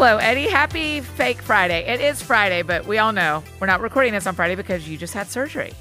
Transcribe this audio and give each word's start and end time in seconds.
Hello, 0.00 0.18
Eddie. 0.18 0.46
Happy 0.46 1.00
Fake 1.00 1.42
Friday. 1.42 1.80
It 1.80 2.00
is 2.00 2.22
Friday, 2.22 2.62
but 2.62 2.86
we 2.86 2.98
all 2.98 3.12
know 3.12 3.42
we're 3.58 3.66
not 3.66 3.80
recording 3.80 4.12
this 4.12 4.28
on 4.28 4.36
Friday 4.36 4.54
because 4.54 4.88
you 4.88 4.96
just 4.96 5.12
had 5.12 5.26
surgery. 5.26 5.72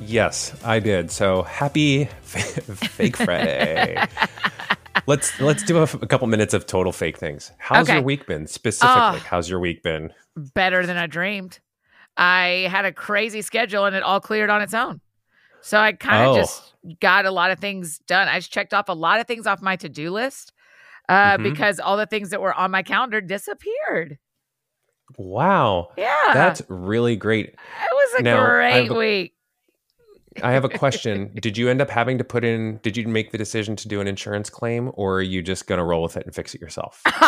Yes, 0.00 0.60
I 0.64 0.80
did. 0.80 1.12
So 1.12 1.44
happy 1.44 2.06
Fake 2.22 3.16
Friday. 3.16 4.04
let's 5.06 5.40
let's 5.40 5.62
do 5.62 5.78
a, 5.78 5.82
a, 5.84 6.08
couple 6.08 6.26
minutes 6.26 6.52
of 6.52 6.66
total 6.66 6.90
fake 6.90 7.16
things. 7.16 7.52
How's 7.58 7.88
okay. 7.88 7.98
your 7.98 8.02
week 8.02 8.26
been 8.26 8.48
specifically? 8.48 9.20
How's 9.20 9.48
your 9.48 9.60
week 9.60 9.84
been? 9.84 10.12
Better 10.36 10.84
than 10.84 10.96
I 10.96 11.06
dreamed. 11.06 11.60
I 12.16 12.66
had 12.68 12.86
a 12.86 12.92
crazy 12.92 13.42
schedule 13.42 13.84
and 13.84 13.94
it 13.94 14.02
all 14.02 14.18
cleared 14.18 14.50
on 14.50 14.62
its 14.62 14.74
own. 14.74 15.00
So 15.60 15.78
I 15.78 15.92
kind 15.92 16.24
of 16.24 16.34
oh. 16.34 16.40
just 16.40 16.74
got 16.98 17.24
a 17.24 17.30
lot 17.30 17.52
of 17.52 17.60
things 17.60 18.00
done. 18.00 18.26
I 18.26 18.40
just 18.40 18.52
checked 18.52 18.74
off 18.74 18.88
a 18.88 18.94
lot 18.94 19.20
of 19.20 19.28
things 19.28 19.46
off 19.46 19.62
my 19.62 19.76
to 19.76 19.88
do 19.88 20.10
list 20.10 20.52
uh, 21.08 21.34
mm-hmm. 21.34 21.42
because 21.42 21.80
all 21.80 21.96
the 21.96 22.06
things 22.06 22.30
that 22.30 22.40
were 22.40 22.54
on 22.54 22.70
my 22.70 22.82
calendar 22.82 23.20
disappeared. 23.20 24.18
Wow. 25.16 25.90
Yeah. 25.96 26.30
That's 26.34 26.62
really 26.68 27.16
great. 27.16 27.46
It 27.46 27.56
was 27.92 28.20
a 28.20 28.22
now, 28.22 28.44
great 28.44 28.88
a, 28.88 28.94
week. 28.94 29.34
I 30.42 30.52
have 30.52 30.64
a 30.64 30.68
question. 30.78 31.32
did 31.40 31.56
you 31.56 31.68
end 31.68 31.80
up 31.80 31.88
having 31.88 32.18
to 32.18 32.24
put 32.24 32.44
in, 32.44 32.78
did 32.82 32.96
you 32.96 33.08
make 33.08 33.32
the 33.32 33.38
decision 33.38 33.74
to 33.76 33.88
do 33.88 34.00
an 34.00 34.06
insurance 34.06 34.50
claim 34.50 34.90
or 34.94 35.16
are 35.16 35.22
you 35.22 35.42
just 35.42 35.66
going 35.66 35.78
to 35.78 35.84
roll 35.84 36.02
with 36.02 36.16
it 36.16 36.26
and 36.26 36.34
fix 36.34 36.54
it 36.54 36.60
yourself? 36.60 37.02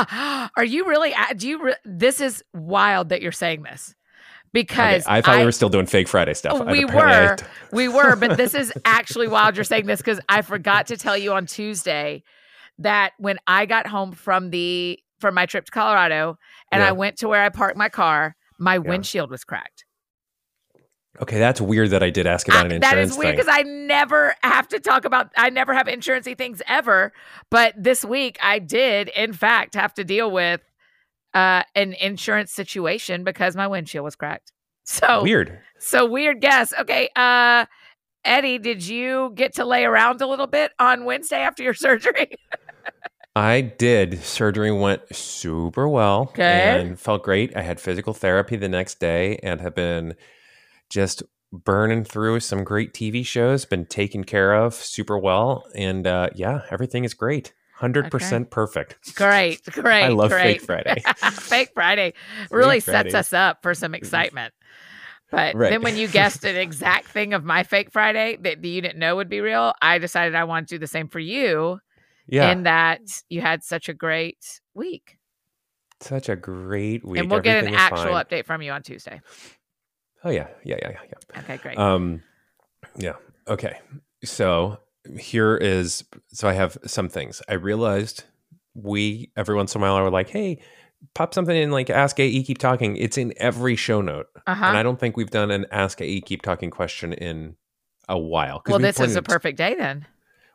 are 0.56 0.64
you 0.64 0.86
really, 0.86 1.14
do 1.36 1.48
you, 1.48 1.62
re- 1.62 1.74
this 1.84 2.20
is 2.20 2.44
wild 2.52 3.08
that 3.08 3.22
you're 3.22 3.32
saying 3.32 3.62
this 3.62 3.94
because 4.52 5.04
okay, 5.04 5.14
I 5.16 5.20
thought 5.22 5.36
I, 5.36 5.38
we 5.38 5.44
were 5.44 5.52
still 5.52 5.68
doing 5.68 5.86
fake 5.86 6.08
Friday 6.08 6.34
stuff. 6.34 6.66
We 6.66 6.84
were, 6.84 7.36
we 7.72 7.88
were, 7.88 8.16
but 8.16 8.36
this 8.36 8.54
is 8.54 8.72
actually 8.84 9.28
wild. 9.28 9.56
You're 9.56 9.64
saying 9.64 9.86
this 9.86 10.00
because 10.00 10.20
I 10.28 10.42
forgot 10.42 10.88
to 10.88 10.96
tell 10.96 11.16
you 11.16 11.32
on 11.32 11.46
Tuesday 11.46 12.24
that 12.80 13.12
when 13.18 13.38
I 13.46 13.66
got 13.66 13.86
home 13.86 14.12
from 14.12 14.50
the 14.50 14.98
from 15.20 15.34
my 15.34 15.46
trip 15.46 15.66
to 15.66 15.70
Colorado 15.70 16.38
and 16.72 16.80
yeah. 16.80 16.88
I 16.88 16.92
went 16.92 17.18
to 17.18 17.28
where 17.28 17.42
I 17.42 17.50
parked 17.50 17.76
my 17.76 17.88
car, 17.88 18.36
my 18.58 18.74
yeah. 18.74 18.78
windshield 18.78 19.30
was 19.30 19.44
cracked. 19.44 19.84
Okay, 21.20 21.38
that's 21.38 21.60
weird 21.60 21.90
that 21.90 22.02
I 22.02 22.08
did 22.08 22.26
ask 22.26 22.48
about 22.48 22.66
an 22.66 22.72
insurance. 22.72 22.94
That 22.94 22.98
is 22.98 23.18
weird 23.18 23.36
because 23.36 23.52
I 23.52 23.62
never 23.62 24.34
have 24.42 24.68
to 24.68 24.80
talk 24.80 25.04
about. 25.04 25.30
I 25.36 25.50
never 25.50 25.74
have 25.74 25.86
insurancey 25.86 26.38
things 26.38 26.62
ever. 26.66 27.12
But 27.50 27.74
this 27.76 28.04
week 28.04 28.38
I 28.42 28.58
did, 28.58 29.08
in 29.08 29.32
fact, 29.32 29.74
have 29.74 29.92
to 29.94 30.04
deal 30.04 30.30
with 30.30 30.62
uh, 31.34 31.64
an 31.74 31.92
insurance 31.94 32.52
situation 32.52 33.24
because 33.24 33.54
my 33.54 33.66
windshield 33.66 34.04
was 34.04 34.16
cracked. 34.16 34.52
So 34.84 35.22
weird. 35.22 35.56
So 35.78 36.04
weird 36.04 36.40
guess. 36.40 36.72
Okay. 36.80 37.10
Uh 37.14 37.66
Eddie, 38.24 38.58
did 38.58 38.86
you 38.86 39.32
get 39.34 39.54
to 39.54 39.64
lay 39.64 39.84
around 39.84 40.20
a 40.20 40.26
little 40.26 40.46
bit 40.46 40.72
on 40.78 41.04
Wednesday 41.04 41.38
after 41.38 41.62
your 41.62 41.74
surgery? 41.86 42.32
I 43.36 43.60
did. 43.60 44.22
Surgery 44.22 44.72
went 44.72 45.02
super 45.14 45.88
well 45.88 46.22
okay. 46.30 46.80
and 46.80 46.98
felt 46.98 47.22
great. 47.22 47.56
I 47.56 47.62
had 47.62 47.80
physical 47.80 48.12
therapy 48.12 48.56
the 48.56 48.68
next 48.68 48.98
day 48.98 49.38
and 49.42 49.60
have 49.60 49.74
been 49.74 50.14
just 50.88 51.22
burning 51.52 52.04
through 52.04 52.40
some 52.40 52.64
great 52.64 52.92
TV 52.92 53.24
shows, 53.24 53.64
been 53.64 53.86
taken 53.86 54.24
care 54.24 54.54
of 54.54 54.74
super 54.74 55.18
well. 55.18 55.64
And 55.74 56.06
uh, 56.06 56.30
yeah, 56.34 56.62
everything 56.70 57.04
is 57.04 57.14
great. 57.14 57.52
Hundred 57.74 58.10
percent 58.10 58.42
okay. 58.42 58.50
perfect. 58.50 59.14
Great, 59.14 59.64
great. 59.70 60.04
I 60.04 60.08
love 60.08 60.30
great. 60.30 60.60
Fake 60.60 60.62
Friday. 60.62 61.02
Fake 61.32 61.70
Friday 61.74 62.12
really 62.50 62.80
Fake 62.80 62.92
sets 62.92 63.14
us 63.14 63.32
up 63.32 63.62
for 63.62 63.72
some 63.74 63.94
excitement. 63.94 64.52
But 65.30 65.54
right. 65.54 65.70
then 65.70 65.82
when 65.82 65.96
you 65.96 66.06
guessed 66.08 66.44
an 66.44 66.56
exact 66.56 67.06
thing 67.06 67.32
of 67.32 67.42
my 67.44 67.62
Fake 67.62 67.90
Friday 67.90 68.36
that 68.42 68.62
you 68.62 68.82
didn't 68.82 68.98
know 68.98 69.16
would 69.16 69.30
be 69.30 69.40
real, 69.40 69.72
I 69.80 69.96
decided 69.96 70.34
I 70.34 70.44
wanted 70.44 70.68
to 70.68 70.74
do 70.74 70.78
the 70.80 70.88
same 70.88 71.08
for 71.08 71.20
you. 71.20 71.80
Yeah. 72.30 72.52
In 72.52 72.62
that 72.62 73.00
you 73.28 73.40
had 73.40 73.62
such 73.64 73.88
a 73.88 73.94
great 73.94 74.60
week. 74.74 75.18
Such 76.00 76.28
a 76.28 76.36
great 76.36 77.04
week. 77.04 77.20
And 77.20 77.30
we'll 77.30 77.40
Everything 77.40 77.64
get 77.64 77.72
an 77.72 77.74
actual 77.74 78.12
fine. 78.12 78.24
update 78.24 78.46
from 78.46 78.62
you 78.62 78.72
on 78.72 78.82
Tuesday. 78.82 79.20
Oh 80.24 80.30
yeah, 80.30 80.48
yeah, 80.64 80.76
yeah, 80.80 80.90
yeah. 80.90 81.40
Okay, 81.40 81.56
great. 81.58 81.78
Um, 81.78 82.22
yeah. 82.96 83.14
Okay. 83.48 83.78
So 84.24 84.78
here 85.18 85.56
is 85.56 86.04
so 86.28 86.48
I 86.48 86.52
have 86.52 86.78
some 86.86 87.08
things. 87.08 87.42
I 87.48 87.54
realized 87.54 88.24
we 88.74 89.30
every 89.36 89.56
once 89.56 89.74
in 89.74 89.80
a 89.80 89.84
while 89.84 89.94
are 89.94 90.10
like, 90.10 90.30
hey, 90.30 90.62
pop 91.14 91.34
something 91.34 91.56
in 91.56 91.70
like 91.70 91.90
ask 91.90 92.18
AE 92.20 92.42
keep 92.44 92.58
talking. 92.58 92.96
It's 92.96 93.18
in 93.18 93.32
every 93.36 93.76
show 93.76 94.00
note. 94.00 94.26
Uh-huh. 94.46 94.64
And 94.64 94.76
I 94.76 94.82
don't 94.82 95.00
think 95.00 95.16
we've 95.16 95.30
done 95.30 95.50
an 95.50 95.66
ask 95.70 96.00
AE 96.00 96.20
keep 96.20 96.42
talking 96.42 96.70
question 96.70 97.12
in 97.12 97.56
a 98.08 98.18
while. 98.18 98.62
Well, 98.66 98.78
this 98.78 99.00
is 99.00 99.16
a 99.16 99.22
perfect 99.22 99.58
day 99.58 99.74
then. 99.74 100.06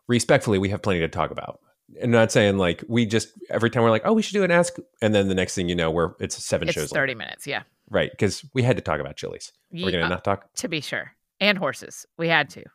Respectfully, 0.08 0.58
we 0.60 0.70
have 0.70 0.82
plenty 0.82 1.00
to 1.00 1.08
talk 1.08 1.32
about. 1.32 1.60
And 2.02 2.12
not 2.12 2.32
saying 2.32 2.58
like 2.58 2.84
we 2.88 3.06
just 3.06 3.30
every 3.50 3.70
time 3.70 3.84
we're 3.84 3.92
like, 3.92 4.02
oh, 4.06 4.14
we 4.14 4.22
should 4.22 4.34
do 4.34 4.44
an 4.44 4.52
ask, 4.52 4.76
and 5.02 5.14
then 5.14 5.28
the 5.28 5.36
next 5.36 5.56
thing 5.56 5.70
you 5.70 5.76
know, 5.76 5.92
we're 5.92 6.14
it's 6.20 6.44
seven 6.44 6.68
it's 6.68 6.76
shows. 6.76 6.90
Thirty 6.90 7.14
long. 7.14 7.20
minutes, 7.20 7.46
yeah. 7.46 7.64
Right, 7.90 8.10
because 8.10 8.44
we 8.54 8.64
had 8.64 8.76
to 8.78 8.82
talk 8.82 9.00
about 9.00 9.16
chilies. 9.16 9.52
We're 9.72 9.92
gonna 9.92 10.10
not 10.10 10.24
talk 10.24 10.52
to 10.56 10.68
be 10.68 10.82
sure, 10.82 11.12
and 11.40 11.58
horses. 11.58 12.06
We 12.18 12.28
had 12.28 12.50
to. 12.52 12.64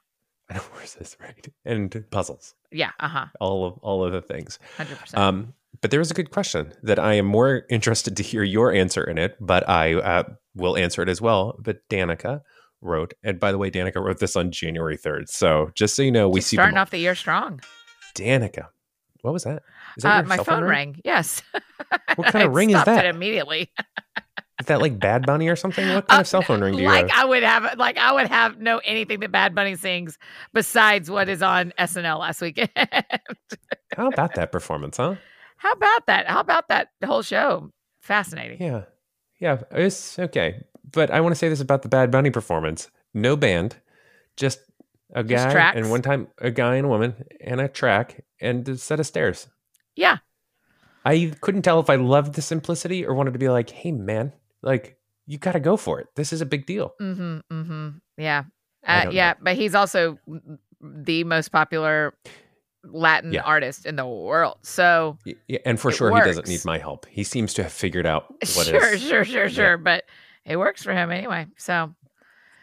And 0.51 0.59
horses, 0.59 1.17
right? 1.21 1.49
And 1.65 2.05
puzzles. 2.11 2.55
Yeah. 2.73 2.91
Uh 2.99 3.07
huh. 3.07 3.27
All 3.39 3.65
of 3.65 3.79
all 3.83 4.05
of 4.05 4.11
the 4.11 4.21
things. 4.21 4.59
Hundred 4.77 4.99
percent. 4.99 5.23
Um, 5.23 5.55
but 5.81 5.93
there 5.93 6.01
was 6.01 6.11
a 6.11 6.15
good 6.15 6.33
question 6.33 6.73
that 6.83 6.99
I 6.99 7.15
am 7.15 7.27
more 7.27 7.63
interested 7.71 8.17
to 8.17 8.25
hear 8.25 8.43
your 8.43 8.73
answer 8.73 9.05
in 9.05 9.17
it, 9.17 9.37
but 9.41 9.69
I 9.69 9.95
uh, 9.95 10.25
will 10.57 10.77
answer 10.77 11.03
it 11.03 11.09
as 11.09 11.21
well. 11.21 11.57
But 11.61 11.89
Danica 11.89 12.43
wrote, 12.81 13.15
and 13.23 13.39
by 13.39 13.53
the 13.53 13.59
way, 13.59 13.71
Danica 13.71 14.03
wrote 14.03 14.19
this 14.19 14.37
on 14.37 14.51
January 14.51 14.97
3rd. 14.97 15.29
So 15.29 15.71
just 15.75 15.95
so 15.95 16.03
you 16.03 16.11
know, 16.11 16.29
we 16.29 16.41
just 16.41 16.51
see 16.51 16.57
starting 16.57 16.79
off 16.79 16.91
the 16.91 16.99
year 16.99 17.15
strong. 17.15 17.61
Danica, 18.15 18.67
what 19.23 19.33
was 19.33 19.45
that? 19.45 19.63
that 19.99 20.25
uh, 20.25 20.29
my 20.29 20.37
phone 20.39 20.63
rang? 20.63 20.71
rang? 20.93 21.01
Yes. 21.05 21.43
What 22.17 22.33
kind 22.33 22.45
of 22.45 22.53
ring 22.55 22.71
is 22.71 22.85
that? 22.85 23.07
immediately. 23.07 23.71
is 24.61 24.67
that 24.67 24.81
like 24.81 24.99
Bad 24.99 25.27
Bunny 25.27 25.49
or 25.49 25.57
something? 25.57 25.89
What 25.95 26.07
kind 26.07 26.19
uh, 26.19 26.21
of 26.21 26.27
cell 26.27 26.43
phone 26.43 26.61
ring 26.61 26.77
do 26.77 26.83
you 26.83 26.89
like 26.89 27.09
have? 27.09 27.25
I 27.25 27.29
would 27.29 27.43
have 27.43 27.79
like 27.79 27.97
I 27.97 28.13
would 28.13 28.29
have 28.29 28.61
know 28.61 28.81
anything 28.85 29.21
that 29.21 29.33
Bad 29.33 29.55
Bunny 29.55 29.75
sings 29.75 30.19
besides 30.53 31.11
what 31.11 31.29
is 31.29 31.43
on 31.43 31.73
SNL 31.79 32.21
last 32.21 32.43
weekend. 32.43 32.71
How 33.97 34.09
about 34.09 34.35
that 34.35 34.53
performance, 34.53 34.99
huh? 34.99 35.17
How 35.57 35.73
about 35.73 36.07
that? 36.07 36.29
How 36.29 36.41
about 36.41 36.69
that 36.69 36.89
whole 37.05 37.23
show? 37.23 37.71
Fascinating. 38.03 38.61
Yeah. 38.61 38.83
Yeah. 39.41 39.63
It's 39.73 40.19
okay. 40.19 40.63
But 40.91 41.11
I 41.11 41.21
want 41.21 41.33
to 41.33 41.39
say 41.39 41.49
this 41.49 41.61
about 41.61 41.83
the 41.83 41.89
Bad 41.89 42.11
Bunny 42.11 42.31
performance 42.31 42.89
no 43.13 43.37
band, 43.37 43.77
just 44.37 44.61
a 45.13 45.25
guy 45.25 45.53
just 45.53 45.77
and 45.77 45.91
one 45.91 46.03
time 46.03 46.29
a 46.39 46.51
guy 46.51 46.77
and 46.77 46.87
a 46.87 46.89
woman 46.89 47.25
and 47.41 47.61
a 47.61 47.69
track 47.69 48.25
and 48.41 48.69
a 48.69 48.77
set 48.77 49.01
of 49.01 49.07
stairs. 49.07 49.49
Yeah. 49.97 50.19
I 51.05 51.33
couldn't 51.41 51.63
tell 51.63 51.81
if 51.81 51.91
I 51.91 51.97
loved 51.97 52.35
the 52.35 52.43
simplicity 52.43 53.07
or 53.07 53.15
wanted 53.15 53.33
to 53.33 53.39
be 53.39 53.49
like, 53.49 53.71
hey, 53.71 53.91
man, 53.91 54.33
like, 54.63 54.99
you 55.27 55.39
got 55.39 55.53
to 55.53 55.61
go 55.61 55.77
for 55.77 55.99
it. 56.01 56.09
This 56.15 56.33
is 56.33 56.41
a 56.41 56.47
big 56.47 56.67
deal. 56.67 56.95
Mm-hmm. 57.01 57.39
Mm-hmm. 57.51 57.89
Yeah. 58.19 58.45
Uh, 58.87 59.07
yeah. 59.11 59.33
Know. 59.33 59.39
But 59.43 59.57
he's 59.57 59.75
also 59.75 60.19
the 60.81 61.25
most 61.25 61.51
popular 61.53 62.15
Latin 62.85 63.33
yeah. 63.33 63.43
artist 63.43 63.87
in 63.87 63.97
the 63.97 64.07
world. 64.07 64.59
So 64.63 65.19
yeah, 65.25 65.59
and 65.65 65.79
for 65.79 65.91
sure 65.91 66.13
works. 66.13 66.27
he 66.27 66.31
doesn't 66.31 66.49
need 66.49 66.65
my 66.65 66.79
help. 66.79 67.07
He 67.07 67.25
seems 67.25 67.55
to 67.55 67.63
have 67.63 67.73
figured 67.73 68.07
out 68.07 68.31
what 68.55 68.67
sure, 68.67 68.99
Sure, 68.99 69.25
sure, 69.25 69.49
sure, 69.49 69.77
But 69.79 70.05
it 70.51 70.59
works 70.59 70.83
for 70.83 70.93
him 70.93 71.11
anyway. 71.11 71.47
So 71.57 71.95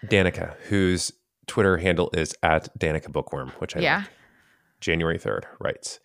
Danica, 0.06 0.56
whose 0.68 1.12
Twitter 1.48 1.78
handle 1.78 2.10
is 2.14 2.36
at 2.44 2.78
Danica 2.78 3.12
Bookworm, 3.12 3.52
which 3.60 3.76
I 3.76 3.80
yeah. 3.80 3.98
Like, 3.98 4.10
January 4.80 5.18
3rd, 5.18 5.46
writes 5.60 6.00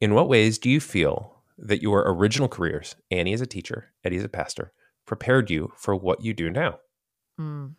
In 0.00 0.14
what 0.14 0.28
ways 0.28 0.58
do 0.58 0.68
you 0.68 0.80
feel 0.80 1.42
that 1.56 1.82
your 1.82 2.04
original 2.06 2.48
careers, 2.48 2.96
Annie 3.10 3.32
as 3.32 3.40
a 3.40 3.46
teacher, 3.46 3.92
Eddie 4.04 4.18
as 4.18 4.24
a 4.24 4.28
pastor, 4.28 4.72
prepared 5.06 5.50
you 5.50 5.72
for 5.76 5.94
what 5.94 6.22
you 6.22 6.34
do 6.34 6.50
now? 6.50 6.78
Mm. 7.40 7.74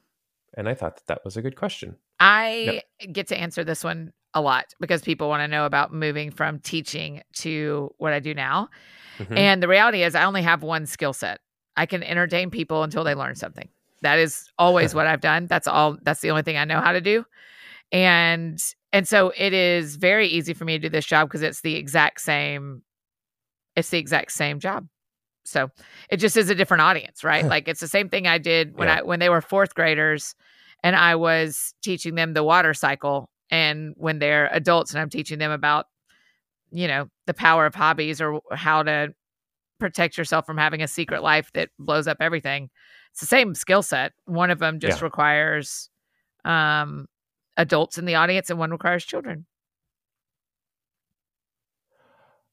And 0.55 0.69
I 0.69 0.73
thought 0.73 0.95
that 0.95 1.07
that 1.07 1.25
was 1.25 1.37
a 1.37 1.41
good 1.41 1.55
question. 1.55 1.97
I 2.19 2.81
no. 3.01 3.11
get 3.11 3.27
to 3.27 3.37
answer 3.37 3.63
this 3.63 3.83
one 3.83 4.13
a 4.33 4.41
lot 4.41 4.73
because 4.79 5.01
people 5.01 5.29
want 5.29 5.41
to 5.41 5.47
know 5.47 5.65
about 5.65 5.93
moving 5.93 6.31
from 6.31 6.59
teaching 6.59 7.21
to 7.33 7.93
what 7.97 8.13
I 8.13 8.19
do 8.19 8.33
now. 8.33 8.69
Mm-hmm. 9.17 9.37
And 9.37 9.63
the 9.63 9.67
reality 9.67 10.03
is, 10.03 10.15
I 10.15 10.23
only 10.23 10.41
have 10.41 10.63
one 10.63 10.85
skill 10.85 11.13
set. 11.13 11.39
I 11.77 11.85
can 11.85 12.03
entertain 12.03 12.49
people 12.49 12.83
until 12.83 13.03
they 13.03 13.15
learn 13.15 13.35
something. 13.35 13.69
That 14.01 14.19
is 14.19 14.49
always 14.57 14.95
what 14.95 15.07
I've 15.07 15.21
done. 15.21 15.47
That's 15.47 15.67
all. 15.67 15.97
That's 16.01 16.21
the 16.21 16.31
only 16.31 16.43
thing 16.43 16.57
I 16.57 16.65
know 16.65 16.81
how 16.81 16.91
to 16.91 17.01
do. 17.01 17.25
And 17.91 18.59
and 18.91 19.07
so 19.07 19.31
it 19.37 19.53
is 19.53 19.95
very 19.95 20.27
easy 20.27 20.53
for 20.53 20.65
me 20.65 20.77
to 20.77 20.79
do 20.79 20.89
this 20.89 21.05
job 21.05 21.27
because 21.27 21.43
it's 21.43 21.61
the 21.61 21.75
exact 21.75 22.21
same. 22.21 22.81
It's 23.75 23.89
the 23.89 23.99
exact 23.99 24.31
same 24.31 24.59
job. 24.59 24.87
So 25.43 25.69
it 26.09 26.17
just 26.17 26.37
is 26.37 26.49
a 26.49 26.55
different 26.55 26.81
audience, 26.81 27.23
right? 27.23 27.45
like 27.47 27.67
it's 27.67 27.79
the 27.79 27.87
same 27.87 28.09
thing 28.09 28.27
I 28.27 28.37
did 28.37 28.77
when 28.77 28.87
yeah. 28.87 28.99
I 28.99 29.01
when 29.03 29.19
they 29.19 29.29
were 29.29 29.41
fourth 29.41 29.75
graders, 29.75 30.35
and 30.83 30.95
I 30.95 31.15
was 31.15 31.73
teaching 31.83 32.15
them 32.15 32.33
the 32.33 32.43
water 32.43 32.73
cycle 32.73 33.29
and 33.51 33.93
when 33.97 34.19
they're 34.19 34.49
adults 34.51 34.91
and 34.91 35.01
i'm 35.01 35.09
teaching 35.09 35.37
them 35.37 35.51
about 35.51 35.85
you 36.71 36.87
know 36.87 37.07
the 37.27 37.33
power 37.33 37.65
of 37.65 37.75
hobbies 37.75 38.21
or 38.21 38.41
how 38.51 38.81
to 38.81 39.13
protect 39.81 40.17
yourself 40.17 40.45
from 40.45 40.57
having 40.57 40.81
a 40.81 40.87
secret 40.87 41.23
life 41.23 41.51
that 41.53 41.69
blows 41.79 42.07
up 42.07 42.17
everything 42.19 42.69
it's 43.11 43.19
the 43.19 43.25
same 43.25 43.53
skill 43.55 43.81
set 43.81 44.13
one 44.25 44.51
of 44.51 44.59
them 44.59 44.79
just 44.79 44.99
yeah. 44.99 45.05
requires 45.05 45.89
um 46.45 47.07
adults 47.57 47.97
in 47.97 48.05
the 48.05 48.15
audience 48.15 48.49
and 48.49 48.59
one 48.59 48.71
requires 48.71 49.03
children 49.03 49.45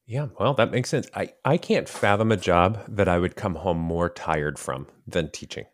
Yeah, 0.09 0.29
well, 0.39 0.55
that 0.55 0.71
makes 0.71 0.89
sense. 0.89 1.07
I, 1.13 1.33
I 1.45 1.57
can't 1.57 1.87
fathom 1.87 2.31
a 2.31 2.35
job 2.35 2.79
that 2.87 3.07
I 3.07 3.19
would 3.19 3.35
come 3.35 3.53
home 3.53 3.77
more 3.77 4.09
tired 4.09 4.57
from 4.57 4.87
than 5.05 5.29
teaching. 5.29 5.65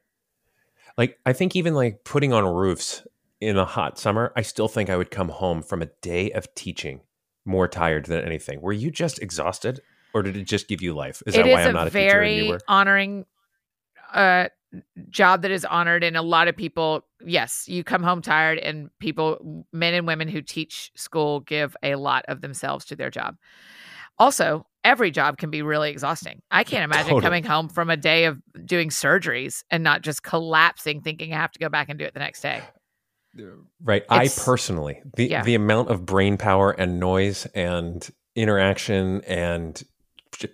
Like, 0.97 1.17
I 1.25 1.31
think 1.31 1.55
even 1.55 1.73
like 1.73 2.03
putting 2.03 2.33
on 2.33 2.43
roofs 2.43 3.07
in 3.39 3.57
a 3.57 3.63
hot 3.63 3.97
summer, 3.97 4.33
I 4.35 4.41
still 4.41 4.67
think 4.67 4.89
I 4.89 4.97
would 4.97 5.09
come 5.09 5.29
home 5.29 5.61
from 5.61 5.81
a 5.81 5.89
day 6.01 6.31
of 6.31 6.53
teaching 6.53 6.99
more 7.45 7.69
tired 7.69 8.07
than 8.07 8.25
anything. 8.25 8.59
Were 8.59 8.73
you 8.73 8.91
just 8.91 9.21
exhausted 9.21 9.79
or 10.15 10.23
did 10.23 10.38
it 10.38 10.45
just 10.45 10.69
give 10.69 10.81
you 10.81 10.94
life? 10.94 11.21
Is 11.27 11.35
It 11.35 11.44
that 11.44 11.51
why 11.51 11.63
I'm 11.63 11.73
not 11.73 11.83
a 11.83 11.88
a 11.88 11.91
teacher 11.91 12.09
very 12.09 12.57
honoring 12.69 13.25
uh, 14.13 14.47
job 15.09 15.41
that 15.41 15.51
is 15.51 15.65
honored, 15.65 16.06
and 16.06 16.15
a 16.15 16.21
lot 16.21 16.47
of 16.47 16.56
people. 16.56 17.06
Yes, 17.23 17.67
you 17.67 17.83
come 17.83 18.01
home 18.01 18.21
tired, 18.21 18.57
and 18.57 18.89
people, 19.00 19.65
men 19.73 19.94
and 19.94 20.07
women 20.07 20.29
who 20.29 20.41
teach 20.41 20.91
school, 20.95 21.41
give 21.41 21.75
a 21.83 21.95
lot 21.95 22.23
of 22.29 22.39
themselves 22.39 22.85
to 22.85 22.95
their 22.95 23.12
job. 23.12 23.35
Also, 24.17 24.65
every 24.85 25.12
job 25.12 25.38
can 25.38 25.50
be 25.50 25.62
really 25.62 25.91
exhausting. 25.91 26.41
I 26.50 26.63
can't 26.63 26.83
imagine 26.89 27.07
Totally. 27.07 27.21
coming 27.21 27.44
home 27.44 27.67
from 27.67 27.89
a 27.89 27.97
day 27.97 28.23
of 28.23 28.41
doing 28.63 28.89
surgeries 28.89 29.63
and 29.69 29.83
not 29.83 30.01
just 30.01 30.23
collapsing, 30.23 31.01
thinking 31.01 31.33
I 31.33 31.38
have 31.38 31.51
to 31.51 31.59
go 31.59 31.67
back 31.67 31.89
and 31.89 32.00
do 32.00 32.06
it 32.06 32.13
the 32.13 32.21
next 32.21 32.39
day. 32.41 32.62
Right. 33.83 34.03
I 34.09 34.29
personally, 34.29 35.01
the 35.17 35.25
yeah. 35.25 35.44
the 35.44 35.56
amount 35.56 35.89
of 35.89 36.06
brain 36.06 36.38
power 36.38 36.71
and 36.71 37.01
noise 37.01 37.45
and 37.47 38.07
interaction 38.35 39.21
and 39.21 39.75
j- 39.75 39.85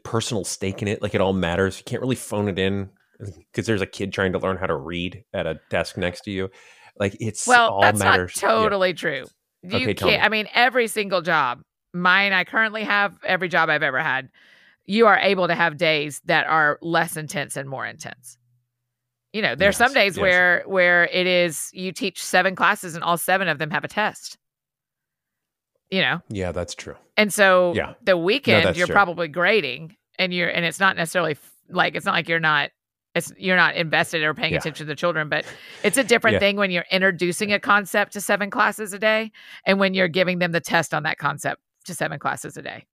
personal 0.03 0.43
stake 0.43 0.81
in 0.81 0.87
it, 0.87 1.01
like 1.01 1.15
it 1.15 1.21
all 1.21 1.33
matters. 1.33 1.77
You 1.77 1.83
can't 1.85 2.01
really 2.01 2.15
phone 2.15 2.47
it 2.47 2.57
in 2.59 2.89
because 3.19 3.65
there's 3.67 3.81
a 3.81 3.85
kid 3.85 4.11
trying 4.13 4.33
to 4.33 4.39
learn 4.39 4.57
how 4.57 4.67
to 4.67 4.75
read 4.75 5.23
at 5.33 5.45
a 5.45 5.59
desk 5.69 5.97
next 5.97 6.21
to 6.21 6.31
you. 6.31 6.49
Like 6.99 7.15
it's 7.19 7.47
Well, 7.47 7.69
all 7.71 7.81
that's 7.81 7.99
matters. 7.99 8.41
not 8.41 8.47
Yeah. 8.49 8.55
totally 8.63 8.93
true. 8.93 9.25
You 9.63 9.75
Okay, 9.77 9.93
can't. 9.93 10.11
me. 10.11 10.17
I 10.17 10.29
mean, 10.29 10.47
every 10.53 10.87
single 10.87 11.21
job, 11.21 11.61
mine, 11.93 12.33
I 12.33 12.43
currently 12.43 12.83
have 12.83 13.15
every 13.23 13.47
job 13.47 13.69
I've 13.69 13.83
ever 13.83 13.99
had. 13.99 14.29
You 14.85 15.07
are 15.07 15.17
able 15.17 15.47
to 15.47 15.55
have 15.55 15.77
days 15.77 16.19
that 16.25 16.47
are 16.47 16.79
less 16.81 17.15
intense 17.15 17.55
and 17.55 17.69
more 17.69 17.85
intense. 17.85 18.37
You 19.33 19.41
know, 19.41 19.55
there's 19.55 19.77
some 19.77 19.93
days 19.93 20.17
yes. 20.17 20.21
where 20.21 20.63
where 20.65 21.05
it 21.05 21.25
is 21.27 21.69
you 21.73 21.91
teach 21.93 22.21
seven 22.21 22.55
classes 22.55 22.95
and 22.95 23.03
all 23.03 23.17
seven 23.17 23.47
of 23.47 23.59
them 23.59 23.69
have 23.69 23.83
a 23.85 23.87
test. 23.87 24.37
You 25.91 26.01
know, 26.01 26.21
Yeah, 26.29 26.51
that's 26.53 26.73
true. 26.73 26.95
and 27.17 27.33
so 27.33 27.73
Yeah. 27.75 27.93
the 28.01 28.17
weekend 28.17 28.65
that's 28.65 28.77
you're 28.77 28.87
true. 28.87 28.93
probably 28.93 29.27
grading, 29.27 29.97
and 30.17 30.33
you're 30.33 30.49
and 30.49 30.65
it's 30.65 30.79
not 30.79 30.95
necessarily 30.95 31.31
f- 31.33 31.51
like 31.69 31.95
it's 31.95 32.05
not 32.05 32.13
like 32.15 32.29
you're 32.29 32.39
not 32.39 32.71
it's 33.13 33.33
you're 33.37 33.57
not 33.57 33.75
invested 33.75 34.23
or 34.23 34.33
paying 34.33 34.53
Yeah. 34.53 34.59
attention 34.59 34.85
to 34.85 34.89
the 34.89 34.95
children, 34.95 35.27
but 35.27 35.45
it's 35.83 35.97
a 35.97 36.03
different 36.03 36.35
Yeah. 36.35 36.39
thing 36.39 36.55
when 36.55 36.71
you're 36.71 36.85
introducing 36.91 37.51
a 37.51 37.59
concept 37.59 38.13
to 38.13 38.21
seven 38.21 38.49
classes 38.49 38.93
a 38.93 38.99
day, 38.99 39.31
and 39.65 39.79
when 39.79 39.93
you're 39.93 40.07
giving 40.07 40.39
them 40.39 40.53
the 40.53 40.61
test 40.61 40.93
on 40.93 41.03
that 41.03 41.17
concept 41.17 41.61
to 41.85 41.93
seven 41.93 42.19
classes 42.19 42.55
a 42.55 42.61
day. 42.61 42.85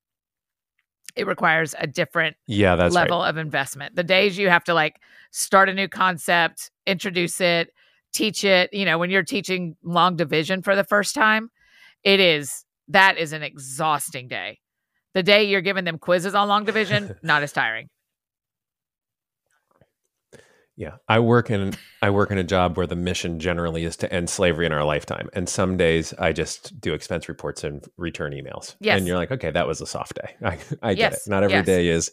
It 1.14 1.26
requires 1.28 1.74
a 1.78 1.86
different 1.86 2.36
Yeah, 2.48 2.74
that's 2.76 2.94
level 2.94 3.20
right. 3.20 3.28
of 3.28 3.36
investment. 3.36 3.94
The 3.94 4.02
days 4.04 4.36
you 4.38 4.48
have 4.50 4.64
to 4.64 4.74
like 4.74 5.00
start 5.30 5.68
a 5.68 5.74
new 5.74 5.86
concept, 5.88 6.70
introduce 6.86 7.40
it, 7.40 7.72
teach 8.12 8.42
it, 8.44 8.72
you 8.74 8.84
know, 8.84 8.98
when 8.98 9.10
you're 9.10 9.22
teaching 9.22 9.76
long 9.84 10.16
division 10.16 10.62
for 10.62 10.74
the 10.74 10.84
first 10.84 11.14
time, 11.14 11.50
it 12.02 12.18
is 12.20 12.64
that 12.88 13.18
is 13.18 13.32
an 13.32 13.42
exhausting 13.42 14.28
day. 14.28 14.58
The 15.14 15.22
day 15.22 15.44
you're 15.44 15.60
giving 15.62 15.84
them 15.84 15.98
quizzes 15.98 16.34
on 16.34 16.48
long 16.48 16.64
division, 16.64 17.16
not 17.22 17.42
as 17.42 17.52
tiring. 17.52 17.88
Yeah, 20.76 20.96
I 21.08 21.18
work 21.18 21.50
in 21.50 21.74
I 22.02 22.10
work 22.10 22.30
in 22.30 22.38
a 22.38 22.44
job 22.44 22.76
where 22.76 22.86
the 22.86 22.94
mission 22.94 23.40
generally 23.40 23.82
is 23.84 23.96
to 23.96 24.12
end 24.12 24.30
slavery 24.30 24.64
in 24.64 24.70
our 24.72 24.84
lifetime, 24.84 25.28
and 25.32 25.48
some 25.48 25.76
days 25.76 26.14
I 26.20 26.32
just 26.32 26.80
do 26.80 26.94
expense 26.94 27.28
reports 27.28 27.64
and 27.64 27.84
return 27.96 28.32
emails. 28.32 28.76
Yes. 28.78 28.96
and 28.98 29.06
you're 29.06 29.16
like, 29.16 29.32
okay, 29.32 29.50
that 29.50 29.66
was 29.66 29.80
a 29.80 29.86
soft 29.86 30.14
day. 30.14 30.36
I, 30.44 30.58
I 30.80 30.94
get 30.94 31.12
Yes, 31.12 31.26
it. 31.26 31.30
Not 31.30 31.42
every 31.42 31.62
day 31.62 31.86
yes. 31.86 32.10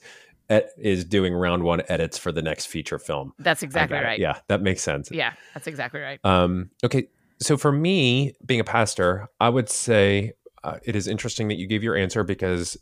is 0.50 0.64
is 0.80 1.06
doing 1.06 1.34
round 1.36 1.64
one 1.64 1.84
edits 1.90 2.18
for 2.18 2.32
the 2.32 2.42
next 2.42 2.66
feature 2.66 2.98
film. 2.98 3.34
That's 3.38 3.62
exactly 3.62 3.98
it. 4.00 4.02
right. 4.04 4.20
Yeah, 4.20 4.40
that 4.48 4.64
makes 4.64 4.82
sense. 4.82 5.12
Yeah, 5.12 5.34
that's 5.54 5.68
exactly 5.68 6.00
right. 6.02 6.20
Um, 6.24 6.72
okay, 6.84 7.08
so 7.40 7.58
for 7.58 7.72
me, 7.72 8.34
being 8.44 8.60
a 8.62 8.64
pastor, 8.66 9.28
I 9.40 9.50
would 9.50 9.70
say 9.70 10.34
uh, 10.66 10.80
it 10.84 10.96
is 10.96 11.08
interesting 11.08 11.48
that 11.48 11.58
you 11.58 11.68
gave 11.68 11.84
your 11.84 11.96
answer 11.96 12.24
because 12.24 12.76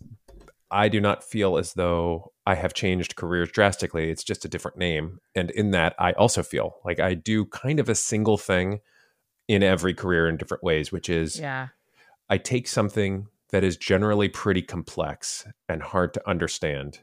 I 0.72 0.88
do 0.88 1.02
not 1.02 1.24
feel 1.24 1.58
as 1.58 1.74
though 1.74 2.32
I 2.46 2.56
have 2.56 2.74
changed 2.74 3.18
careers 3.18 3.52
drastically. 3.52 4.10
It's 4.10 4.24
just 4.24 4.46
a 4.46 4.48
different 4.48 4.78
name. 4.78 5.20
And 5.36 5.52
in 5.52 5.72
that, 5.72 5.94
I 6.00 6.14
also 6.14 6.44
feel 6.44 6.78
like 6.86 7.02
I 7.02 7.14
do 7.14 7.46
kind 7.46 7.82
of 7.82 7.90
a 7.90 7.96
single 7.96 8.38
thing 8.38 8.80
in 9.50 9.62
every 9.64 9.94
career 9.94 10.30
in 10.30 10.38
different 10.38 10.64
ways, 10.64 10.92
which 10.92 11.10
is 11.10 11.40
Yeah. 11.40 11.68
I 12.30 12.38
take 12.38 12.70
something 12.70 13.28
that 13.52 13.66
is 13.66 13.76
generally 13.76 14.30
pretty 14.30 14.62
complex 14.62 15.46
and 15.68 15.84
hard 15.84 16.14
to 16.14 16.28
understand, 16.28 17.00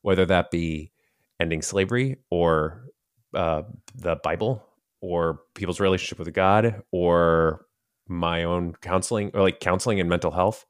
whether 0.00 0.24
that 0.24 0.50
be 0.50 0.90
ending 1.38 1.60
slavery 1.60 2.16
or 2.30 2.86
uh, 3.34 3.62
the 3.94 4.16
Bible 4.16 4.66
or 5.02 5.40
people's 5.54 5.80
relationship 5.80 6.18
with 6.18 6.32
God 6.32 6.82
or 6.90 7.66
my 8.08 8.44
own 8.44 8.74
counseling 8.80 9.30
or 9.34 9.42
like 9.42 9.60
counseling 9.60 10.00
and 10.00 10.08
mental 10.08 10.30
health, 10.30 10.66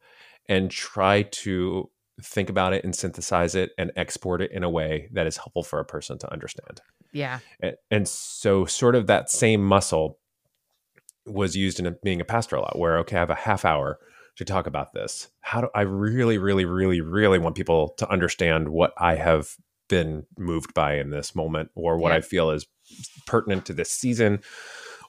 and 0.48 0.70
try 0.70 1.22
to 1.22 1.90
think 2.22 2.48
about 2.48 2.72
it 2.72 2.84
and 2.84 2.94
synthesize 2.94 3.54
it 3.54 3.72
and 3.76 3.90
export 3.96 4.40
it 4.40 4.52
in 4.52 4.62
a 4.62 4.70
way 4.70 5.08
that 5.12 5.26
is 5.26 5.36
helpful 5.36 5.64
for 5.64 5.80
a 5.80 5.84
person 5.84 6.16
to 6.18 6.32
understand. 6.32 6.80
Yeah. 7.12 7.40
And, 7.60 7.74
and 7.90 8.08
so, 8.08 8.64
sort 8.66 8.94
of 8.94 9.06
that 9.08 9.30
same 9.30 9.64
muscle 9.64 10.18
was 11.26 11.56
used 11.56 11.80
in 11.80 11.86
a, 11.86 11.90
being 11.90 12.20
a 12.20 12.24
pastor 12.24 12.56
a 12.56 12.60
lot, 12.60 12.78
where, 12.78 12.98
okay, 12.98 13.16
I 13.16 13.20
have 13.20 13.30
a 13.30 13.34
half 13.34 13.64
hour 13.64 13.98
to 14.36 14.44
talk 14.44 14.66
about 14.66 14.92
this. 14.92 15.28
How 15.40 15.60
do 15.62 15.68
I 15.74 15.82
really, 15.82 16.38
really, 16.38 16.64
really, 16.64 17.00
really 17.00 17.38
want 17.38 17.56
people 17.56 17.90
to 17.98 18.08
understand 18.10 18.68
what 18.68 18.92
I 18.98 19.14
have 19.14 19.56
been 19.88 20.26
moved 20.36 20.74
by 20.74 20.96
in 20.96 21.10
this 21.10 21.34
moment 21.34 21.70
or 21.74 21.98
what 21.98 22.10
Yeah. 22.10 22.18
I 22.18 22.20
feel 22.20 22.50
is 22.50 22.66
pertinent 23.26 23.66
to 23.66 23.72
this 23.72 23.90
season? 23.90 24.40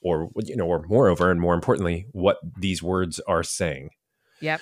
Or, 0.05 0.29
you 0.43 0.55
know, 0.55 0.67
or 0.67 0.83
moreover, 0.87 1.31
and 1.31 1.41
more 1.41 1.55
importantly, 1.55 2.05
what 2.11 2.37
these 2.59 2.83
words 2.83 3.19
are 3.27 3.41
saying 3.41 3.89
Yep. 4.39 4.61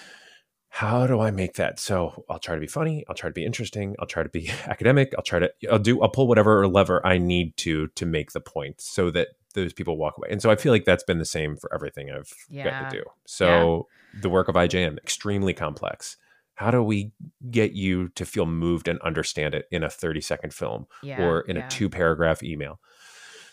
how 0.69 1.06
do 1.06 1.19
I 1.19 1.31
make 1.31 1.56
that? 1.56 1.80
So 1.81 2.24
I'll 2.30 2.40
try 2.40 2.56
to 2.56 2.62
be 2.62 2.68
funny. 2.68 3.04
I'll 3.10 3.16
try 3.16 3.30
to 3.30 3.34
be 3.34 3.45
interesting. 3.45 3.94
I'll 4.00 4.07
try 4.07 4.24
to 4.24 4.30
be 4.30 4.50
academic. 4.68 5.13
I'll 5.18 5.24
try 5.24 5.40
to, 5.40 5.51
I'll 5.69 5.80
do, 5.80 6.01
I'll 6.01 6.07
pull 6.10 6.28
whatever 6.30 6.66
lever 6.68 7.06
I 7.06 7.18
need 7.18 7.57
to, 7.57 7.88
to 7.90 8.06
make 8.06 8.31
the 8.31 8.40
point 8.40 8.80
so 8.80 9.12
that 9.12 9.28
those 9.54 9.74
people 9.74 9.98
walk 9.98 10.18
away. 10.18 10.30
And 10.31 10.42
so 10.42 10.50
I 10.50 10.56
feel 10.56 10.72
like 10.72 10.86
that's 10.86 11.04
been 11.04 11.19
the 11.19 11.25
same 11.25 11.57
for 11.57 11.72
everything 11.74 12.10
I've 12.10 12.31
Yeah. 12.50 12.63
got 12.84 12.89
to 12.89 12.98
do. 12.98 13.04
So 13.28 13.88
the 14.22 14.30
work 14.30 14.48
of 14.48 14.56
IJM, 14.56 14.98
extremely 14.98 15.54
complex. 15.54 16.16
How 16.56 16.72
do 16.72 16.82
we 16.82 17.12
get 17.51 17.74
you 17.74 18.08
to 18.15 18.25
feel 18.25 18.46
moved 18.46 18.88
and 18.88 18.98
understand 19.01 19.53
it 19.56 19.65
in 19.72 19.84
a 19.84 19.89
30 19.89 20.22
second 20.22 20.53
film 20.53 20.86
Yeah. 21.03 21.22
or 21.22 21.41
in 21.41 21.58
yeah. 21.58 21.65
a 21.68 21.70
two 21.70 21.89
paragraph 21.89 22.41
email? 22.44 22.79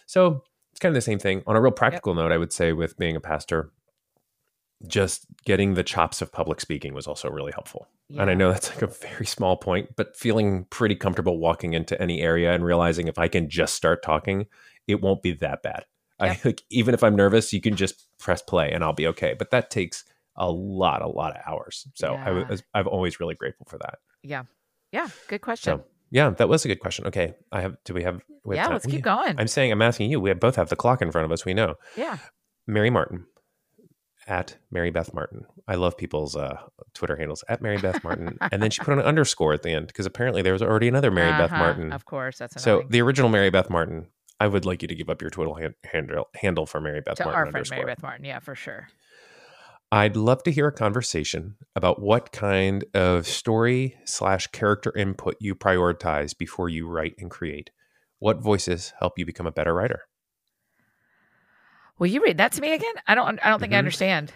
So 0.07 0.45
kind 0.81 0.91
of 0.91 0.95
the 0.95 1.01
same 1.01 1.19
thing. 1.19 1.43
On 1.47 1.57
a 1.57 1.61
real 1.61 1.73
practical 1.73 2.15
note, 2.15 2.33
I 2.33 2.39
would 2.39 2.53
say 2.53 2.73
with 2.73 2.99
being 2.99 3.17
a 3.17 3.21
pastor, 3.21 3.71
just 4.87 5.27
getting 5.45 5.75
the 5.75 5.83
chops 5.83 6.23
of 6.23 6.33
public 6.33 6.61
speaking 6.61 6.95
was 6.95 7.07
also 7.07 7.29
really 7.29 7.53
helpful. 7.53 7.87
And 8.19 8.29
I 8.31 8.35
know 8.35 8.51
that's 8.51 8.71
like 8.71 8.83
a 8.83 8.87
very 8.89 9.27
small 9.27 9.57
point, 9.57 9.95
but 9.95 10.17
feeling 10.17 10.65
pretty 10.71 10.97
comfortable 10.97 11.39
walking 11.39 11.75
into 11.75 12.01
any 12.03 12.23
area 12.23 12.53
and 12.53 12.65
realizing 12.65 13.07
if 13.07 13.19
I 13.19 13.29
can 13.29 13.49
just 13.49 13.75
start 13.75 14.03
talking, 14.03 14.47
it 14.89 15.01
won't 15.01 15.23
be 15.23 15.33
that 15.35 15.63
bad. 15.63 15.85
I 16.19 16.27
Yep. 16.29 16.39
like 16.45 16.63
even 16.71 16.95
if 16.95 17.05
I'm 17.05 17.15
nervous, 17.15 17.53
you 17.53 17.61
can 17.61 17.77
just 17.77 18.09
press 18.19 18.43
play 18.43 18.73
and 18.73 18.83
I'll 18.83 18.93
be 18.95 19.07
okay. 19.09 19.35
But 19.39 19.51
that 19.53 19.71
takes 19.71 20.05
a 20.35 20.51
lot, 20.51 21.03
a 21.03 21.09
lot 21.09 21.37
of 21.37 21.43
hours. 21.47 21.87
So 21.95 22.15
I 22.15 22.31
Yeah. 22.31 22.45
was, 22.49 22.63
I'm 22.75 22.89
always 22.89 23.21
really 23.21 23.35
grateful 23.35 23.67
for 23.69 23.79
that. 23.79 23.99
Yeah. 24.23 24.45
Yeah. 24.93 25.09
Good 25.29 25.43
question. 25.43 25.79
So 25.79 25.85
yeah, 26.11 26.31
that 26.31 26.49
was 26.49 26.65
a 26.65 26.69
good 26.69 26.81
question. 26.81 27.07
Okay, 27.07 27.35
I 27.53 27.61
have. 27.63 27.77
Do 27.85 27.95
we 27.95 28.03
have? 28.03 28.21
We 28.45 28.57
have 28.57 28.63
yeah. 28.63 28.65
time? 28.69 28.73
Let's 28.75 28.87
keep 28.87 29.03
going. 29.03 29.35
I'm 29.39 29.49
saying, 29.49 29.71
I'm 29.73 29.83
asking 29.83 30.11
you. 30.11 30.21
We 30.21 30.31
have 30.31 30.41
both 30.41 30.57
have 30.57 30.69
the 30.69 30.77
clock 30.77 31.03
in 31.03 31.11
front 31.13 31.25
of 31.25 31.33
us. 31.33 31.45
We 31.45 31.55
know. 31.55 31.75
yeah. 31.97 32.19
Mary 32.67 32.91
Martin 32.91 33.27
at 34.29 34.57
Mary 34.71 34.91
Beth 34.91 35.13
Martin. 35.13 35.45
I 35.67 35.75
love 35.75 35.97
people's 35.97 36.37
uh, 36.37 36.59
Twitter 36.95 37.17
handles 37.17 37.43
at 37.49 37.61
Mary 37.63 37.79
Beth 37.79 38.05
Martin, 38.05 38.39
and 38.53 38.63
then 38.63 38.71
she 38.71 38.81
put 38.83 38.93
an 38.93 39.01
underscore 39.05 39.53
at 39.55 39.63
the 39.63 39.71
end 39.71 39.89
because 39.89 40.07
apparently 40.07 40.43
there 40.43 40.53
was 40.53 40.63
already 40.63 40.87
another 40.89 41.11
Mary 41.11 41.31
Beth 41.33 41.51
Uh-huh, 41.51 41.59
Martin. 41.59 41.93
Of 41.93 42.05
course. 42.05 42.39
That's 42.39 42.63
So 42.63 42.85
the 42.89 43.01
original 43.01 43.29
Mary 43.31 43.51
Beth 43.51 43.71
Martin. 43.71 44.07
I 44.39 44.47
would 44.47 44.65
like 44.65 44.81
you 44.81 44.89
to 44.89 44.95
give 44.95 45.11
up 45.11 45.21
your 45.21 45.31
Twitter 45.31 45.53
hand, 45.61 45.75
handle 45.85 46.29
handle 46.35 46.65
for 46.67 46.81
Mary 46.81 47.01
Beth 47.03 47.17
to 47.17 47.25
Martin 47.25 47.39
our 47.39 47.45
friend 47.47 47.57
underscore. 47.57 47.77
Mary 47.79 47.87
Beth 47.87 48.03
Martin. 48.03 48.25
Yeah, 48.25 48.39
for 48.39 48.55
sure. 48.55 48.89
I'd 49.93 50.17
love 50.17 50.43
to 50.45 50.53
hear 50.53 50.69
a 50.69 50.73
conversation 50.73 51.57
about 51.75 52.01
what 52.01 52.31
kind 52.31 52.85
of 52.95 53.27
story 53.27 53.97
slash 54.05 54.47
character 54.49 54.97
input 54.97 55.37
you 55.41 55.55
prioritize 55.57 56.37
before 56.37 56.69
you 56.69 56.87
write 56.89 57.15
and 57.19 57.29
create. 57.31 57.71
What 58.21 58.41
voices 58.41 58.93
help 59.01 59.19
you 59.19 59.27
become 59.27 59.49
a 59.49 59.53
better 59.53 59.75
writer? 59.75 60.03
Will 61.99 62.07
you 62.07 62.23
read 62.23 62.39
that 62.39 62.53
to 62.53 62.61
me 62.61 62.73
again? 62.73 62.95
I 63.09 63.15
don't. 63.15 63.45
I 63.45 63.51
don't 63.51 63.59
think 63.61 63.73
I 63.73 63.77
Mhm. 63.77 63.79
understand. 63.79 64.33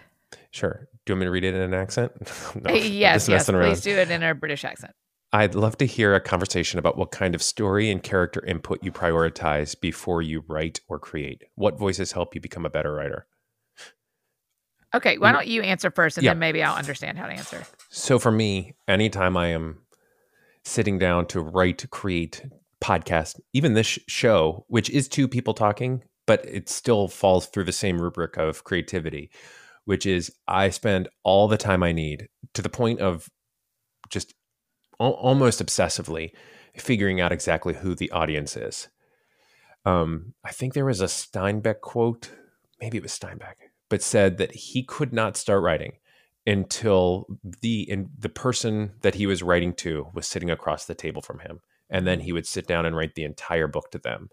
Sure. 0.51 0.87
Do 1.05 1.11
you 1.11 1.15
want 1.15 1.19
me 1.21 1.25
to 1.25 1.31
read 1.31 1.43
it 1.45 1.55
in 1.55 1.61
an 1.61 1.73
accent? 1.73 2.11
no, 2.61 2.71
Uh, 2.71 2.73
yes. 2.73 3.29
Yes. 3.29 3.47
around. 3.49 3.63
Please 3.63 3.81
do 3.81 3.95
it 3.97 4.11
in 4.11 4.23
a 4.23 4.33
British 4.35 4.65
accent. 4.65 4.93
I'd 5.31 5.55
love 5.55 5.77
to 5.77 5.85
hear 5.85 6.13
a 6.15 6.19
conversation 6.21 6.79
about 6.79 6.97
what 6.97 7.11
kind 7.11 7.33
of 7.33 7.41
story 7.41 7.89
and 7.89 8.01
character 8.03 8.43
input 8.45 8.83
you 8.83 8.91
prioritize 8.91 9.79
before 9.79 10.21
you 10.21 10.43
write 10.47 10.81
or 10.87 10.99
create. 10.99 11.43
What 11.55 11.79
voices 11.79 12.11
help 12.11 12.35
you 12.35 12.41
become 12.41 12.65
a 12.65 12.69
better 12.69 12.93
writer? 12.93 13.25
Okay. 14.93 15.17
Why 15.17 15.31
don't 15.31 15.47
you 15.47 15.61
answer 15.61 15.91
first, 15.91 16.17
and 16.17 16.23
Yeah. 16.25 16.31
then 16.31 16.39
maybe 16.39 16.63
I'll 16.63 16.75
understand 16.77 17.17
how 17.17 17.27
to 17.27 17.33
answer. 17.33 17.65
So 17.89 18.19
for 18.19 18.31
me, 18.31 18.75
anytime 18.87 19.35
I 19.37 19.47
am 19.47 19.81
sitting 20.63 20.97
down 20.97 21.25
to 21.27 21.41
write, 21.41 21.89
create 21.91 22.45
podcast, 22.81 23.39
even 23.53 23.73
this 23.73 23.99
show, 24.07 24.65
which 24.67 24.89
is 24.89 25.07
two 25.07 25.27
people 25.27 25.53
talking, 25.53 26.03
but 26.27 26.43
it 26.45 26.69
still 26.69 27.07
falls 27.07 27.47
through 27.47 27.63
the 27.65 27.71
same 27.71 28.01
rubric 28.01 28.37
of 28.37 28.63
creativity, 28.63 29.29
which 29.85 30.05
is 30.05 30.31
I 30.47 30.69
spend 30.69 31.07
all 31.23 31.47
the 31.47 31.57
time 31.57 31.83
I 31.83 31.91
need 31.91 32.27
to 32.53 32.61
the 32.61 32.69
point 32.69 32.99
of 32.99 33.29
just 34.09 34.33
al- 34.99 35.11
almost 35.11 35.63
obsessively 35.63 36.31
figuring 36.75 37.21
out 37.21 37.31
exactly 37.31 37.75
who 37.75 37.95
the 37.95 38.11
audience 38.11 38.55
is. 38.57 38.89
Um, 39.85 40.33
I 40.43 40.51
think 40.51 40.73
there 40.73 40.85
was 40.85 41.01
a 41.01 41.05
Steinbeck 41.05 41.81
quote, 41.81 42.31
maybe 42.81 42.97
it 42.97 43.03
was 43.03 43.11
Steinbeck, 43.17 43.55
but 43.89 44.01
said 44.01 44.37
that 44.37 44.53
he 44.53 44.83
could 44.83 45.13
not 45.13 45.37
start 45.37 45.61
writing 45.61 45.93
until 46.47 47.25
the 47.61 47.89
in, 47.89 48.09
the 48.17 48.29
person 48.29 48.93
that 49.01 49.15
he 49.15 49.25
was 49.25 49.43
writing 49.43 49.73
to 49.73 50.07
was 50.13 50.27
sitting 50.27 50.49
across 50.49 50.85
the 50.85 50.95
table 50.95 51.21
from 51.21 51.39
him, 51.39 51.59
and 51.89 52.05
then 52.05 52.19
he 52.19 52.31
would 52.31 52.45
sit 52.45 52.67
down 52.67 52.85
and 52.85 52.95
write 52.95 53.15
the 53.15 53.23
entire 53.23 53.67
book 53.67 53.91
to 53.91 53.99
them. 53.99 54.29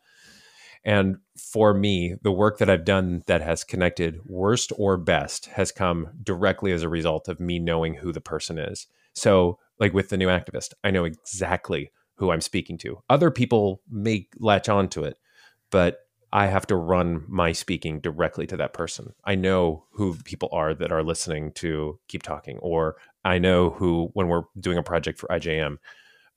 And 0.84 1.18
for 1.38 1.72
me, 1.72 2.16
the 2.22 2.32
work 2.32 2.58
that 2.58 2.68
I've 2.68 2.84
done 2.84 3.22
that 3.26 3.40
has 3.40 3.62
connected 3.62 4.18
worst 4.24 4.72
or 4.76 4.96
best 4.96 5.46
has 5.46 5.70
come 5.70 6.08
directly 6.22 6.72
as 6.72 6.82
a 6.82 6.88
result 6.88 7.28
of 7.28 7.38
me 7.38 7.58
knowing 7.58 7.94
who 7.94 8.12
the 8.12 8.20
person 8.20 8.58
is. 8.58 8.86
So, 9.14 9.58
like 9.78 9.94
with 9.94 10.08
the 10.08 10.16
new 10.16 10.28
activist, 10.28 10.72
I 10.82 10.90
know 10.90 11.04
exactly 11.04 11.92
who 12.16 12.30
I'm 12.30 12.40
speaking 12.40 12.78
to. 12.78 13.02
Other 13.08 13.30
people 13.30 13.80
may 13.88 14.28
latch 14.38 14.68
on 14.68 14.88
to 14.90 15.04
it, 15.04 15.16
but 15.70 15.98
I 16.32 16.46
have 16.46 16.66
to 16.68 16.76
run 16.76 17.24
my 17.28 17.52
speaking 17.52 18.00
directly 18.00 18.46
to 18.46 18.56
that 18.56 18.72
person. 18.72 19.12
I 19.24 19.34
know 19.34 19.84
who 19.90 20.16
people 20.24 20.48
are 20.52 20.74
that 20.74 20.90
are 20.90 21.02
listening 21.02 21.52
to 21.52 21.98
Keep 22.08 22.22
Talking, 22.22 22.58
or 22.58 22.96
I 23.24 23.38
know 23.38 23.70
who, 23.70 24.10
when 24.14 24.28
we're 24.28 24.44
doing 24.58 24.78
a 24.78 24.82
project 24.82 25.18
for 25.18 25.28
IJM, 25.28 25.76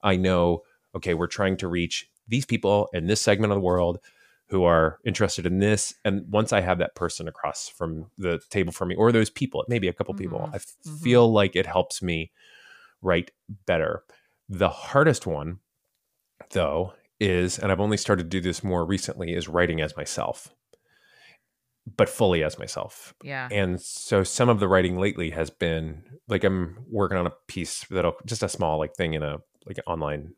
I 0.02 0.16
know, 0.16 0.62
okay, 0.94 1.14
we're 1.14 1.26
trying 1.26 1.56
to 1.58 1.68
reach 1.68 2.10
these 2.28 2.44
people 2.44 2.88
in 2.92 3.06
this 3.06 3.22
segment 3.22 3.52
of 3.52 3.56
the 3.56 3.64
world 3.64 3.98
who 4.48 4.64
are 4.64 4.98
interested 5.04 5.46
in 5.46 5.58
this. 5.58 5.94
And 6.04 6.30
once 6.30 6.52
I 6.52 6.60
have 6.60 6.78
that 6.78 6.94
person 6.94 7.26
across 7.26 7.68
from 7.68 8.10
the 8.18 8.40
table 8.50 8.72
for 8.72 8.84
me, 8.84 8.94
or 8.94 9.10
those 9.10 9.30
people, 9.30 9.64
maybe 9.66 9.88
a 9.88 9.92
couple 9.92 10.14
mm-hmm. 10.14 10.24
people, 10.24 10.50
I 10.52 10.58
mm-hmm. 10.58 10.96
feel 10.96 11.32
like 11.32 11.56
it 11.56 11.66
helps 11.66 12.02
me 12.02 12.32
write 13.00 13.30
better. 13.66 14.04
The 14.48 14.68
hardest 14.68 15.26
one, 15.26 15.60
though, 16.50 16.92
is, 17.20 17.58
and 17.58 17.72
I've 17.72 17.80
only 17.80 17.96
started 17.96 18.24
to 18.24 18.28
do 18.28 18.40
this 18.40 18.62
more 18.62 18.84
recently, 18.84 19.34
is 19.34 19.48
writing 19.48 19.80
as 19.80 19.96
myself, 19.96 20.54
but 21.96 22.08
fully 22.08 22.42
as 22.42 22.58
myself. 22.58 23.14
Yeah. 23.22 23.48
And 23.50 23.80
so 23.80 24.22
some 24.24 24.48
of 24.48 24.60
the 24.60 24.68
writing 24.68 24.98
lately 24.98 25.30
has 25.30 25.50
been 25.50 26.02
like 26.28 26.44
I'm 26.44 26.84
working 26.90 27.18
on 27.18 27.26
a 27.26 27.32
piece 27.46 27.84
that'll 27.90 28.16
just 28.24 28.42
a 28.42 28.48
small 28.48 28.78
like 28.78 28.94
thing 28.94 29.14
in 29.14 29.22
a 29.22 29.38
like 29.66 29.78
an 29.78 29.84
online 29.86 30.34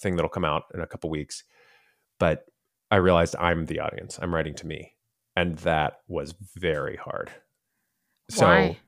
thing 0.00 0.16
that'll 0.16 0.28
come 0.28 0.44
out 0.44 0.64
in 0.74 0.80
a 0.80 0.86
couple 0.86 1.10
weeks. 1.10 1.44
But 2.18 2.44
I 2.90 2.96
realized 2.96 3.34
I'm 3.38 3.66
the 3.66 3.80
audience. 3.80 4.18
I'm 4.20 4.34
writing 4.34 4.54
to 4.56 4.66
me. 4.66 4.94
And 5.34 5.56
that 5.58 6.00
was 6.08 6.34
very 6.54 6.96
hard. 6.96 7.30
Why? 8.36 8.78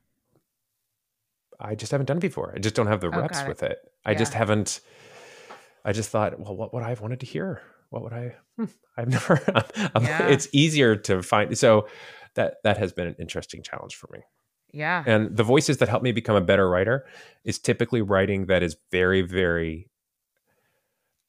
I 1.59 1.73
just 1.73 1.91
haven't 1.91 2.05
done 2.05 2.17
it 2.17 2.21
before. 2.21 2.53
I 2.55 2.59
just 2.59 2.75
don't 2.75 2.87
have 2.87 3.01
the 3.01 3.07
oh, 3.07 3.21
reps 3.21 3.43
with 3.47 3.63
it. 3.63 3.79
I 4.05 4.11
yeah. 4.11 4.17
just 4.17 4.33
haven't 4.33 4.79
I 5.85 5.93
just 5.93 6.09
thought, 6.09 6.39
well, 6.39 6.55
what 6.55 6.73
would 6.73 6.83
I 6.83 6.89
have 6.89 6.99
wanted 6.99 7.19
to 7.21 7.25
hear? 7.25 7.61
What 7.89 8.03
would 8.03 8.13
I? 8.13 8.35
Hmm, 8.57 8.65
I've 8.97 9.07
never. 9.07 9.41
yeah. 10.01 10.27
It's 10.27 10.47
easier 10.51 10.95
to 10.95 11.21
find. 11.21 11.57
So 11.57 11.87
that 12.33 12.55
that 12.63 12.77
has 12.77 12.91
been 12.91 13.07
an 13.07 13.15
interesting 13.19 13.61
challenge 13.63 13.95
for 13.95 14.09
me. 14.11 14.19
Yeah. 14.73 15.03
And 15.05 15.35
the 15.35 15.43
voices 15.43 15.77
that 15.77 15.87
help 15.87 16.03
me 16.03 16.11
become 16.11 16.35
a 16.35 16.41
better 16.41 16.69
writer 16.69 17.05
is 17.45 17.59
typically 17.59 18.01
writing 18.01 18.47
that 18.47 18.61
is 18.61 18.75
very, 18.91 19.21
very 19.21 19.89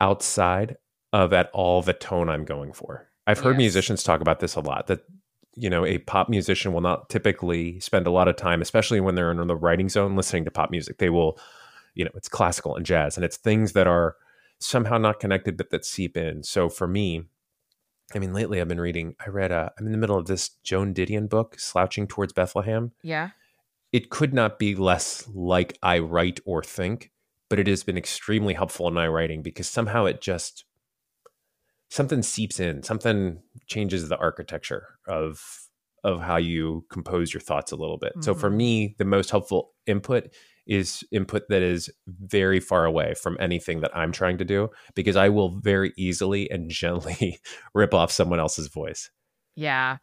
outside 0.00 0.78
of 1.12 1.32
at 1.32 1.50
all 1.52 1.80
the 1.82 1.92
tone 1.92 2.28
I'm 2.28 2.44
going 2.44 2.72
for. 2.72 3.08
I've 3.26 3.38
heard 3.38 3.52
yes. 3.52 3.58
musicians 3.58 4.02
talk 4.02 4.20
about 4.20 4.40
this 4.40 4.56
a 4.56 4.60
lot 4.60 4.88
that 4.88 5.00
you 5.54 5.70
know 5.70 5.86
a 5.86 5.98
pop 5.98 6.28
musician 6.28 6.72
will 6.72 6.80
not 6.80 7.08
typically 7.08 7.80
spend 7.80 8.06
a 8.06 8.10
lot 8.10 8.28
of 8.28 8.36
time 8.36 8.60
especially 8.60 9.00
when 9.00 9.14
they're 9.14 9.30
in 9.30 9.46
the 9.46 9.56
writing 9.56 9.88
zone 9.88 10.16
listening 10.16 10.44
to 10.44 10.50
pop 10.50 10.70
music. 10.70 10.98
They 10.98 11.10
will 11.10 11.38
you 11.94 12.04
know 12.04 12.10
it's 12.14 12.28
classical 12.28 12.74
and 12.74 12.84
jazz 12.84 13.16
and 13.16 13.24
it's 13.24 13.36
things 13.36 13.72
that 13.72 13.86
are 13.86 14.16
somehow 14.58 14.98
not 14.98 15.20
connected, 15.20 15.56
but 15.56 15.70
that 15.70 15.84
seep 15.84 16.16
in. 16.16 16.42
So 16.42 16.68
for 16.68 16.86
me, 16.86 17.24
I 18.14 18.18
mean, 18.18 18.32
lately 18.32 18.60
I've 18.60 18.68
been 18.68 18.80
reading, 18.80 19.14
I 19.24 19.30
read, 19.30 19.50
a, 19.50 19.72
I'm 19.78 19.86
in 19.86 19.92
the 19.92 19.98
middle 19.98 20.16
of 20.16 20.26
this 20.26 20.50
Joan 20.62 20.94
Didion 20.94 21.28
book, 21.28 21.58
Slouching 21.58 22.06
Towards 22.06 22.32
Bethlehem. 22.32 22.92
Yeah. 23.02 23.30
It 23.92 24.10
could 24.10 24.32
not 24.32 24.58
be 24.58 24.74
less 24.74 25.28
like 25.34 25.78
I 25.82 25.98
write 25.98 26.40
or 26.44 26.62
think, 26.62 27.12
but 27.48 27.58
it 27.58 27.66
has 27.66 27.82
been 27.82 27.98
extremely 27.98 28.54
helpful 28.54 28.88
in 28.88 28.94
my 28.94 29.08
writing 29.08 29.42
because 29.42 29.68
somehow 29.68 30.04
it 30.04 30.20
just, 30.20 30.64
something 31.88 32.22
seeps 32.22 32.60
in, 32.60 32.82
something 32.82 33.42
changes 33.66 34.08
the 34.08 34.18
architecture 34.18 34.98
of 35.06 35.62
of 36.04 36.20
how 36.20 36.36
you 36.36 36.84
compose 36.88 37.34
your 37.34 37.40
thoughts 37.40 37.72
a 37.72 37.76
little 37.76 37.98
bit. 37.98 38.12
Mm-hmm. 38.12 38.22
So 38.22 38.34
for 38.34 38.48
mm-hmm. 38.48 38.56
me, 38.56 38.94
the 38.98 39.04
most 39.04 39.30
helpful 39.30 39.72
input 39.86 40.28
is 40.66 41.04
input 41.12 41.48
that 41.48 41.62
is 41.62 41.90
very 42.06 42.60
far 42.60 42.84
away 42.84 43.14
from 43.14 43.36
anything 43.40 43.80
that 43.80 43.96
I'm 43.96 44.12
trying 44.12 44.38
to 44.38 44.44
do 44.44 44.70
because 44.94 45.16
I 45.16 45.28
will 45.28 45.50
very 45.60 45.92
easily 45.96 46.50
and 46.50 46.70
gently 46.70 47.40
rip 47.74 47.94
off 47.94 48.10
someone 48.10 48.40
else's 48.40 48.68
voice. 48.68 49.10
Yeah. 49.54 49.98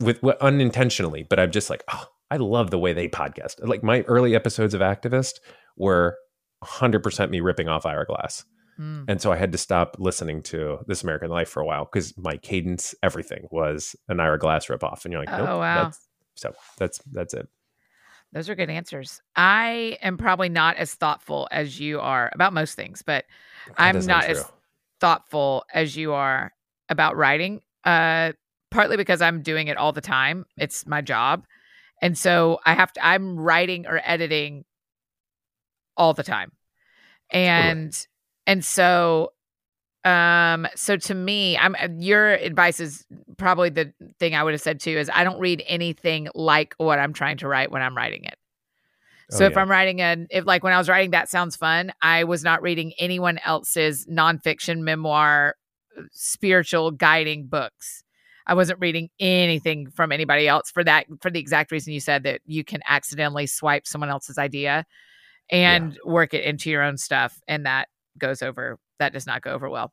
With, 0.00 0.22
with 0.22 0.36
unintentionally, 0.40 1.24
but 1.28 1.38
I'm 1.38 1.50
just 1.50 1.70
like, 1.70 1.82
oh, 1.92 2.06
I 2.30 2.36
love 2.36 2.70
the 2.70 2.78
way 2.78 2.92
they 2.92 3.08
podcast. 3.08 3.66
Like 3.66 3.82
my 3.82 4.02
early 4.02 4.34
episodes 4.34 4.74
of 4.74 4.80
Activist 4.80 5.34
were 5.76 6.16
100% 6.64 7.30
me 7.30 7.40
ripping 7.40 7.68
off 7.68 7.86
Ira 7.86 8.06
Glass. 8.06 8.44
Mm. 8.78 9.04
And 9.06 9.20
so 9.20 9.30
I 9.30 9.36
had 9.36 9.52
to 9.52 9.58
stop 9.58 9.96
listening 9.98 10.42
to 10.44 10.78
This 10.86 11.02
American 11.02 11.30
Life 11.30 11.48
for 11.48 11.60
a 11.60 11.66
while 11.66 11.84
because 11.84 12.16
my 12.16 12.36
cadence, 12.36 12.94
everything 13.02 13.46
was 13.50 13.94
an 14.08 14.20
Ira 14.20 14.38
Glass 14.38 14.66
ripoff. 14.66 15.04
And 15.04 15.12
you're 15.12 15.22
like, 15.24 15.30
nope, 15.30 15.48
oh, 15.48 15.58
wow. 15.58 15.84
That's, 15.84 16.08
so 16.34 16.52
that's 16.78 16.98
that's 17.12 17.34
it. 17.34 17.48
Those 18.34 18.48
are 18.50 18.56
good 18.56 18.68
answers. 18.68 19.22
I 19.36 19.96
am 20.02 20.18
probably 20.18 20.48
not 20.48 20.76
as 20.76 20.92
thoughtful 20.92 21.46
as 21.52 21.78
you 21.78 22.00
are 22.00 22.30
about 22.34 22.52
most 22.52 22.74
things, 22.74 23.02
but 23.02 23.24
that 23.68 23.74
I'm 23.78 24.04
not 24.04 24.24
as 24.24 24.44
thoughtful 25.00 25.64
as 25.72 25.96
you 25.96 26.12
are 26.14 26.52
about 26.88 27.16
writing. 27.16 27.62
Uh, 27.84 28.32
partly 28.72 28.96
because 28.96 29.22
I'm 29.22 29.42
doing 29.42 29.68
it 29.68 29.76
all 29.76 29.92
the 29.92 30.00
time. 30.00 30.46
It's 30.56 30.84
my 30.84 31.00
job. 31.00 31.46
And 32.02 32.18
so 32.18 32.58
I 32.66 32.74
have 32.74 32.92
to 32.94 33.06
I'm 33.06 33.38
writing 33.38 33.86
or 33.86 34.00
editing 34.04 34.64
all 35.96 36.12
the 36.12 36.24
time. 36.24 36.50
And 37.30 37.96
and 38.48 38.64
so 38.64 39.32
um 40.04 40.66
so 40.74 40.96
to 40.96 41.14
me 41.14 41.56
i'm 41.58 41.74
uh, 41.76 41.88
your 41.98 42.32
advice 42.34 42.78
is 42.78 43.06
probably 43.38 43.70
the 43.70 43.92
thing 44.18 44.34
i 44.34 44.42
would 44.42 44.52
have 44.52 44.60
said 44.60 44.78
too 44.78 44.90
is 44.90 45.10
i 45.14 45.24
don't 45.24 45.40
read 45.40 45.62
anything 45.66 46.28
like 46.34 46.74
what 46.76 46.98
i'm 46.98 47.12
trying 47.12 47.36
to 47.36 47.48
write 47.48 47.70
when 47.70 47.82
i'm 47.82 47.96
writing 47.96 48.24
it 48.24 48.36
oh, 49.32 49.36
so 49.36 49.44
oh, 49.44 49.46
if 49.46 49.54
yeah. 49.54 49.60
i'm 49.60 49.70
writing 49.70 50.00
a 50.00 50.26
if 50.30 50.44
like 50.44 50.62
when 50.62 50.72
i 50.72 50.78
was 50.78 50.88
writing 50.88 51.10
that 51.12 51.30
sounds 51.30 51.56
fun 51.56 51.92
i 52.02 52.22
was 52.22 52.44
not 52.44 52.60
reading 52.60 52.92
anyone 52.98 53.38
else's 53.44 54.06
nonfiction 54.06 54.80
memoir 54.80 55.54
spiritual 56.12 56.90
guiding 56.90 57.46
books 57.46 58.04
i 58.46 58.52
wasn't 58.52 58.78
reading 58.80 59.08
anything 59.20 59.88
from 59.90 60.12
anybody 60.12 60.46
else 60.46 60.70
for 60.70 60.84
that 60.84 61.06
for 61.22 61.30
the 61.30 61.40
exact 61.40 61.72
reason 61.72 61.94
you 61.94 62.00
said 62.00 62.24
that 62.24 62.42
you 62.44 62.62
can 62.62 62.80
accidentally 62.88 63.46
swipe 63.46 63.86
someone 63.86 64.10
else's 64.10 64.36
idea 64.36 64.84
and 65.50 65.92
yeah. 65.94 66.12
work 66.12 66.34
it 66.34 66.44
into 66.44 66.70
your 66.70 66.82
own 66.82 66.98
stuff 66.98 67.40
and 67.48 67.64
that 67.64 67.88
goes 68.18 68.42
over 68.42 68.78
that 68.98 69.12
does 69.12 69.26
not 69.26 69.42
go 69.42 69.52
over 69.52 69.68
well. 69.68 69.92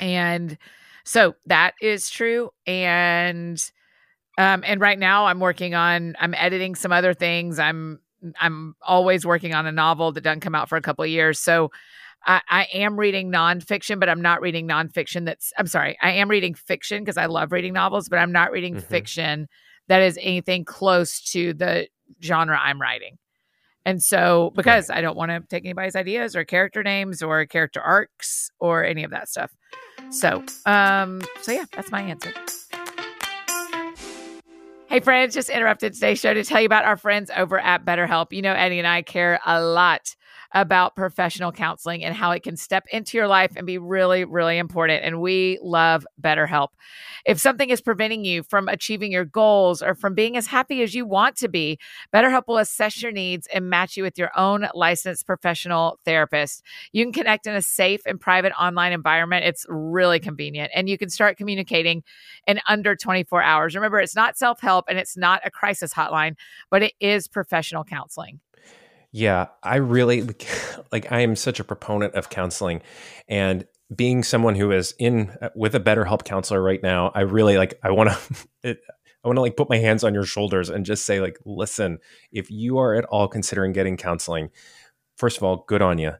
And 0.00 0.56
so 1.04 1.34
that 1.46 1.74
is 1.80 2.10
true. 2.10 2.50
And 2.66 3.62
um, 4.36 4.64
and 4.66 4.80
right 4.80 4.98
now 4.98 5.26
I'm 5.26 5.40
working 5.40 5.74
on 5.74 6.16
I'm 6.18 6.34
editing 6.34 6.74
some 6.74 6.92
other 6.92 7.14
things. 7.14 7.58
I'm 7.58 8.00
I'm 8.40 8.74
always 8.82 9.26
working 9.26 9.54
on 9.54 9.66
a 9.66 9.72
novel 9.72 10.12
that 10.12 10.22
doesn't 10.22 10.40
come 10.40 10.54
out 10.54 10.68
for 10.68 10.76
a 10.76 10.82
couple 10.82 11.04
of 11.04 11.10
years. 11.10 11.38
So 11.38 11.70
I, 12.26 12.40
I 12.48 12.62
am 12.72 12.98
reading 12.98 13.30
nonfiction, 13.30 14.00
but 14.00 14.08
I'm 14.08 14.22
not 14.22 14.40
reading 14.40 14.66
nonfiction 14.66 15.26
that's 15.26 15.52
I'm 15.58 15.66
sorry, 15.66 15.96
I 16.02 16.12
am 16.12 16.28
reading 16.28 16.54
fiction 16.54 17.02
because 17.02 17.18
I 17.18 17.26
love 17.26 17.52
reading 17.52 17.74
novels, 17.74 18.08
but 18.08 18.18
I'm 18.18 18.32
not 18.32 18.50
reading 18.50 18.76
mm-hmm. 18.76 18.86
fiction 18.86 19.48
that 19.88 20.00
is 20.00 20.18
anything 20.20 20.64
close 20.64 21.20
to 21.32 21.52
the 21.52 21.88
genre 22.22 22.58
I'm 22.58 22.80
writing. 22.80 23.18
And 23.86 24.02
so, 24.02 24.52
because 24.54 24.88
right. 24.88 24.98
I 24.98 25.00
don't 25.02 25.16
want 25.16 25.30
to 25.30 25.40
take 25.48 25.64
anybody's 25.64 25.96
ideas 25.96 26.34
or 26.34 26.44
character 26.44 26.82
names 26.82 27.22
or 27.22 27.44
character 27.46 27.80
arcs 27.80 28.50
or 28.58 28.84
any 28.84 29.04
of 29.04 29.10
that 29.10 29.28
stuff. 29.28 29.54
So, 30.10 30.42
um, 30.66 31.22
so 31.42 31.52
yeah, 31.52 31.64
that's 31.72 31.90
my 31.90 32.02
answer. 32.02 32.32
Hey, 34.88 35.00
friends, 35.00 35.34
just 35.34 35.50
interrupted 35.50 35.92
today's 35.92 36.20
show 36.20 36.32
to 36.32 36.44
tell 36.44 36.60
you 36.60 36.66
about 36.66 36.84
our 36.84 36.96
friends 36.96 37.30
over 37.36 37.58
at 37.58 37.84
BetterHelp. 37.84 38.32
You 38.32 38.42
know, 38.42 38.52
Eddie 38.52 38.78
and 38.78 38.86
I 38.86 39.02
care 39.02 39.40
a 39.44 39.60
lot 39.60 40.14
about 40.54 40.94
professional 40.94 41.50
counseling 41.50 42.04
and 42.04 42.14
how 42.14 42.30
it 42.30 42.44
can 42.44 42.56
step 42.56 42.84
into 42.92 43.18
your 43.18 43.26
life 43.26 43.52
and 43.56 43.66
be 43.66 43.76
really, 43.76 44.24
really 44.24 44.56
important. 44.56 45.04
And 45.04 45.20
we 45.20 45.58
love 45.60 46.06
BetterHelp. 46.22 46.68
If 47.26 47.40
something 47.40 47.70
is 47.70 47.80
preventing 47.80 48.24
you 48.24 48.44
from 48.44 48.68
achieving 48.68 49.10
your 49.10 49.24
goals 49.24 49.82
or 49.82 49.94
from 49.94 50.14
being 50.14 50.36
as 50.36 50.46
happy 50.46 50.82
as 50.82 50.94
you 50.94 51.04
want 51.04 51.36
to 51.38 51.48
be, 51.48 51.78
BetterHelp 52.14 52.44
will 52.46 52.58
assess 52.58 53.02
your 53.02 53.10
needs 53.10 53.48
and 53.52 53.68
match 53.68 53.96
you 53.96 54.04
with 54.04 54.16
your 54.16 54.30
own 54.38 54.68
licensed 54.74 55.26
professional 55.26 55.98
therapist. 56.04 56.62
You 56.92 57.04
can 57.04 57.12
connect 57.12 57.46
in 57.46 57.54
a 57.54 57.62
safe 57.62 58.02
and 58.06 58.20
private 58.20 58.52
online 58.52 58.92
environment. 58.92 59.44
It's 59.44 59.66
really 59.68 60.20
convenient. 60.20 60.70
And 60.74 60.88
you 60.88 60.96
can 60.96 61.10
start 61.10 61.36
communicating 61.36 62.04
in 62.46 62.60
under 62.68 62.94
24 62.94 63.42
hours. 63.42 63.74
Remember, 63.74 63.98
it's 63.98 64.14
not 64.14 64.38
self 64.38 64.60
help 64.60 64.84
and 64.88 64.98
it's 64.98 65.16
not 65.16 65.40
a 65.44 65.50
crisis 65.50 65.92
hotline, 65.92 66.36
but 66.70 66.82
it 66.82 66.92
is 67.00 67.26
professional 67.26 67.82
counseling. 67.82 68.38
Yeah, 69.16 69.46
I 69.62 69.76
really 69.76 70.22
like 70.92 71.12
I 71.12 71.20
am 71.20 71.36
such 71.36 71.60
a 71.60 71.64
proponent 71.64 72.14
of 72.14 72.30
counseling 72.30 72.82
and 73.28 73.64
being 73.94 74.24
someone 74.24 74.56
who 74.56 74.72
is 74.72 74.92
in 74.98 75.30
uh, 75.40 75.50
with 75.54 75.76
a 75.76 75.80
BetterHelp 75.80 76.24
counselor 76.24 76.60
right 76.60 76.82
now, 76.82 77.12
I 77.14 77.20
really 77.20 77.56
like 77.56 77.78
I 77.84 77.92
want 77.92 78.10
to 78.64 78.70
I 78.72 79.28
want 79.28 79.36
to 79.36 79.40
like 79.40 79.56
put 79.56 79.70
my 79.70 79.78
hands 79.78 80.02
on 80.02 80.14
your 80.14 80.24
shoulders 80.24 80.68
and 80.68 80.84
just 80.84 81.06
say 81.06 81.20
like 81.20 81.38
listen, 81.44 81.98
if 82.32 82.50
you 82.50 82.78
are 82.78 82.96
at 82.96 83.04
all 83.04 83.28
considering 83.28 83.72
getting 83.72 83.96
counseling, 83.96 84.50
first 85.16 85.36
of 85.36 85.44
all, 85.44 85.64
good 85.68 85.80
on 85.80 85.98
you. 85.98 86.14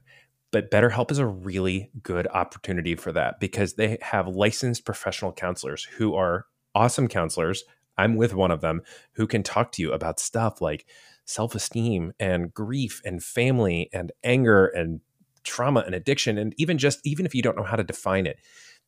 But 0.53 0.71
BetterHelp 0.71 1.11
is 1.11 1.19
a 1.19 1.27
really 1.27 1.91
good 2.01 2.29
opportunity 2.29 2.95
for 2.95 3.11
that 3.11 3.41
because 3.41 3.75
they 3.75 3.99
have 4.03 4.29
licensed 4.29 4.85
professional 4.85 5.33
counselors 5.33 5.83
who 5.83 6.15
are 6.15 6.47
awesome 6.77 7.09
counselors. 7.09 7.65
I'm 7.99 8.15
with 8.15 8.35
one 8.35 8.53
of 8.53 8.61
them 8.61 8.83
who 9.15 9.27
can 9.27 9.43
talk 9.43 9.73
to 9.73 9.83
you 9.83 9.91
about 9.93 10.21
stuff 10.21 10.61
like 10.61 10.87
self 11.25 11.55
esteem 11.55 12.13
and 12.19 12.53
grief 12.53 13.01
and 13.05 13.23
family 13.23 13.89
and 13.93 14.13
anger 14.23 14.67
and 14.67 15.01
trauma 15.45 15.81
and 15.81 15.95
addiction. 15.95 16.39
And 16.39 16.55
even 16.59 16.79
just, 16.79 17.01
even 17.05 17.27
if 17.27 17.35
you 17.35 17.43
don't 17.43 17.57
know 17.57 17.63
how 17.65 17.77
to 17.77 17.85
define 17.85 18.27
it, 18.27 18.39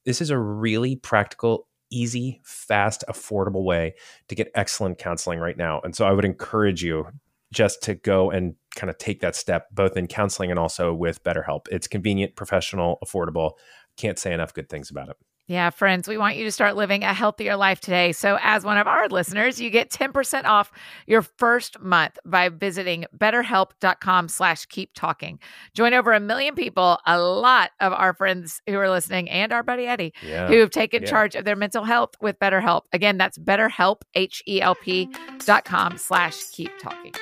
this 0.05 0.21
is 0.21 0.31
a 0.31 0.39
really 0.39 0.97
practical, 0.97 1.69
easy, 1.91 2.41
fast, 2.45 3.05
affordable 3.09 3.65
way 3.65 3.95
to 4.29 4.35
get 4.35 4.51
excellent 4.55 4.99
counseling 4.99 5.39
right 5.39 5.57
now. 5.57 5.81
And 5.83 5.95
so 5.95 6.07
I 6.07 6.13
would 6.13 6.25
encourage 6.25 6.83
you 6.83 7.07
just 7.53 7.83
to 7.85 7.95
go 7.95 8.31
and 8.31 8.55
kind 8.75 8.91
of 8.91 8.99
take 8.99 9.21
that 9.21 9.37
step, 9.37 9.69
both 9.73 9.97
in 9.97 10.07
counseling 10.07 10.51
and 10.51 10.59
also 10.59 10.93
with 10.93 11.23
BetterHelp. 11.23 11.67
It's 11.71 11.87
convenient, 11.87 12.37
professional, 12.37 12.99
affordable. 13.05 13.53
Can't 13.97 14.19
say 14.19 14.33
enough 14.33 14.53
good 14.53 14.69
things 14.69 14.91
about 14.91 15.09
it. 15.09 15.17
Yeah, 15.49 15.71
friends, 15.71 16.09
we 16.09 16.19
want 16.19 16.35
you 16.35 16.45
to 16.45 16.51
start 16.51 16.75
living 16.75 17.05
a 17.05 17.15
healthier 17.15 17.57
life 17.57 17.81
today. 17.81 18.11
So, 18.11 18.37
as 18.43 18.65
one 18.65 18.79
of 18.79 18.89
our 18.89 19.09
listeners, 19.09 19.61
you 19.61 19.71
get 19.71 19.91
10% 19.91 20.45
off 20.45 20.73
your 21.07 21.23
first 21.23 21.81
month 21.81 22.19
by 22.25 22.49
visiting 22.49 23.05
betterhelp.com 23.17 24.29
slash 24.29 24.67
keep 24.67 24.91
talking. 24.95 25.39
Join 25.73 25.95
over 25.95 26.13
a 26.13 26.19
million 26.19 26.57
people, 26.57 26.99
a 27.07 27.21
lot 27.21 27.71
of 27.79 27.93
our 27.93 28.13
friends 28.13 28.61
who 28.67 28.77
are 28.77 28.91
listening, 28.91 29.31
and 29.31 29.53
our 29.53 29.63
buddy 29.63 29.87
Eddie, 29.87 30.13
yeah. 30.21 30.49
who 30.49 30.59
have 30.59 30.71
taken 30.71 31.03
yeah. 31.03 31.11
charge 31.11 31.37
of 31.37 31.45
their 31.45 31.55
mental 31.55 31.85
health 31.85 32.15
with 32.21 32.37
BetterHelp. 32.41 32.83
Again, 32.93 33.17
that's 33.17 33.39
betterhelp, 33.39 34.03
H-E-L-P 34.15 35.09
dot 35.45 35.65
com 35.65 35.97
slash 35.97 36.43
keep 36.51 36.77
talking. 36.81 37.13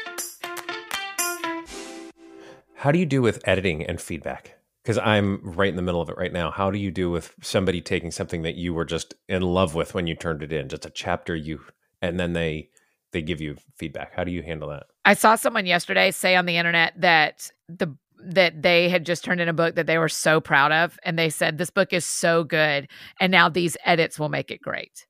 How 2.77 2.91
do 2.91 2.99
you 2.99 3.07
do 3.07 3.21
with 3.21 3.47
editing 3.47 3.85
and 3.85 4.01
feedback? 4.01 4.57
Because 4.85 4.99
I'm 4.99 5.41
right 5.43 5.71
in 5.71 5.77
the 5.77 5.83
middle 5.83 6.03
of 6.03 6.11
it 6.11 6.19
right 6.19 6.33
now. 6.33 6.51
How 6.51 6.71
do 6.71 6.79
you 6.79 6.91
do 6.91 7.11
with 7.11 7.35
somebody 7.41 7.81
taking 7.81 8.11
something 8.11 8.43
that 8.43 8.57
you 8.57 8.75
were 8.75 8.85
just 8.85 9.15
in 9.29 9.41
love 9.41 9.75
with 9.75 9.95
when 9.95 10.07
you 10.07 10.15
turned 10.15 10.43
it 10.43 10.53
in, 10.53 10.69
just 10.69 10.85
a 10.85 10.91
chapter 10.91 11.35
you, 11.35 11.61
and 12.03 12.21
then 12.21 12.35
they 12.35 12.69
they 13.13 13.23
give 13.23 13.41
you 13.41 13.57
feedback? 13.77 14.15
How 14.15 14.25
do 14.25 14.31
you 14.31 14.43
handle 14.43 14.69
that? 14.69 14.85
I 15.05 15.15
saw 15.15 15.37
someone 15.37 15.67
yesterday 15.67 16.11
say 16.11 16.37
on 16.37 16.47
the 16.47 16.59
internet 16.59 17.01
that 17.01 17.51
the 17.69 17.97
that 18.27 18.63
they 18.63 18.89
had 18.89 19.05
just 19.05 19.25
turned 19.25 19.41
in 19.41 19.49
a 19.49 19.55
book 19.55 19.75
that 19.75 19.87
they 19.87 19.99
were 19.99 20.09
so 20.09 20.41
proud 20.41 20.71
of, 20.71 20.99
and 21.03 21.19
they 21.19 21.31
said 21.31 21.57
this 21.57 21.71
book 21.71 21.93
is 21.93 22.05
so 22.05 22.45
good, 22.45 22.89
and 23.21 23.31
now 23.31 23.49
these 23.49 23.77
edits 23.85 24.19
will 24.19 24.29
make 24.29 24.51
it 24.51 24.61
great. 24.61 25.07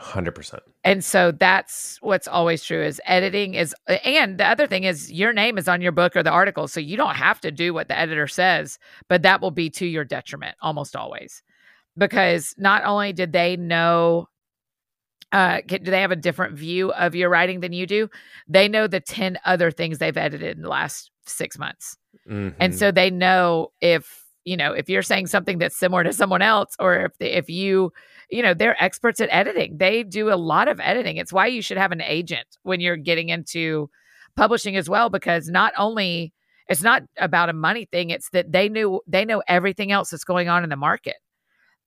100%. 0.00 0.60
And 0.84 1.04
so 1.04 1.32
that's 1.32 1.98
what's 2.00 2.28
always 2.28 2.62
true 2.62 2.82
is 2.82 3.00
editing 3.04 3.54
is 3.54 3.74
and 4.04 4.38
the 4.38 4.46
other 4.46 4.66
thing 4.66 4.84
is 4.84 5.10
your 5.12 5.32
name 5.32 5.58
is 5.58 5.68
on 5.68 5.80
your 5.80 5.92
book 5.92 6.16
or 6.16 6.22
the 6.22 6.30
article 6.30 6.68
so 6.68 6.80
you 6.80 6.96
don't 6.96 7.16
have 7.16 7.40
to 7.40 7.50
do 7.50 7.74
what 7.74 7.88
the 7.88 7.98
editor 7.98 8.26
says, 8.26 8.78
but 9.08 9.22
that 9.22 9.40
will 9.40 9.50
be 9.50 9.70
to 9.70 9.86
your 9.86 10.04
detriment 10.04 10.56
almost 10.62 10.94
always. 10.94 11.42
Because 11.96 12.54
not 12.58 12.84
only 12.84 13.12
did 13.12 13.32
they 13.32 13.56
know 13.56 14.28
uh 15.32 15.60
do 15.66 15.78
they 15.78 16.00
have 16.00 16.12
a 16.12 16.16
different 16.16 16.56
view 16.56 16.90
of 16.92 17.14
your 17.14 17.28
writing 17.28 17.60
than 17.60 17.72
you 17.72 17.86
do, 17.86 18.08
they 18.46 18.68
know 18.68 18.86
the 18.86 19.00
10 19.00 19.38
other 19.44 19.70
things 19.70 19.98
they've 19.98 20.16
edited 20.16 20.56
in 20.56 20.62
the 20.62 20.68
last 20.68 21.10
6 21.26 21.58
months. 21.58 21.96
Mm-hmm. 22.28 22.56
And 22.60 22.74
so 22.74 22.90
they 22.92 23.10
know 23.10 23.72
if 23.80 24.24
you 24.44 24.56
know 24.56 24.72
if 24.72 24.88
you're 24.88 25.02
saying 25.02 25.26
something 25.26 25.58
that's 25.58 25.76
similar 25.76 26.04
to 26.04 26.12
someone 26.12 26.40
else 26.40 26.76
or 26.78 27.06
if 27.06 27.18
the, 27.18 27.36
if 27.36 27.50
you 27.50 27.92
you 28.30 28.42
know, 28.42 28.54
they're 28.54 28.82
experts 28.82 29.20
at 29.20 29.28
editing. 29.30 29.78
They 29.78 30.02
do 30.02 30.30
a 30.32 30.36
lot 30.36 30.68
of 30.68 30.80
editing. 30.80 31.16
It's 31.16 31.32
why 31.32 31.46
you 31.46 31.62
should 31.62 31.78
have 31.78 31.92
an 31.92 32.02
agent 32.02 32.46
when 32.62 32.80
you're 32.80 32.96
getting 32.96 33.30
into 33.30 33.90
publishing 34.36 34.76
as 34.76 34.88
well, 34.88 35.08
because 35.08 35.48
not 35.48 35.72
only 35.78 36.32
it's 36.68 36.82
not 36.82 37.02
about 37.16 37.48
a 37.48 37.54
money 37.54 37.86
thing, 37.86 38.10
it's 38.10 38.30
that 38.30 38.52
they 38.52 38.68
knew 38.68 39.00
they 39.06 39.24
know 39.24 39.42
everything 39.48 39.92
else 39.92 40.10
that's 40.10 40.24
going 40.24 40.48
on 40.48 40.62
in 40.62 40.70
the 40.70 40.76
market. 40.76 41.16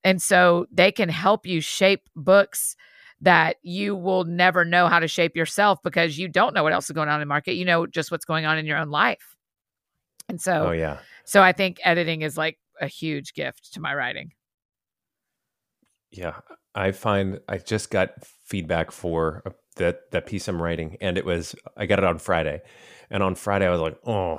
And 0.04 0.20
so 0.20 0.66
they 0.72 0.90
can 0.90 1.08
help 1.08 1.46
you 1.46 1.60
shape 1.60 2.08
books 2.16 2.76
that 3.20 3.56
you 3.62 3.94
will 3.94 4.24
never 4.24 4.64
know 4.64 4.88
how 4.88 4.98
to 4.98 5.06
shape 5.06 5.36
yourself 5.36 5.78
because 5.84 6.18
you 6.18 6.26
don't 6.26 6.54
know 6.54 6.64
what 6.64 6.72
else 6.72 6.90
is 6.90 6.94
going 6.94 7.08
on 7.08 7.14
in 7.14 7.20
the 7.20 7.26
market. 7.26 7.54
You 7.54 7.64
know 7.64 7.86
just 7.86 8.10
what's 8.10 8.24
going 8.24 8.44
on 8.44 8.58
in 8.58 8.66
your 8.66 8.78
own 8.78 8.90
life. 8.90 9.36
And 10.28 10.40
so, 10.40 10.68
oh, 10.68 10.72
yeah. 10.72 10.98
So 11.24 11.40
I 11.40 11.52
think 11.52 11.78
editing 11.84 12.22
is 12.22 12.36
like 12.36 12.58
a 12.80 12.88
huge 12.88 13.34
gift 13.34 13.74
to 13.74 13.80
my 13.80 13.94
writing. 13.94 14.32
Yeah, 16.12 16.40
I 16.74 16.92
find 16.92 17.40
I 17.48 17.58
just 17.58 17.90
got 17.90 18.10
feedback 18.44 18.90
for 18.92 19.42
uh, 19.46 19.50
that 19.76 20.10
that 20.12 20.26
piece 20.26 20.46
I'm 20.46 20.60
writing, 20.60 20.96
and 21.00 21.16
it 21.16 21.24
was 21.24 21.54
I 21.76 21.86
got 21.86 21.98
it 21.98 22.04
on 22.04 22.18
Friday, 22.18 22.60
and 23.10 23.22
on 23.22 23.34
Friday 23.34 23.66
I 23.66 23.70
was 23.70 23.80
like, 23.80 23.98
oh, 24.06 24.38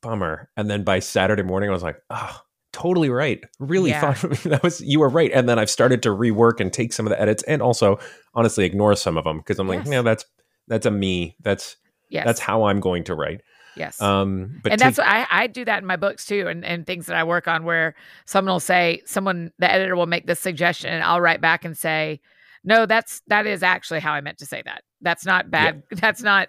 bummer, 0.00 0.50
and 0.56 0.68
then 0.68 0.82
by 0.82 0.98
Saturday 0.98 1.42
morning 1.42 1.70
I 1.70 1.72
was 1.72 1.82
like, 1.82 2.02
oh, 2.10 2.40
totally 2.72 3.08
right, 3.08 3.40
really 3.58 3.90
yeah. 3.90 4.12
thought 4.12 4.30
that 4.44 4.62
was 4.62 4.80
you 4.80 5.00
were 5.00 5.08
right, 5.08 5.30
and 5.32 5.48
then 5.48 5.58
I've 5.58 5.70
started 5.70 6.02
to 6.02 6.10
rework 6.10 6.60
and 6.60 6.72
take 6.72 6.92
some 6.92 7.06
of 7.06 7.10
the 7.10 7.20
edits, 7.20 7.42
and 7.44 7.62
also 7.62 7.98
honestly 8.34 8.64
ignore 8.64 8.96
some 8.96 9.16
of 9.16 9.24
them 9.24 9.38
because 9.38 9.58
I'm 9.58 9.68
like, 9.68 9.80
yes. 9.80 9.88
no, 9.88 10.02
that's 10.02 10.24
that's 10.66 10.86
a 10.86 10.90
me, 10.90 11.36
that's 11.40 11.76
yes. 12.08 12.24
that's 12.26 12.40
how 12.40 12.64
I'm 12.64 12.80
going 12.80 13.04
to 13.04 13.14
write. 13.14 13.42
Yes. 13.76 14.00
Um, 14.00 14.60
but 14.62 14.72
and 14.72 14.80
that's 14.80 14.98
what 14.98 15.06
I, 15.06 15.26
I 15.30 15.46
do 15.46 15.64
that 15.64 15.80
in 15.80 15.86
my 15.86 15.96
books 15.96 16.26
too, 16.26 16.46
and, 16.48 16.64
and 16.64 16.86
things 16.86 17.06
that 17.06 17.16
I 17.16 17.24
work 17.24 17.48
on 17.48 17.64
where 17.64 17.94
someone 18.26 18.52
will 18.52 18.60
say, 18.60 19.02
someone, 19.06 19.52
the 19.58 19.70
editor 19.70 19.96
will 19.96 20.06
make 20.06 20.26
this 20.26 20.40
suggestion, 20.40 20.92
and 20.92 21.02
I'll 21.02 21.20
write 21.20 21.40
back 21.40 21.64
and 21.64 21.76
say, 21.76 22.20
no, 22.64 22.86
that's, 22.86 23.22
that 23.28 23.46
is 23.46 23.62
actually 23.62 24.00
how 24.00 24.12
I 24.12 24.20
meant 24.20 24.38
to 24.38 24.46
say 24.46 24.62
that. 24.64 24.82
That's 25.00 25.24
not 25.24 25.50
bad. 25.50 25.82
Yeah. 25.90 25.98
That's 26.00 26.22
not 26.22 26.48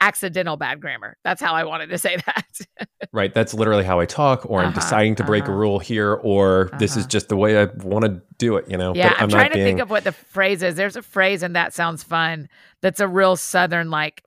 accidental 0.00 0.56
bad 0.56 0.80
grammar. 0.80 1.16
That's 1.22 1.40
how 1.40 1.54
I 1.54 1.62
wanted 1.62 1.90
to 1.90 1.98
say 1.98 2.16
that. 2.26 2.88
right. 3.12 3.32
That's 3.32 3.54
literally 3.54 3.84
how 3.84 4.00
I 4.00 4.06
talk, 4.06 4.44
or 4.50 4.58
uh-huh, 4.58 4.68
I'm 4.68 4.74
deciding 4.74 5.14
to 5.16 5.24
break 5.24 5.44
uh-huh. 5.44 5.52
a 5.52 5.56
rule 5.56 5.78
here, 5.78 6.14
or 6.14 6.66
uh-huh. 6.66 6.78
this 6.78 6.92
is 6.92 7.04
uh-huh. 7.04 7.08
just 7.08 7.28
the 7.28 7.36
way 7.36 7.62
I 7.62 7.66
want 7.84 8.04
to 8.04 8.20
do 8.38 8.56
it, 8.56 8.68
you 8.68 8.76
know? 8.76 8.94
Yeah. 8.94 9.14
I'm, 9.16 9.24
I'm, 9.24 9.28
trying 9.28 9.50
to 9.50 9.54
being... 9.54 9.66
think 9.66 9.80
of 9.80 9.90
what 9.90 10.02
the 10.02 10.12
phrase 10.12 10.62
is. 10.62 10.74
There's 10.74 10.96
a 10.96 11.02
phrase, 11.02 11.44
and 11.44 11.54
that 11.54 11.72
sounds 11.72 12.02
fun. 12.02 12.48
That's 12.80 12.98
a 12.98 13.06
real 13.06 13.36
Southern, 13.36 13.90
like, 13.90 14.24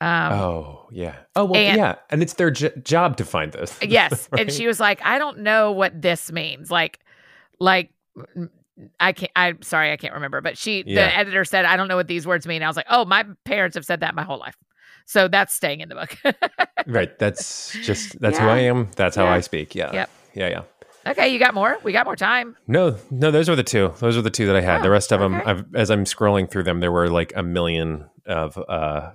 um, 0.00 0.32
oh 0.32 0.88
yeah. 0.92 1.16
Oh 1.34 1.44
well, 1.46 1.60
and, 1.60 1.76
yeah, 1.76 1.94
and 2.10 2.22
it's 2.22 2.34
their 2.34 2.50
j- 2.50 2.72
job 2.82 3.16
to 3.16 3.24
find 3.24 3.52
this. 3.52 3.78
yes, 3.82 4.28
right? 4.30 4.42
and 4.42 4.52
she 4.52 4.66
was 4.66 4.78
like, 4.78 5.00
"I 5.04 5.18
don't 5.18 5.38
know 5.38 5.72
what 5.72 6.00
this 6.00 6.30
means." 6.30 6.70
Like, 6.70 7.00
like 7.58 7.90
I 9.00 9.12
can't. 9.12 9.32
I'm 9.34 9.62
sorry, 9.62 9.92
I 9.92 9.96
can't 9.96 10.12
remember. 10.12 10.42
But 10.42 10.58
she, 10.58 10.84
yeah. 10.86 11.06
the 11.06 11.16
editor 11.16 11.44
said, 11.44 11.64
"I 11.64 11.76
don't 11.76 11.88
know 11.88 11.96
what 11.96 12.08
these 12.08 12.26
words 12.26 12.46
mean." 12.46 12.62
I 12.62 12.66
was 12.66 12.76
like, 12.76 12.86
"Oh, 12.90 13.06
my 13.06 13.24
parents 13.44 13.74
have 13.74 13.86
said 13.86 14.00
that 14.00 14.14
my 14.14 14.22
whole 14.22 14.38
life." 14.38 14.56
So 15.06 15.28
that's 15.28 15.54
staying 15.54 15.80
in 15.80 15.88
the 15.88 15.94
book. 15.94 16.18
right. 16.86 17.18
That's 17.18 17.72
just 17.82 18.20
that's 18.20 18.38
yeah. 18.38 18.44
who 18.44 18.50
I 18.50 18.58
am. 18.58 18.90
That's 18.96 19.16
how 19.16 19.24
yeah. 19.24 19.34
I 19.34 19.40
speak. 19.40 19.74
Yeah. 19.74 19.92
Yep. 19.92 20.10
Yeah. 20.34 20.48
Yeah. 20.48 20.62
Okay, 21.06 21.28
you 21.28 21.38
got 21.38 21.54
more? 21.54 21.78
We 21.84 21.92
got 21.92 22.04
more 22.04 22.16
time. 22.16 22.56
No, 22.66 22.96
no, 23.12 23.30
those 23.30 23.48
were 23.48 23.54
the 23.54 23.62
two. 23.62 23.94
Those 24.00 24.16
are 24.16 24.22
the 24.22 24.30
two 24.30 24.46
that 24.46 24.56
I 24.56 24.60
had. 24.60 24.80
Oh, 24.80 24.82
the 24.82 24.90
rest 24.90 25.12
of 25.12 25.20
okay. 25.20 25.32
them, 25.32 25.42
I've, 25.46 25.74
as 25.76 25.88
I'm 25.88 26.04
scrolling 26.04 26.50
through 26.50 26.64
them, 26.64 26.80
there 26.80 26.90
were 26.90 27.08
like 27.08 27.32
a 27.36 27.44
million 27.44 28.06
of 28.26 28.58
uh, 28.68 29.12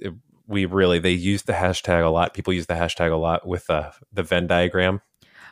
it, 0.00 0.14
we 0.46 0.64
really 0.64 0.98
they 0.98 1.12
use 1.12 1.42
the 1.42 1.52
hashtag 1.52 2.04
a 2.04 2.08
lot. 2.08 2.34
People 2.34 2.52
use 2.52 2.66
the 2.66 2.74
hashtag 2.74 3.12
a 3.12 3.16
lot 3.16 3.46
with 3.46 3.68
uh, 3.70 3.90
the 4.12 4.22
Venn 4.22 4.46
diagram. 4.46 5.00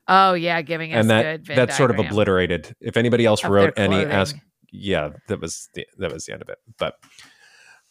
Oh 0.09 0.35
yeah, 0.35 0.63
giving 0.63 0.93
us 0.93 1.01
and 1.01 1.11
that 1.11 1.23
good 1.23 1.47
Venn 1.47 1.57
that's 1.57 1.77
sort 1.77 1.91
of 1.91 1.99
obliterated. 1.99 2.75
If 2.81 2.97
anybody 2.97 3.27
else 3.27 3.45
wrote 3.45 3.75
any 3.77 4.05
ask, 4.05 4.37
yeah, 4.73 5.11
that 5.29 5.41
was 5.41 5.69
the 5.75 5.87
that 5.99 6.13
was 6.13 6.25
the 6.25 6.33
end 6.33 6.43
of 6.43 6.49
it. 6.49 6.59
But 6.79 6.95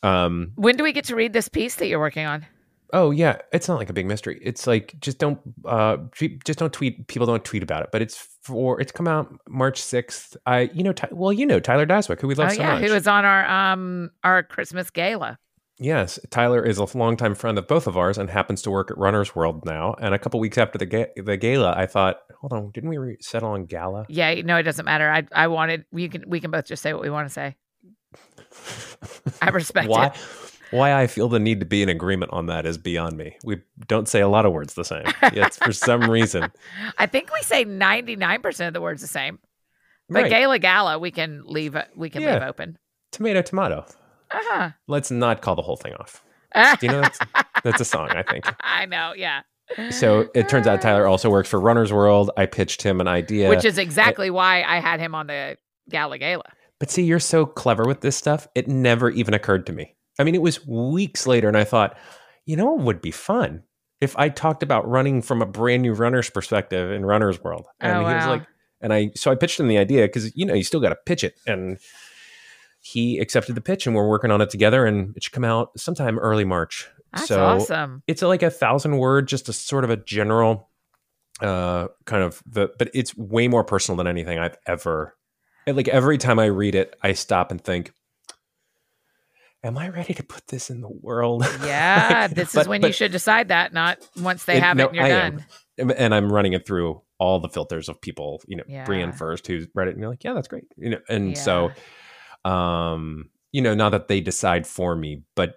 um, 0.02 0.52
when 0.56 0.76
do 0.76 0.84
we 0.84 0.94
get 0.94 1.06
to 1.06 1.15
read 1.15 1.34
this 1.34 1.50
piece 1.50 1.76
that 1.76 1.88
you're 1.88 2.00
working 2.00 2.26
on? 2.26 2.46
Oh 2.94 3.12
yeah, 3.12 3.38
it's 3.52 3.68
not 3.68 3.78
like 3.78 3.89
a 3.89 3.94
big 3.94 4.06
mystery. 4.06 4.39
It's 4.41 4.68
like 4.68 4.96
just 5.00 5.18
don't 5.18 5.39
uh 5.65 5.98
just 6.46 6.60
don't 6.60 6.72
tweet. 6.72 7.08
People 7.08 7.28
don't 7.28 7.44
tweet 7.44 7.63
about 7.63 7.84
it, 7.84 7.89
but 7.91 8.02
it's 8.02 8.15
for 8.44 8.80
it's 8.80 8.91
come 8.91 9.08
out 9.08 9.34
March 9.50 9.82
sixth. 9.82 10.38
I 10.46 10.70
you 10.74 10.84
know 10.84 10.94
well 11.12 11.34
you 11.34 11.46
know 11.46 11.60
Tyler 11.60 11.86
Daswick 11.86 12.22
who 12.22 12.28
we 12.28 12.36
love 12.36 12.52
oh, 12.52 12.54
so 12.54 12.62
yeah, 12.62 12.74
much. 12.74 12.84
who 12.84 12.94
was 12.94 13.08
on 13.08 13.26
our 13.26 13.46
um 13.46 14.12
our 14.24 14.44
Christmas 14.44 14.89
gala. 14.89 15.39
Yes, 15.78 16.18
Tyler 16.30 16.66
is 16.66 16.78
a 16.78 16.98
longtime 16.98 17.36
friend 17.36 17.58
of 17.58 17.68
both 17.68 17.86
of 17.86 17.98
ours 17.98 18.18
and 18.18 18.30
happens 18.30 18.62
to 18.62 18.72
work 18.72 18.90
at 18.92 18.98
Runner's 18.98 19.36
World 19.36 19.66
now. 19.66 19.94
And 20.00 20.14
a 20.16 20.20
couple 20.20 20.40
weeks 20.40 20.58
after 20.58 20.78
the 20.78 20.86
ga- 20.86 21.12
the 21.18 21.36
gala, 21.36 21.74
I 21.76 21.86
thought, 21.86 22.20
hold 22.40 22.54
on, 22.54 22.72
didn't 22.72 22.90
we 22.90 22.98
re- 22.98 23.18
settle 23.20 23.50
on 23.50 23.66
gala? 23.66 24.06
Yeah, 24.08 24.34
no, 24.44 24.56
it 24.56 24.64
doesn't 24.64 24.86
matter. 24.86 25.10
I 25.12 25.24
I 25.34 25.48
wanted 25.48 25.84
we 25.92 26.08
can 26.08 26.24
we 26.30 26.40
can 26.40 26.50
both 26.52 26.66
just 26.66 26.82
say 26.82 26.94
what 26.94 27.02
we 27.02 27.10
want 27.10 27.28
to 27.28 27.34
say. 27.34 27.56
I 29.42 29.50
respect 29.50 29.90
why, 29.90 30.08
it. 30.08 30.14
Why 30.72 30.94
I 31.00 31.08
feel 31.08 31.28
the 31.28 31.40
need 31.40 31.60
to 31.60 31.66
be 31.66 31.84
in 31.84 31.90
agreement 31.90 32.32
on 32.32 32.46
that 32.46 32.66
is 32.66 32.78
beyond 32.78 33.18
me. 33.18 33.36
We 33.44 33.58
don't 33.88 34.08
say 34.08 34.22
a 34.22 34.28
lot 34.30 34.46
of 34.46 34.54
words 34.54 34.76
the 34.76 34.86
same. 34.86 35.04
It's 35.24 35.58
for 35.58 35.74
some 35.74 36.10
reason. 36.10 36.52
I 36.98 37.06
think 37.06 37.32
we 37.34 37.42
say 37.42 37.66
ninety 37.66 38.16
nine 38.16 38.42
percent 38.42 38.70
of 38.70 38.74
the 38.74 38.82
words 38.82 39.02
the 39.02 39.08
same. 39.08 39.40
But 40.08 40.24
Right. 40.24 40.30
gala 40.30 40.60
gala, 40.60 41.00
we 41.00 41.12
can 41.12 41.44
leave 41.46 41.76
we 41.96 42.10
can 42.10 42.22
leave 42.22 42.30
Yeah. 42.32 42.48
open. 42.48 42.78
tomato, 43.12 43.42
tomato. 43.42 43.86
Uh-huh. 44.36 44.69
Let's 44.88 45.12
not 45.12 45.41
call 45.41 45.56
the 45.56 45.62
whole 45.62 45.78
thing 45.78 45.93
off. 45.93 46.24
Do 46.54 46.78
you 46.86 46.91
know 46.91 47.02
that's, 47.02 47.19
that's 47.63 47.82
a 47.82 47.86
song, 47.86 48.10
I 48.10 48.24
think. 48.24 48.45
I 48.62 48.86
know, 48.86 49.13
yeah. 49.15 49.41
So 49.89 50.30
it 50.36 50.48
turns 50.48 50.67
out 50.67 50.82
Tyler 50.82 51.08
also 51.08 51.30
works 51.30 51.50
for 51.50 51.60
Runner's 51.60 51.91
World. 51.91 52.30
I 52.38 52.45
pitched 52.45 52.84
him 52.84 53.02
an 53.02 53.08
idea. 53.08 53.50
Which 53.50 53.65
is 53.65 53.78
exactly 53.80 54.30
why 54.30 54.62
I 54.63 54.80
had 54.80 55.00
him 55.00 55.15
on 55.15 55.28
the 55.28 55.58
gala 55.89 56.17
gala. 56.19 56.43
But 56.80 56.91
see, 56.91 57.04
you're 57.04 57.19
so 57.19 57.45
clever 57.45 57.84
with 57.86 58.02
this 58.02 58.15
stuff. 58.15 58.48
It 58.54 58.67
never 58.67 59.10
even 59.10 59.34
occurred 59.34 59.65
to 59.67 59.74
me. 59.74 59.95
I 60.19 60.24
mean, 60.24 60.36
it 60.36 60.41
was 60.41 60.65
weeks 60.67 61.26
later, 61.26 61.48
and 61.48 61.58
I 61.58 61.63
thought, 61.63 61.98
you 62.45 62.56
know, 62.56 62.65
what 62.74 62.86
would 62.86 63.02
be 63.02 63.12
fun 63.12 63.63
if 64.02 64.15
I 64.17 64.30
talked 64.30 64.62
about 64.62 64.88
running 64.88 65.21
from 65.21 65.41
a 65.41 65.45
brand 65.45 65.82
new 65.82 65.93
runner's 65.93 66.30
perspective 66.30 66.91
in 66.91 67.06
Runner's 67.06 67.41
World. 67.43 67.65
And 67.80 67.98
Oh, 67.98 68.08
he 68.08 68.13
was 68.13 68.26
wow. 68.26 68.32
like, 68.34 68.48
and 68.82 68.93
I, 68.93 69.12
so 69.15 69.32
I 69.32 69.36
pitched 69.36 69.60
him 69.60 69.67
the 69.67 69.78
idea 69.80 70.04
because 70.06 70.36
you 70.36 70.45
know 70.45 70.54
you 70.54 70.63
still 70.63 70.80
got 70.80 70.89
to 70.89 70.98
pitch 71.08 71.24
it, 71.24 71.34
and 71.48 71.80
he 72.88 73.17
accepted 73.17 73.56
the 73.56 73.62
pitch, 73.62 73.88
and 73.88 73.95
we're 73.95 74.08
working 74.08 74.30
on 74.30 74.41
it 74.41 74.52
together, 74.52 74.86
and 74.86 75.17
it 75.17 75.24
should 75.24 75.34
come 75.34 75.43
out 75.43 75.71
sometime 75.80 76.19
early 76.19 76.45
March. 76.45 76.88
That's 77.13 77.28
so 77.30 77.43
awesome. 77.43 78.04
it's 78.06 78.21
like 78.21 78.43
a 78.43 78.52
thousand 78.52 78.98
word, 78.98 79.28
just 79.28 79.50
a 79.50 79.54
sort 79.54 79.84
of 79.84 79.89
a 79.89 79.98
general 79.98 80.69
uh 81.41 81.88
kind 82.06 82.24
of 82.24 82.41
the 82.45 82.69
but 82.80 82.89
it's 82.93 83.17
way 83.17 83.48
more 83.50 83.63
personal 83.65 83.98
than 83.98 84.08
anything 84.08 84.39
I've 84.39 84.56
ever 84.65 85.17
like 85.67 85.89
every 85.89 86.17
time 86.17 86.39
I 86.39 86.45
read 86.45 86.76
it, 86.76 86.95
I 87.02 87.12
stop 87.13 87.52
and 87.52 87.60
think, 87.62 87.91
Am 89.63 89.78
I 89.80 89.89
ready 89.89 90.13
to 90.13 90.24
put 90.24 90.45
this 90.48 90.69
in 90.69 90.82
the 90.82 90.89
world? 90.89 91.43
Yeah, 91.63 92.28
this 92.28 92.50
is 92.50 92.54
But- 92.56 92.67
when 92.67 92.84
you 92.84 92.91
should 92.91 93.12
decide 93.12 93.48
that, 93.48 93.74
not 93.74 93.98
once 94.21 94.45
they 94.45 94.58
It- 94.58 94.63
have 94.63 94.78
no, 94.78 94.86
it 94.86 94.88
and 94.89 94.95
you're 94.95 95.06
I 95.06 95.10
am. 95.10 95.43
done. 95.78 95.91
and 95.91 96.13
I'm 96.13 96.32
running 96.32 96.54
it 96.54 96.67
through 96.67 97.02
all 97.17 97.39
the 97.39 97.50
filters 97.50 97.89
of 97.89 98.00
people, 98.00 98.41
you 98.48 98.58
know, 98.58 98.63
Yeah. 98.67 98.86
Brian 98.86 99.12
first, 99.12 99.48
who's 99.48 99.67
read 99.74 99.88
it, 99.88 99.91
and 99.91 100.00
you're 100.02 100.10
like, 100.10 100.24
yeah, 100.24 100.34
that's 100.34 100.48
great, 100.48 100.65
you 100.78 100.91
know, 100.91 101.00
and 101.10 101.36
so, 101.38 101.71
um, 102.49 103.29
you 103.51 103.62
know, 103.62 103.73
not 103.75 103.89
that 103.91 104.08
they 104.08 104.21
decide 104.21 104.65
for 104.67 104.95
me, 104.95 105.23
but 105.36 105.55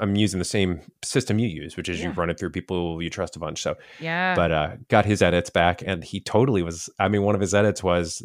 I'm- 0.00 0.14
using 0.16 0.38
the 0.38 0.44
same 0.44 0.80
system 1.04 1.38
you 1.38 1.48
use, 1.48 1.76
which 1.76 1.88
is 1.88 2.00
you 2.02 2.10
run 2.10 2.30
it 2.30 2.38
through 2.38 2.50
people 2.50 3.02
you 3.02 3.10
trust 3.10 3.34
a 3.36 3.38
bunch. 3.40 3.62
So, 3.62 3.76
Yeah. 4.00 4.34
but 4.36 4.52
uh, 4.52 4.70
got 4.88 5.04
his 5.04 5.22
edits 5.22 5.50
back, 5.50 5.82
and 5.84 6.04
he 6.04 6.20
totally 6.20 6.62
was. 6.62 6.88
I 6.98 7.08
mean, 7.08 7.22
one 7.22 7.34
of 7.34 7.40
his 7.40 7.52
edits 7.54 7.82
was 7.82 8.24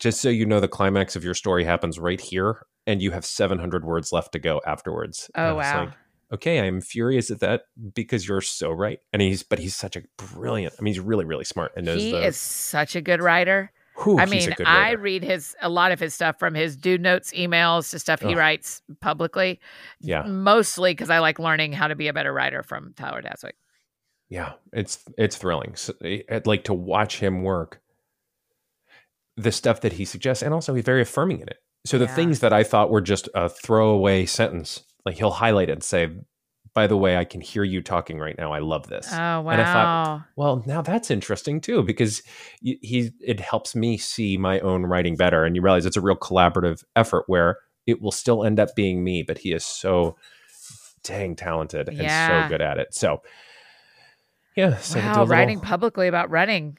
just 0.00 0.20
so 0.20 0.28
you 0.28 0.44
know, 0.46 0.60
the 0.60 0.68
climax 0.68 1.14
of 1.16 1.22
your 1.24 1.34
story 1.34 1.64
happens 1.64 1.98
right 1.98 2.20
here, 2.20 2.66
and 2.86 3.00
you 3.00 3.12
have 3.12 3.24
700 3.24 3.84
words 3.84 4.12
left 4.12 4.32
to 4.32 4.38
go 4.38 4.60
afterwards. 4.66 5.30
Oh 5.36 5.54
wow. 5.54 5.80
like, 5.84 5.90
okay, 6.34 6.58
I'm 6.60 6.80
furious 6.80 7.30
at 7.30 7.40
that 7.40 7.62
because 7.94 8.26
you're 8.28 8.40
so 8.40 8.70
right. 8.72 8.98
And 9.12 9.22
he's, 9.22 9.42
but 9.44 9.58
he's 9.60 9.76
such 9.76 9.94
a 9.96 10.02
brilliant. 10.16 10.74
I 10.78 10.82
mean, 10.82 10.92
he's 10.94 11.00
really, 11.02 11.24
really 11.24 11.44
smart 11.44 11.72
and 11.76 11.86
knows 11.86 12.02
he 12.02 12.10
the. 12.12 12.24
is 12.26 12.36
such 12.36 12.96
a 12.96 13.00
good 13.00 13.22
writer. 13.22 13.70
Whew, 14.02 14.18
I 14.18 14.26
mean, 14.26 14.54
I 14.64 14.92
read 14.92 15.22
his 15.22 15.56
a 15.60 15.68
lot 15.68 15.92
of 15.92 16.00
his 16.00 16.14
stuff 16.14 16.38
from 16.38 16.54
his 16.54 16.76
dude 16.76 17.00
notes 17.00 17.32
emails 17.32 17.90
to 17.90 17.98
stuff 17.98 18.20
he 18.20 18.28
Ugh. 18.32 18.36
writes 18.36 18.82
publicly. 19.00 19.60
yeah, 20.00 20.22
Mostly 20.26 20.92
because 20.92 21.10
I 21.10 21.18
like 21.18 21.38
learning 21.38 21.72
how 21.72 21.88
to 21.88 21.94
be 21.94 22.08
a 22.08 22.12
better 22.12 22.32
writer 22.32 22.62
from 22.62 22.92
Tyler 22.96 23.22
Daswick. 23.22 23.52
yeah, 24.28 24.52
it's 24.72 24.98
it's 25.16 25.36
thrilling. 25.36 25.74
So, 25.76 25.94
eh, 26.04 26.22
I'd 26.30 26.46
like 26.46 26.64
to 26.64 26.74
watch 26.74 27.18
him 27.20 27.42
work. 27.42 27.80
The 29.36 29.52
stuff 29.52 29.82
that 29.82 29.92
he 29.92 30.04
suggests, 30.04 30.42
and 30.42 30.52
also 30.52 30.74
he's 30.74 30.84
very 30.84 31.02
affirming 31.02 31.40
in 31.40 31.48
it. 31.48 31.58
So 31.86 31.96
the 31.98 32.06
Yeah. 32.06 32.14
things 32.16 32.40
that 32.40 32.52
I 32.52 32.64
thought 32.64 32.90
were 32.90 33.00
just 33.00 33.28
a 33.34 33.48
throwaway 33.48 34.26
sentence, 34.26 34.82
like 35.04 35.16
he'll 35.16 35.30
highlight 35.30 35.68
it 35.68 35.72
and 35.74 35.82
say, 35.84 36.10
"By 36.78 36.86
the 36.86 36.96
way, 36.96 37.16
I 37.16 37.24
can 37.24 37.40
hear 37.40 37.64
you 37.64 37.82
talking 37.82 38.18
right 38.20 38.36
now. 38.38 38.52
I 38.52 38.60
love 38.60 38.86
this." 38.88 39.08
Oh 39.12 39.40
wow. 39.40 39.50
And 39.50 39.60
I 39.60 39.72
thought, 39.72 40.22
Well, 40.36 40.62
now 40.66 40.80
that's 40.82 41.10
interesting 41.10 41.60
too 41.60 41.82
because 41.82 42.22
he 42.60 43.10
it 43.20 43.40
helps 43.40 43.74
me 43.74 43.98
see 43.98 44.36
my 44.38 44.60
own 44.60 44.86
writing 44.86 45.16
better, 45.16 45.44
and 45.44 45.56
you 45.56 45.62
realize 45.62 45.86
it's 45.86 45.96
a 45.96 46.00
real 46.00 46.16
collaborative 46.16 46.84
effort 46.94 47.24
where 47.26 47.58
it 47.86 48.00
will 48.02 48.12
still 48.12 48.44
end 48.44 48.60
up 48.60 48.74
being 48.76 49.02
me, 49.02 49.22
but 49.22 49.38
he 49.38 49.52
is 49.52 49.64
so 49.64 50.16
dang 51.02 51.34
talented 51.36 51.88
and 51.88 51.98
Yeah. 51.98 52.44
so 52.44 52.48
good 52.48 52.60
at 52.60 52.78
it. 52.78 52.94
So, 52.94 53.22
yeah, 54.56 54.76
so 54.78 54.96
we'll 54.96 55.02
do 55.04 55.08
a 55.08 55.12
wow, 55.12 55.20
little- 55.22 55.26
writing 55.36 55.60
publicly 55.60 56.06
about 56.08 56.30
running. 56.30 56.78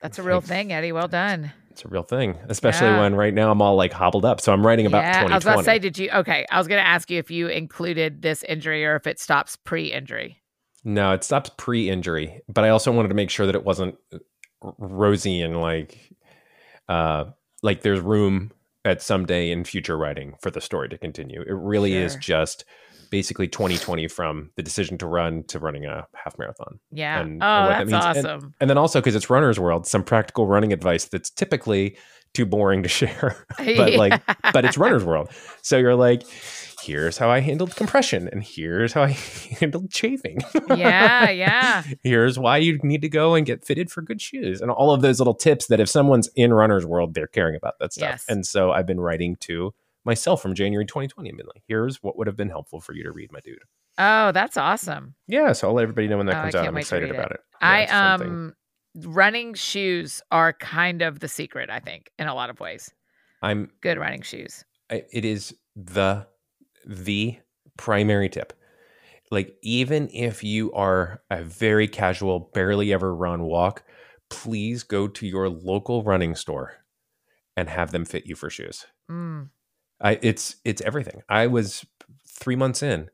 That's 0.00 0.18
a 0.18 0.22
real 0.22 0.40
Thanks. 0.40 0.48
thing, 0.48 0.72
Eddie. 0.72 0.92
Well 0.92 1.08
done. 1.08 1.52
It's 1.78 1.84
a 1.84 1.88
real 1.88 2.02
thing, 2.02 2.36
especially 2.48 2.88
Yeah. 2.88 3.02
when 3.02 3.14
right 3.14 3.32
now 3.32 3.52
I'm 3.52 3.62
all 3.62 3.76
like 3.76 3.92
hobbled 3.92 4.24
up. 4.24 4.40
So 4.40 4.52
I'm 4.52 4.66
writing 4.66 4.84
about 4.86 5.04
yeah, 5.04 5.20
I 5.20 5.34
was 5.36 5.44
2020. 5.44 5.52
about 5.52 5.60
to 5.60 5.64
say, 5.64 5.78
did 5.78 5.96
you? 5.96 6.10
Okay, 6.10 6.44
I 6.50 6.58
was 6.58 6.66
going 6.66 6.82
to 6.82 6.86
ask 6.86 7.08
you 7.08 7.20
if 7.20 7.30
you 7.30 7.46
included 7.46 8.20
this 8.20 8.42
injury 8.42 8.84
or 8.84 8.96
if 8.96 9.06
it 9.06 9.20
stops 9.20 9.54
pre-injury. 9.54 10.42
No, 10.82 11.12
it 11.12 11.22
stops 11.22 11.52
pre-injury, 11.56 12.42
but 12.48 12.64
I 12.64 12.70
also 12.70 12.90
wanted 12.90 13.10
to 13.10 13.14
make 13.14 13.30
sure 13.30 13.46
that 13.46 13.54
it 13.54 13.62
wasn't 13.62 13.94
rosy 14.60 15.40
and 15.40 15.60
like, 15.60 16.12
uh, 16.88 17.26
like 17.62 17.82
there's 17.82 18.00
room 18.00 18.50
at 18.84 19.00
someday 19.00 19.52
in 19.52 19.62
future 19.62 19.96
writing 19.96 20.34
for 20.42 20.50
the 20.50 20.60
story 20.60 20.88
to 20.88 20.98
continue. 20.98 21.42
It 21.42 21.54
really 21.54 21.94
is 21.94 22.16
just 22.16 22.64
basically 23.10 23.48
2020 23.48 24.08
from 24.08 24.50
the 24.56 24.62
decision 24.62 24.98
to 24.98 25.06
run 25.06 25.42
to 25.48 25.58
running 25.58 25.84
a 25.86 26.06
half 26.14 26.38
marathon, 26.38 26.78
Yeah. 26.92 27.20
And- 27.20 27.42
oh, 27.42 27.46
and 27.46 27.66
what 27.66 27.68
that 27.68 27.88
that's 27.88 28.06
means. 28.06 28.16
And- 28.16 28.26
awesome. 28.36 28.54
and 28.60 28.70
then 28.70 28.78
also 28.78 29.00
because 29.00 29.14
it's 29.14 29.28
runner's 29.30 29.58
world, 29.60 29.86
some 29.86 30.02
practical 30.04 30.46
running 30.46 30.72
advice 30.72 31.04
that's 31.06 31.30
typically 31.30 31.96
too 32.34 32.44
boring 32.46 32.82
to 32.82 32.88
share, 33.00 33.36
but 33.56 33.94
like, 33.94 34.20
but 34.52 34.64
it's 34.64 34.76
runner's 34.78 35.04
world. 35.04 35.30
So 35.62 35.78
you're 35.78 35.94
like, 35.94 36.22
here's 36.82 37.16
how 37.18 37.30
I 37.30 37.40
handled 37.40 37.74
compression, 37.74 38.28
and 38.30 38.42
here's 38.42 38.92
how 38.92 39.02
I 39.02 39.08
handled 39.60 39.90
chafing. 39.90 40.38
yeah, 40.76 41.30
yeah. 41.30 41.82
here's 42.02 42.38
why 42.38 42.58
you 42.58 42.78
need 42.82 43.00
to 43.02 43.08
go 43.08 43.34
and 43.34 43.46
get 43.46 43.64
fitted 43.64 43.90
for 43.90 44.02
good 44.02 44.20
shoes 44.20 44.60
and 44.60 44.70
all 44.70 44.92
of 44.92 45.00
those 45.00 45.18
little 45.18 45.34
tips 45.34 45.66
that 45.68 45.80
if 45.80 45.88
someone's 45.88 46.28
in 46.36 46.52
runner's 46.52 46.84
world 46.86 47.14
they're 47.14 47.26
caring 47.26 47.56
about 47.56 47.74
that 47.80 47.92
stuff 47.94 48.10
Yes. 48.10 48.24
and 48.28 48.46
so 48.46 48.70
i've 48.72 48.86
been 48.86 49.00
writing 49.00 49.36
to 49.40 49.72
myself 50.04 50.40
from 50.42 50.54
january 50.54 50.84
2020 50.86 51.28
and 51.28 51.38
been 51.38 51.46
like 51.46 51.62
here's 51.68 52.02
what 52.02 52.16
would 52.16 52.26
have 52.26 52.36
been 52.36 52.48
helpful 52.48 52.80
for 52.80 52.94
you 52.94 53.02
to 53.02 53.12
read 53.12 53.30
my 53.32 53.40
dude 53.40 53.58
Oh, 54.00 54.30
that's 54.30 54.56
awesome. 54.56 55.14
yeah 55.26 55.52
so 55.52 55.68
i'll 55.68 55.74
let 55.74 55.82
everybody 55.82 56.06
know 56.08 56.18
when 56.18 56.26
that 56.26 56.36
Oh, 56.38 56.42
comes 56.42 56.54
out 56.54 56.66
i'm 56.68 56.76
excited 56.78 57.04
read 57.10 57.14
it. 57.16 57.18
about 57.18 57.32
it, 57.32 57.40
Yeah, 57.60 57.68
I 57.68 57.78
it's 57.80 57.92
something. 57.92 58.28
um 58.28 58.54
running 59.04 59.54
shoes 59.54 60.22
are 60.30 60.52
kind 60.54 61.02
of 61.02 61.20
the 61.20 61.28
secret, 61.28 61.68
I 61.70 61.78
think, 61.78 62.10
in 62.18 62.26
a 62.26 62.34
lot 62.34 62.50
of 62.50 62.58
ways. 62.60 62.90
i'm 63.42 63.70
Good 63.80 63.98
running 63.98 64.22
shoes. 64.22 64.64
I- 64.90 65.04
it 65.12 65.24
is 65.24 65.54
the 65.76 66.26
the 66.86 67.36
primary 67.76 68.28
tip 68.28 68.52
like 69.30 69.56
even 69.62 70.08
if 70.12 70.42
you 70.42 70.72
are 70.72 71.22
a 71.30 71.42
very 71.42 71.86
casual 71.86 72.50
barely 72.54 72.92
ever 72.92 73.14
run 73.14 73.42
walk 73.42 73.84
please 74.30 74.82
go 74.82 75.06
to 75.08 75.26
your 75.26 75.48
local 75.48 76.02
running 76.02 76.34
store 76.34 76.72
and 77.56 77.68
have 77.68 77.90
them 77.92 78.04
fit 78.04 78.26
you 78.26 78.34
for 78.36 78.48
shoes 78.50 78.86
Mm. 79.10 79.50
I 80.00 80.18
it's 80.22 80.56
it's 80.64 80.82
everything. 80.82 81.22
I 81.28 81.46
was 81.46 81.84
three 82.26 82.56
months 82.56 82.82
in 82.82 83.10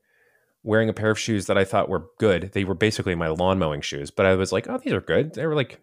wearing 0.63 0.89
a 0.89 0.95
pair 0.95 1.11
of 1.11 1.19
shoes 1.19 1.47
that 1.47 1.59
I 1.59 1.65
thought 1.65 1.89
were 1.89 2.07
good. 2.19 2.53
They 2.53 2.65
were 2.65 2.75
basically 2.75 3.15
my 3.15 3.29
lawn 3.29 3.59
mowing 3.59 3.83
shoes, 3.83 4.11
but 4.11 4.27
I 4.27 4.35
was 4.35 4.51
like, 4.51 4.69
oh, 4.69 4.79
these 4.79 4.93
are 4.93 5.01
good. 5.01 5.35
They 5.35 5.47
were 5.47 5.55
like 5.55 5.81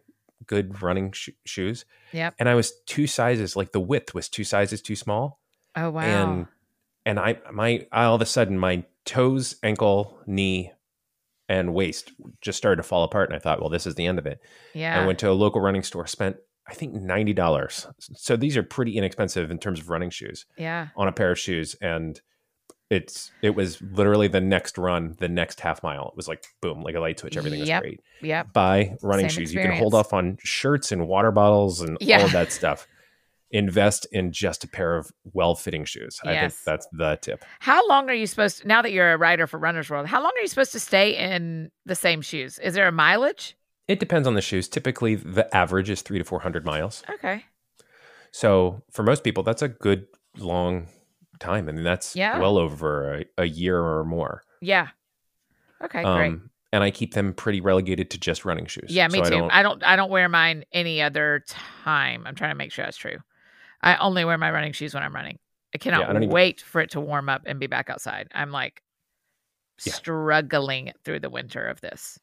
good 0.47 0.81
running 0.81 1.11
sh- 1.11 1.29
shoes. 1.45 1.85
Yep. 2.13 2.35
And 2.39 2.49
I 2.49 2.55
was 2.55 2.73
two 2.85 3.07
sizes, 3.07 3.55
like 3.55 3.71
the 3.71 3.79
width 3.79 4.13
was 4.13 4.27
two 4.27 4.43
sizes 4.43 4.81
too 4.81 4.95
small. 4.95 5.39
Oh 5.75 5.91
wow. 5.91 6.01
And 6.01 6.47
and 7.05 7.19
I 7.19 7.39
my 7.51 7.85
I, 7.91 8.05
all 8.05 8.15
of 8.15 8.21
a 8.21 8.25
sudden 8.25 8.57
my 8.57 8.83
toes, 9.05 9.55
ankle, 9.63 10.19
knee, 10.27 10.71
and 11.49 11.73
waist 11.73 12.11
just 12.41 12.57
started 12.57 12.77
to 12.77 12.83
fall 12.83 13.03
apart. 13.03 13.29
And 13.29 13.35
I 13.35 13.39
thought, 13.39 13.59
well, 13.59 13.69
this 13.69 13.87
is 13.87 13.95
the 13.95 14.05
end 14.05 14.19
of 14.19 14.25
it. 14.25 14.41
yeah. 14.73 15.01
I 15.01 15.05
went 15.05 15.19
to 15.19 15.29
a 15.29 15.33
local 15.33 15.61
running 15.61 15.83
store, 15.83 16.07
spent 16.07 16.37
I 16.67 16.73
think 16.73 16.93
ninety 16.93 17.33
dollars. 17.33 17.87
So 17.99 18.35
these 18.35 18.55
are 18.57 18.63
pretty 18.63 18.97
inexpensive 18.97 19.51
in 19.51 19.57
terms 19.57 19.79
of 19.79 19.89
running 19.89 20.09
shoes 20.09 20.45
yeah. 20.57 20.89
on 20.95 21.07
a 21.07 21.11
pair 21.11 21.31
of 21.31 21.39
shoes 21.39 21.75
and 21.81 22.19
it's 22.89 23.31
it 23.41 23.51
was 23.51 23.81
literally 23.81 24.27
the 24.27 24.41
next 24.41 24.77
run 24.77 25.15
the 25.19 25.29
next 25.29 25.61
half 25.61 25.81
mile 25.81 26.09
it 26.09 26.15
was 26.17 26.27
like 26.27 26.43
boom 26.61 26.81
like 26.83 26.93
a 26.93 26.99
light 26.99 27.17
switch 27.17 27.37
everything 27.37 27.65
Yep. 27.65 27.81
was 27.83 27.89
great 27.89 27.99
Yeah. 28.21 28.43
buy 28.43 28.95
running 29.01 29.29
Same 29.29 29.39
shoes 29.43 29.53
you 29.53 29.61
can 29.61 29.77
hold 29.77 29.93
off 29.95 30.11
on 30.11 30.37
shirts 30.43 30.91
and 30.91 31.07
water 31.07 31.31
bottles 31.31 31.79
and 31.81 31.97
all 32.01 32.25
of 32.25 32.33
that 32.33 32.51
stuff 32.51 32.85
invest 33.51 34.07
in 34.11 34.31
just 34.33 34.65
a 34.65 34.67
pair 34.67 34.97
of 34.97 35.09
well-fitting 35.33 35.85
shoes 35.85 36.19
i 36.25 36.37
think 36.37 36.53
that's 36.65 36.87
the 36.91 37.17
tip 37.21 37.43
How 37.59 37.85
long 37.87 38.09
are 38.09 38.13
you 38.13 38.27
supposed 38.27 38.61
to, 38.61 38.67
now 38.67 38.81
that 38.81 38.91
you're 38.91 39.13
a 39.13 39.17
writer 39.17 39.47
for 39.47 39.57
Runner's 39.57 39.89
World, 39.89 40.07
how 40.07 40.21
long 40.21 40.31
are 40.37 40.41
you 40.41 40.47
supposed 40.47 40.73
to 40.73 40.79
stay 40.79 41.17
in 41.17 41.71
the 41.85 41.95
same 41.95 42.21
shoes? 42.21 42.59
Is 42.59 42.73
there 42.73 42.87
a 42.87 42.91
mileage? 42.91 43.55
It 43.91 43.99
depends 43.99 44.27
on 44.27 44.33
the 44.33 44.41
shoes 44.41 44.67
typically 44.67 45.15
the 45.15 45.53
average 45.55 45.89
is 45.89 46.01
three 46.01 46.17
to 46.17 46.23
four 46.23 46.39
hundred 46.39 46.65
miles 46.65 47.03
Okay. 47.09 47.45
so 48.31 48.81
for 48.91 49.03
most 49.03 49.23
people 49.23 49.43
that's 49.43 49.61
a 49.61 49.67
good 49.67 50.07
long 50.37 50.87
time. 51.39 51.67
I 51.67 51.71
mean, 51.71 51.83
that's 51.83 52.15
Yeah. 52.15 52.37
well 52.39 52.57
over 52.59 53.15
a, 53.15 53.25
a 53.39 53.45
year 53.45 53.79
or 53.79 54.05
more. 54.05 54.43
Yeah. 54.61 54.89
Okay, 55.83 56.03
great. 56.03 56.27
Um, 56.27 56.51
and 56.71 56.83
I 56.83 56.91
keep 56.91 57.15
them 57.15 57.33
pretty 57.33 57.59
relegated 57.61 58.11
to 58.11 58.19
just 58.19 58.45
running 58.45 58.67
shoes. 58.67 58.85
Yeah, 58.89 59.07
me 59.07 59.17
So 59.17 59.23
I 59.23 59.29
too. 59.29 59.37
don't- 59.39 59.51
I 59.51 59.63
don't 59.63 59.83
I 59.83 59.95
don't 59.95 60.11
wear 60.11 60.29
mine 60.29 60.63
any 60.71 61.01
other 61.01 61.43
time. 61.47 62.23
I'm 62.27 62.35
trying 62.35 62.51
to 62.51 62.55
make 62.55 62.71
sure 62.71 62.85
that's 62.85 62.95
true. 62.97 63.17
I 63.81 63.95
only 63.97 64.23
wear 64.23 64.37
my 64.37 64.51
running 64.51 64.71
shoes 64.73 64.93
when 64.93 65.01
I'm 65.03 65.15
running. 65.15 65.39
I 65.73 65.79
cannot 65.79 66.03
I 66.07 66.13
don't 66.13 66.23
even- 66.23 66.33
wait 66.33 66.61
for 66.61 66.79
it 66.79 66.91
to 66.91 67.01
warm 67.01 67.27
up 67.27 67.41
and 67.47 67.59
be 67.59 67.67
back 67.67 67.89
outside. 67.89 68.27
I'm 68.35 68.51
like 68.51 68.83
Yeah. 69.83 69.93
struggling 69.93 70.93
through 71.03 71.21
the 71.21 71.29
winter 71.31 71.65
of 71.65 71.81
this. 71.81 72.19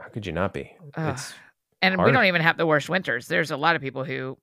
How 0.00 0.08
could 0.08 0.26
you 0.26 0.32
not 0.32 0.52
be? 0.52 0.72
It's 0.96 1.34
And 1.80 2.02
we 2.02 2.12
don't 2.12 2.24
even 2.26 2.42
have 2.42 2.56
the 2.56 2.66
worst 2.66 2.88
winters. 2.88 3.26
There's 3.28 3.50
a 3.50 3.56
lot 3.56 3.76
of 3.76 3.82
people 3.82 4.04
who 4.04 4.38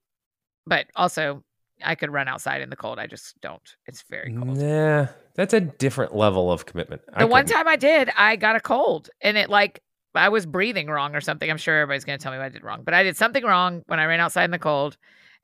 but 0.66 0.88
also 0.96 1.44
I 1.84 1.96
could 1.96 2.12
run 2.12 2.28
outside 2.28 2.62
in 2.62 2.70
the 2.70 2.76
cold. 2.76 3.00
I 3.00 3.08
just 3.08 3.40
don't. 3.42 3.62
It's 3.88 4.04
very 4.10 4.34
cold. 4.34 4.58
nah. 4.58 5.08
That's 5.36 5.54
a 5.54 5.62
different 5.62 6.14
level 6.14 6.52
of 6.52 6.66
commitment. 6.66 7.02
I 7.14 7.20
The 7.22 7.28
one 7.28 7.46
couldn't. 7.46 7.56
time 7.58 7.68
I 7.68 7.76
did, 7.78 8.10
I 8.18 8.36
got 8.36 8.56
a 8.56 8.60
cold 8.60 9.10
and 9.22 9.38
it 9.38 9.50
like 9.50 9.82
I 10.16 10.30
was 10.30 10.46
breathing 10.46 10.88
wrong 10.88 11.16
or 11.16 11.22
something. 11.22 11.50
I'm 11.50 11.58
sure 11.58 11.80
everybody's 11.80 12.04
going 12.04 12.18
to 12.20 12.24
tell 12.24 12.32
me 12.32 12.38
what 12.38 12.46
I 12.46 12.50
did 12.50 12.64
wrong, 12.64 12.82
but 12.84 12.94
I 12.94 13.04
did 13.04 13.16
something 13.16 13.44
wrong 13.44 13.84
when 13.88 14.00
I 14.00 14.06
ran 14.06 14.20
outside 14.20 14.44
in 14.46 14.52
the 14.52 14.60
cold 14.60 14.98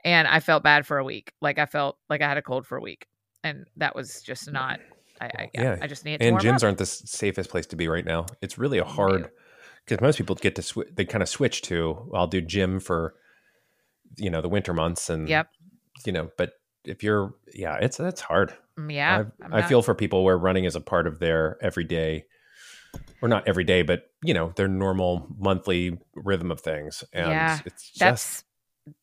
and 0.03 0.27
I 0.27 0.39
felt 0.41 0.63
bad 0.63 0.85
for 0.85 0.97
a 0.97 1.03
week. 1.03 1.31
Like 1.41 1.59
I 1.59 1.65
felt 1.65 1.97
like 2.09 2.21
I 2.21 2.27
had 2.27 2.37
a 2.37 2.41
cold 2.41 2.65
for 2.67 2.77
a 2.77 2.81
week. 2.81 3.07
And 3.43 3.65
that 3.77 3.95
was 3.95 4.21
just 4.21 4.51
not, 4.51 4.79
I, 5.21 5.25
I, 5.25 5.49
yeah. 5.53 5.77
I 5.81 5.87
just 5.87 6.03
needed 6.03 6.19
to 6.19 6.25
and 6.25 6.37
gyms 6.39 6.57
up. 6.57 6.63
aren't 6.63 6.77
the 6.79 6.85
safest 6.87 7.49
place 7.49 7.67
to 7.67 7.75
be 7.75 7.87
right 7.87 8.03
now. 8.03 8.25
It's 8.41 8.57
really 8.57 8.79
a 8.79 8.83
hard 8.83 9.29
because 9.85 10.01
most 10.01 10.17
people 10.17 10.35
get 10.35 10.55
to 10.55 10.61
sw- 10.61 10.89
they 10.93 11.05
kind 11.05 11.21
of 11.21 11.29
switch 11.29 11.61
to 11.63 12.09
I'll 12.13 12.27
do 12.27 12.41
gym 12.41 12.79
for 12.79 13.13
you 14.17 14.29
know 14.29 14.41
the 14.41 14.49
winter 14.49 14.73
months 14.73 15.09
and 15.09 15.27
Yep. 15.29 15.47
you 16.05 16.11
know 16.11 16.29
but 16.37 16.53
if 16.83 17.03
you're 17.03 17.33
yeah 17.53 17.77
it's 17.81 17.99
it's 17.99 18.21
hard. 18.21 18.53
Mm, 18.79 18.93
Yeah. 18.93 19.23
I 19.41 19.59
not- 19.61 19.69
feel 19.69 19.81
for 19.81 19.95
people 19.95 20.23
where 20.23 20.37
running 20.37 20.65
is 20.65 20.75
a 20.75 20.81
part 20.81 21.07
of 21.07 21.19
their 21.19 21.57
everyday 21.61 22.25
or 23.21 23.27
not 23.29 23.47
every 23.47 23.63
day 23.63 23.81
but 23.81 24.03
you 24.23 24.33
know 24.33 24.51
their 24.55 24.67
normal 24.67 25.27
monthly 25.37 25.97
rhythm 26.15 26.51
of 26.51 26.61
things 26.61 27.03
and 27.13 27.29
Yeah, 27.29 27.59
it's 27.65 27.89
just 27.89 27.99
that's, 27.99 28.43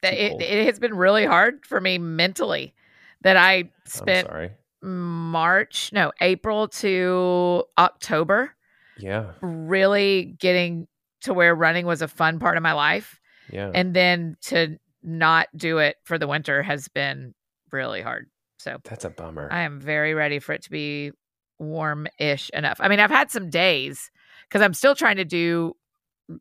that, 0.03 0.15
it, 0.15 0.41
it 0.41 0.67
has 0.67 0.79
been 0.79 0.95
really 0.95 1.25
hard 1.27 1.67
for 1.67 1.81
me 1.81 1.99
mentally 1.99 2.75
that 3.23 3.37
I 3.37 3.71
spent 3.85 4.27
sorry. 4.29 4.51
March, 4.83 5.91
no, 5.93 6.13
April 6.21 6.67
to 6.69 7.65
October 7.79 8.55
Yeah. 9.03 9.33
really 9.41 10.35
getting 10.39 10.87
to 11.23 11.35
where 11.35 11.55
running 11.55 11.85
was 11.87 12.01
a 12.03 12.09
fun 12.09 12.39
part 12.39 12.57
of 12.57 12.63
my 12.63 12.73
life. 12.73 13.19
Yeah. 13.51 13.71
and 13.75 13.93
then 13.95 14.37
to 14.43 14.79
not 15.03 15.49
do 15.57 15.79
it 15.79 15.97
for 16.05 16.17
the 16.17 16.27
winter 16.29 16.63
has 16.63 16.87
been 16.89 17.35
really 17.73 18.01
hard. 18.01 18.31
So 18.59 18.79
that's 18.85 19.05
a 19.05 19.11
bummer. 19.11 19.49
I 19.53 19.63
am 19.63 19.81
very 19.81 20.15
ready 20.15 20.39
for 20.39 20.53
it 20.53 20.63
to 20.63 20.71
be 20.71 21.11
warm-ish 21.59 22.51
enough. 22.51 22.79
I 22.81 22.89
mean, 22.89 23.01
I've 23.01 23.11
had 23.11 23.31
some 23.31 23.51
days 23.51 24.11
because 24.49 24.63
I'm 24.63 24.75
still 24.75 24.95
trying 24.95 25.17
to 25.17 25.25
do. 25.25 25.75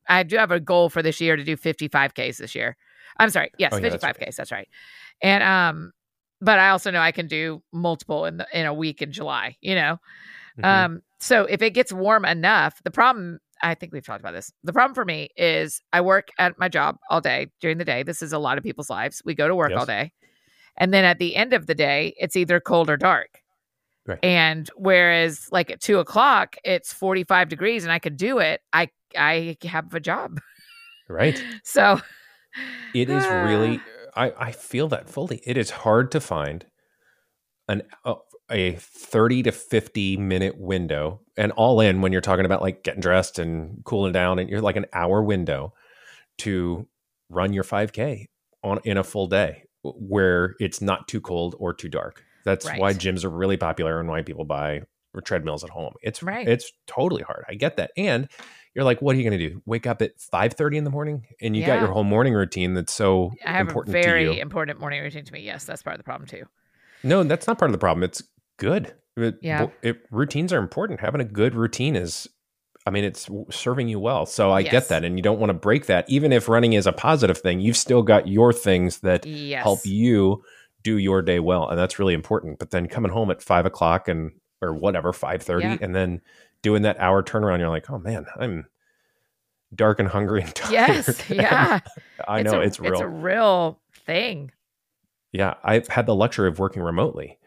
I 0.08 0.24
do 0.24 0.38
have 0.38 0.52
a 0.52 0.60
goal 0.60 0.89
for 0.89 1.02
this 1.02 1.19
year 1.19 1.36
to 1.36 1.43
do 1.43 1.58
55ks 1.58 2.38
this 2.38 2.54
year. 2.56 2.78
I'm 3.17 3.30
sorry, 3.32 3.52
yes, 3.58 3.71
Oh, 3.74 3.78
yeah, 3.78 3.89
that's 3.89 4.04
55ks. 4.06 4.36
That's 4.36 4.52
right. 4.52 4.69
And 5.21 5.43
um, 5.43 5.91
but 6.39 6.60
I 6.60 6.69
also 6.69 6.91
know 6.91 7.02
I 7.02 7.12
can 7.12 7.28
do 7.28 7.62
multiple 7.74 8.26
in 8.26 8.38
the 8.38 8.47
in 8.54 8.65
a 8.67 8.74
week 8.74 9.02
in 9.02 9.12
July. 9.12 9.58
You 9.62 9.76
know, 9.76 10.00
Mhm. 10.60 10.65
um, 10.65 11.02
so 11.21 11.45
if 11.45 11.62
it 11.62 11.71
gets 11.71 11.93
warm 11.93 12.25
enough, 12.25 12.81
the 12.84 12.91
problem, 12.91 13.39
I 13.62 13.75
think 13.75 13.93
we've 13.93 14.05
talked 14.05 14.19
about 14.19 14.34
this. 14.34 14.51
The 14.63 14.73
problem 14.73 14.95
for 14.95 15.05
me 15.05 15.29
is 15.38 15.81
I 15.93 16.01
work 16.01 16.29
at 16.39 16.57
my 16.57 16.67
job 16.67 16.97
all 17.10 17.21
day 17.21 17.47
during 17.62 17.77
the 17.77 17.86
day. 17.86 18.01
This 18.03 18.21
is 18.23 18.34
a 18.34 18.39
lot 18.39 18.57
of 18.57 18.63
people's 18.63 18.89
lives. 18.89 19.21
We 19.23 19.36
go 19.36 19.47
to 19.47 19.55
work 19.55 19.71
all 19.71 19.86
day. 19.86 20.12
And 20.77 20.91
then 20.93 21.05
at 21.05 21.19
the 21.19 21.36
end 21.36 21.53
of 21.53 21.67
the 21.67 21.75
day, 21.75 22.15
it's 22.17 22.36
either 22.36 22.60
cold 22.60 22.89
or 22.89 22.97
dark. 22.97 23.39
Right. 24.07 24.19
And 24.23 24.67
whereas 24.75 25.47
like 25.51 25.69
at 25.69 25.79
two 25.79 25.99
o'clock, 25.99 26.55
it's 26.63 26.91
45 26.91 27.49
degrees 27.49 27.84
and 27.84 27.93
I 27.93 27.99
could 27.99 28.17
do 28.17 28.39
it, 28.39 28.62
I 28.73 28.89
I 29.15 29.57
have 29.63 29.93
a 29.93 29.99
job. 29.99 30.39
right. 31.07 31.41
So 31.63 32.01
It 32.95 33.10
is 33.10 33.23
really 33.25 33.79
I 34.15 34.34
I 34.39 34.51
feel 34.53 34.88
that 34.88 35.07
fully. 35.07 35.41
It 35.45 35.55
is 35.55 35.69
hard 35.69 36.12
to 36.13 36.19
find 36.19 36.65
an 37.67 37.84
a 38.51 38.75
30 38.75 39.43
to 39.43 39.51
50 39.51 40.17
minute 40.17 40.57
window 40.57 41.21
and 41.37 41.51
all 41.53 41.79
in 41.79 42.01
when 42.01 42.11
you're 42.11 42.21
talking 42.21 42.45
about 42.45 42.61
like 42.61 42.83
getting 42.83 43.01
dressed 43.01 43.39
and 43.39 43.83
cooling 43.85 44.11
down 44.11 44.39
and 44.39 44.49
you're 44.49 44.61
like 44.61 44.75
an 44.75 44.85
hour 44.93 45.23
window 45.23 45.73
to 46.39 46.87
run 47.29 47.53
your 47.53 47.63
5k 47.63 48.27
on 48.63 48.79
in 48.83 48.97
a 48.97 49.03
full 49.03 49.27
day 49.27 49.63
where 49.83 50.55
it's 50.59 50.81
not 50.81 51.07
too 51.07 51.21
cold 51.21 51.55
or 51.59 51.73
too 51.73 51.89
dark. 51.89 52.23
That's 52.43 52.65
why 52.65 52.93
gyms 52.93 53.23
are 53.23 53.29
really 53.29 53.57
popular 53.57 53.99
and 53.99 54.09
why 54.09 54.21
people 54.21 54.45
buy 54.45 54.81
treadmills 55.23 55.63
at 55.63 55.69
home. 55.69 55.93
It's 56.01 56.23
Right. 56.23 56.47
it's 56.47 56.71
totally 56.87 57.23
hard. 57.23 57.45
I 57.49 57.55
get 57.55 57.77
that. 57.77 57.91
And 57.97 58.29
you're 58.73 58.85
like, 58.85 59.01
what 59.01 59.15
are 59.15 59.19
you 59.19 59.29
going 59.29 59.37
to 59.37 59.49
do? 59.49 59.61
Wake 59.65 59.85
up 59.85 60.01
at 60.01 60.17
5:30 60.17 60.77
in 60.77 60.83
the 60.85 60.89
morning 60.89 61.25
and 61.41 61.55
you 61.55 61.65
got 61.65 61.79
your 61.79 61.91
whole 61.91 62.05
morning 62.05 62.33
routine 62.33 62.73
that's 62.73 62.93
so 62.93 63.33
I 63.45 63.51
have 63.51 63.67
important 63.67 63.95
a 63.95 64.01
very 64.01 64.39
important 64.39 64.79
morning 64.79 65.01
routine 65.01 65.25
to 65.25 65.33
me. 65.33 65.41
Yes, 65.41 65.65
that's 65.65 65.83
part 65.83 65.95
of 65.95 65.99
the 65.99 66.03
problem 66.03 66.27
too. 66.27 66.45
No, 67.03 67.23
that's 67.23 67.47
not 67.47 67.57
part 67.57 67.69
of 67.69 67.73
the 67.73 67.79
problem. 67.79 68.03
It's 68.03 68.23
good. 68.62 68.93
It- 69.17 69.39
Yeah. 69.41 69.67
it- 69.82 70.06
routines 70.12 70.54
are 70.54 70.60
important. 70.60 71.00
Having 71.02 71.21
a 71.21 71.26
good 71.26 71.54
routine 71.56 71.95
is, 71.95 72.30
I 72.86 72.91
mean, 72.91 73.04
it's 73.04 73.28
serving 73.50 73.88
you 73.89 74.00
well. 74.00 74.26
So 74.26 74.52
I 74.52 74.60
Yes. 74.62 74.71
get 74.71 74.88
that. 74.89 75.04
And 75.04 75.17
you 75.17 75.21
don't 75.24 75.39
want 75.39 75.50
to 75.50 75.54
break 75.54 75.88
that. 75.88 76.10
Even 76.10 76.32
if 76.32 76.47
running 76.47 76.74
is 76.74 76.88
a 76.88 76.93
positive 76.93 77.38
thing, 77.39 77.60
you've 77.60 77.76
still 77.78 78.02
got 78.04 78.28
your 78.28 78.54
things 78.54 79.00
that 79.02 79.26
Yes. 79.26 79.63
help 79.63 79.80
you 79.86 80.43
do 80.84 80.97
your 80.97 81.21
day 81.21 81.39
well. 81.39 81.67
And 81.69 81.78
that's 81.78 82.00
really 82.00 82.13
important. 82.13 82.58
But 82.60 82.71
then 82.71 82.88
coming 82.88 83.12
home 83.12 83.30
at 83.32 83.41
five 83.41 83.65
o'clock 83.65 84.08
and, 84.08 84.32
or 84.62 84.74
whatever, 84.74 85.12
5.30, 85.12 85.63
Yeah. 85.63 85.78
and 85.82 85.93
then 85.95 86.21
doing 86.62 86.84
that 86.84 86.97
hour 87.00 87.21
turnaround, 87.21 87.60
you're 87.60 87.69
like, 87.69 87.89
oh 87.89 88.00
man, 88.00 88.26
I'm 88.39 88.65
dark 89.76 90.00
and 90.00 90.08
hungry 90.10 90.41
and 90.43 90.56
tired. 90.56 90.71
Yes. 90.71 91.30
Yeah. 91.30 91.80
I 92.28 92.39
It's 92.41 92.52
know 92.52 92.62
a- 92.62 92.63
it's 92.63 92.80
real. 92.80 92.91
It's 92.93 93.02
a 93.02 93.08
real 93.08 93.80
thing. 94.06 94.52
yeah 95.32 95.54
i've 95.63 95.88
had 95.88 96.06
the 96.08 96.15
luxury 96.15 96.47
of 96.50 96.58
working 96.60 96.82
remotely 96.82 97.30
f- 97.32 97.38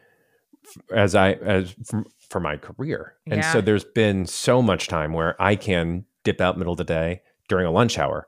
as 0.92 1.14
i 1.14 1.32
as 1.32 1.74
from, 1.86 2.06
for 2.28 2.40
my 2.40 2.56
career. 2.56 3.14
And 3.26 3.44
so 3.44 3.60
there's 3.60 3.84
been 3.84 4.26
so 4.26 4.60
much 4.62 4.88
time 4.88 5.12
where 5.12 5.40
i 5.40 5.56
can 5.56 6.04
dip 6.24 6.40
out 6.40 6.58
middle 6.58 6.72
of 6.72 6.78
the 6.78 6.84
day 6.84 7.20
during 7.48 7.66
a 7.66 7.70
lunch 7.70 7.98
hour 7.98 8.26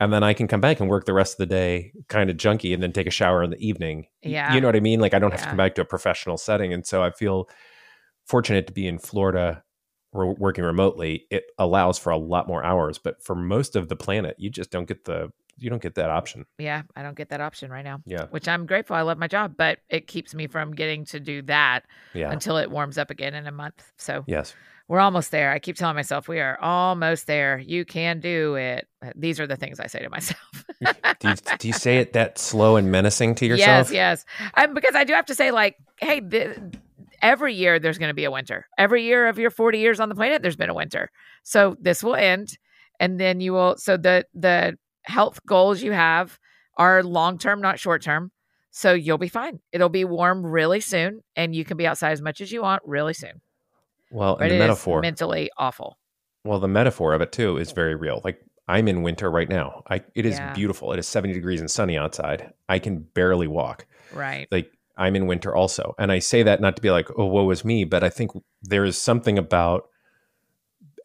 and 0.00 0.12
then 0.12 0.22
i 0.22 0.32
can 0.32 0.48
come 0.48 0.60
back 0.60 0.80
and 0.80 0.88
work 0.88 1.04
the 1.04 1.12
rest 1.12 1.34
of 1.34 1.38
the 1.38 1.46
day 1.46 1.92
kind 2.08 2.30
of 2.30 2.36
junky 2.36 2.72
and 2.72 2.82
then 2.82 2.92
take 2.92 3.06
a 3.06 3.10
shower 3.10 3.42
in 3.42 3.50
the 3.50 3.58
evening. 3.58 4.06
Yeah. 4.22 4.54
you 4.54 4.60
know 4.60 4.68
what 4.68 4.76
i 4.76 4.80
mean? 4.80 5.00
Like 5.00 5.14
i 5.14 5.18
don't 5.18 5.30
have 5.30 5.42
to 5.42 5.48
come 5.48 5.56
back 5.56 5.74
to 5.76 5.82
a 5.82 5.86
professional 5.86 6.36
setting. 6.36 6.72
And 6.72 6.86
so 6.86 7.02
i 7.02 7.10
feel 7.10 7.48
fortunate 8.26 8.66
to 8.66 8.72
be 8.72 8.86
in 8.86 8.98
florida 8.98 9.62
we're 10.12 10.32
working 10.32 10.62
remotely. 10.62 11.26
It 11.28 11.42
allows 11.58 11.98
for 11.98 12.10
a 12.10 12.16
lot 12.16 12.48
more 12.48 12.64
hours 12.64 12.98
but 12.98 13.22
for 13.22 13.34
most 13.34 13.76
of 13.76 13.88
the 13.88 13.96
planet 13.96 14.36
you 14.38 14.50
just 14.50 14.70
don't 14.70 14.86
get 14.88 15.04
the 15.04 15.30
you 15.58 15.70
don't 15.70 15.82
get 15.82 15.94
that 15.94 16.10
option 16.10 16.44
Yeah. 16.58 16.82
I 16.96 17.02
don't 17.02 17.16
get 17.16 17.28
that 17.30 17.40
option 17.40 17.70
right 17.70 17.84
now, 17.84 18.00
yeah 18.06 18.26
which 18.30 18.48
I'm 18.48 18.66
grateful. 18.66 18.96
I 18.96 19.02
love 19.02 19.18
my 19.18 19.28
job, 19.28 19.54
but 19.56 19.78
it 19.88 20.06
keeps 20.06 20.34
me 20.34 20.46
from 20.46 20.72
getting 20.74 21.04
to 21.06 21.20
do 21.20 21.42
that 21.42 21.84
yeah 22.14 22.30
until 22.30 22.56
it 22.56 22.70
warms 22.70 22.98
up 22.98 23.10
again 23.10 23.34
in 23.34 23.46
a 23.46 23.52
month. 23.52 23.92
So 23.96 24.24
yes 24.26 24.54
we're 24.86 25.00
almost 25.00 25.30
there. 25.30 25.50
I 25.50 25.58
keep 25.58 25.76
telling 25.76 25.96
myself 25.96 26.28
we 26.28 26.40
are 26.40 26.60
almost 26.60 27.26
there. 27.26 27.58
You 27.58 27.86
can 27.86 28.20
do 28.20 28.56
it. 28.56 28.86
Uh, 29.02 29.12
These 29.16 29.40
are 29.40 29.46
the 29.46 29.56
things 29.56 29.80
I 29.80 29.86
say 29.86 30.00
to 30.00 30.10
myself. 30.10 30.64
do 31.20 31.28
you, 31.28 31.34
do 31.58 31.68
you 31.68 31.72
say 31.72 31.98
it 31.98 32.12
that 32.12 32.38
slow 32.38 32.76
and 32.76 32.90
menacing 32.90 33.34
to 33.36 33.46
yourself? 33.46 33.90
Yes, 33.90 34.24
yes. 34.38 34.52
Um, 34.56 34.74
because 34.74 34.94
I 34.94 35.04
do 35.04 35.14
have 35.14 35.24
to 35.26 35.34
say, 35.34 35.50
like, 35.52 35.76
hey, 35.96 36.20
th- 36.20 36.58
every 37.22 37.54
year 37.54 37.78
there's 37.78 37.96
going 37.96 38.10
to 38.10 38.14
be 38.14 38.24
a 38.24 38.30
winter. 38.30 38.66
Every 38.76 39.04
year 39.04 39.26
of 39.28 39.38
your 39.38 39.50
40 39.50 39.78
years 39.78 40.00
on 40.00 40.10
the 40.10 40.14
planet, 40.14 40.42
there's 40.42 40.56
been 40.56 40.68
a 40.70 40.74
winter. 40.74 41.10
So 41.44 41.76
this 41.80 42.04
will 42.04 42.14
end, 42.16 42.58
and 43.00 43.18
then 43.18 43.40
you 43.40 43.54
will. 43.54 43.76
So 43.78 43.96
the 43.96 44.26
the 44.34 44.76
health 45.04 45.40
goals 45.46 45.82
you 45.82 45.92
have 45.92 46.38
are 46.76 47.02
long 47.02 47.38
term, 47.38 47.60
not 47.60 47.78
short 47.78 48.02
term. 48.02 48.30
So 48.70 48.92
you'll 48.92 49.18
be 49.18 49.28
fine. 49.28 49.60
It'll 49.72 49.88
be 49.88 50.04
warm 50.04 50.44
really 50.44 50.80
soon, 50.80 51.20
and 51.36 51.54
you 51.54 51.64
can 51.64 51.76
be 51.76 51.86
outside 51.86 52.10
as 52.12 52.20
much 52.20 52.40
as 52.40 52.50
you 52.50 52.62
want 52.62 52.82
really 52.84 53.14
soon. 53.14 53.40
Well, 54.10 54.34
But 54.36 54.44
and 54.44 54.52
the 54.52 54.58
metaphor. 54.58 55.00
mentally 55.00 55.50
awful. 55.56 55.98
well, 56.44 56.58
the 56.58 56.68
metaphor 56.68 57.12
of 57.14 57.20
it 57.20 57.30
too 57.32 57.56
is 57.56 57.70
very 57.72 57.94
real. 57.94 58.20
Like 58.24 58.40
I'm 58.66 58.88
in 58.88 59.02
winter 59.02 59.30
right 59.30 59.48
now. 59.48 59.82
I 59.88 60.02
it 60.14 60.26
is 60.26 60.36
Yeah. 60.38 60.52
beautiful. 60.54 60.92
It 60.92 60.98
is 60.98 61.06
70 61.06 61.34
degrees 61.34 61.60
and 61.60 61.70
sunny 61.70 61.96
outside. 61.96 62.52
I 62.68 62.78
can 62.80 62.98
barely 63.00 63.46
walk. 63.46 63.86
Right. 64.12 64.48
Like 64.50 64.70
I'm 64.96 65.14
in 65.16 65.26
winter 65.26 65.54
also. 65.54 65.94
And 65.98 66.10
I 66.12 66.18
say 66.18 66.42
that 66.44 66.60
not 66.60 66.76
to 66.76 66.82
be 66.82 66.90
like, 66.90 67.08
oh, 67.16 67.26
woe 67.26 67.50
is 67.50 67.64
me, 67.64 67.84
but 67.84 68.02
I 68.04 68.08
think 68.10 68.30
there 68.62 68.84
is 68.84 68.96
something 69.00 69.38
about 69.38 69.88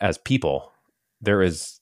as 0.02 0.18
people, 0.18 0.72
there 1.22 1.42
is 1.42 1.80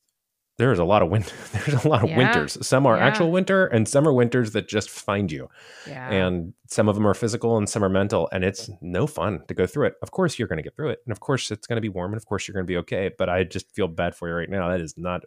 there 0.58 0.72
is 0.72 0.80
a 0.80 0.84
lot 0.84 1.02
of 1.04 1.10
winter. 1.10 1.36
There's 1.54 1.86
a 1.86 1.88
lot 1.88 2.04
of 2.04 2.10
Yeah. 2.10 2.18
winters. 2.18 2.58
Some 2.66 2.86
are 2.86 2.98
Yeah. 2.98 3.06
actual 3.06 3.32
winter 3.32 3.68
and 3.68 3.88
some 3.88 4.08
are 4.08 4.14
winters 4.14 4.52
that 4.54 4.68
just 4.68 4.90
find 4.90 5.32
you. 5.32 5.50
Yeah. 5.88 6.10
and 6.10 6.54
some 6.68 6.90
of 6.90 6.96
them 6.96 7.08
are 7.08 7.14
physical 7.14 7.58
and 7.58 7.70
some 7.70 7.84
are 7.84 7.90
mental 7.90 8.28
and 8.32 8.44
it's 8.44 8.70
no 8.82 9.08
fun 9.08 9.44
to 9.48 9.54
go 9.54 9.66
through 9.66 9.86
it 9.88 9.96
of 10.02 10.12
course 10.12 10.38
you're 10.38 10.48
going 10.50 10.58
to 10.58 10.64
get 10.64 10.76
through 10.76 10.90
it 10.90 11.00
and 11.06 11.12
of 11.14 11.20
course 11.22 11.50
it's 11.50 11.66
going 11.66 11.78
to 11.78 11.82
be 11.82 11.88
warm 11.88 12.12
and 12.12 12.18
of 12.18 12.26
course 12.26 12.46
you're 12.48 12.54
going 12.54 12.66
to 12.66 12.68
be 12.68 12.76
okay 12.78 13.10
but 13.18 13.30
i 13.30 13.44
just 13.46 13.72
feel 13.74 13.88
bad 13.88 14.14
for 14.14 14.28
you 14.28 14.34
right 14.36 14.50
now 14.50 14.68
that 14.70 14.82
is 14.82 14.94
not 14.98 15.24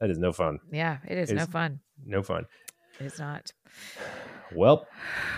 that 0.00 0.10
is 0.10 0.18
no 0.18 0.32
fun 0.32 0.58
yeah. 0.72 0.98
It 1.06 1.16
is 1.18 1.30
no 1.30 1.46
fun. 1.46 1.78
no 2.04 2.22
fun 2.24 2.46
It 2.98 3.06
is 3.06 3.18
not. 3.20 3.52
Well, 4.54 4.86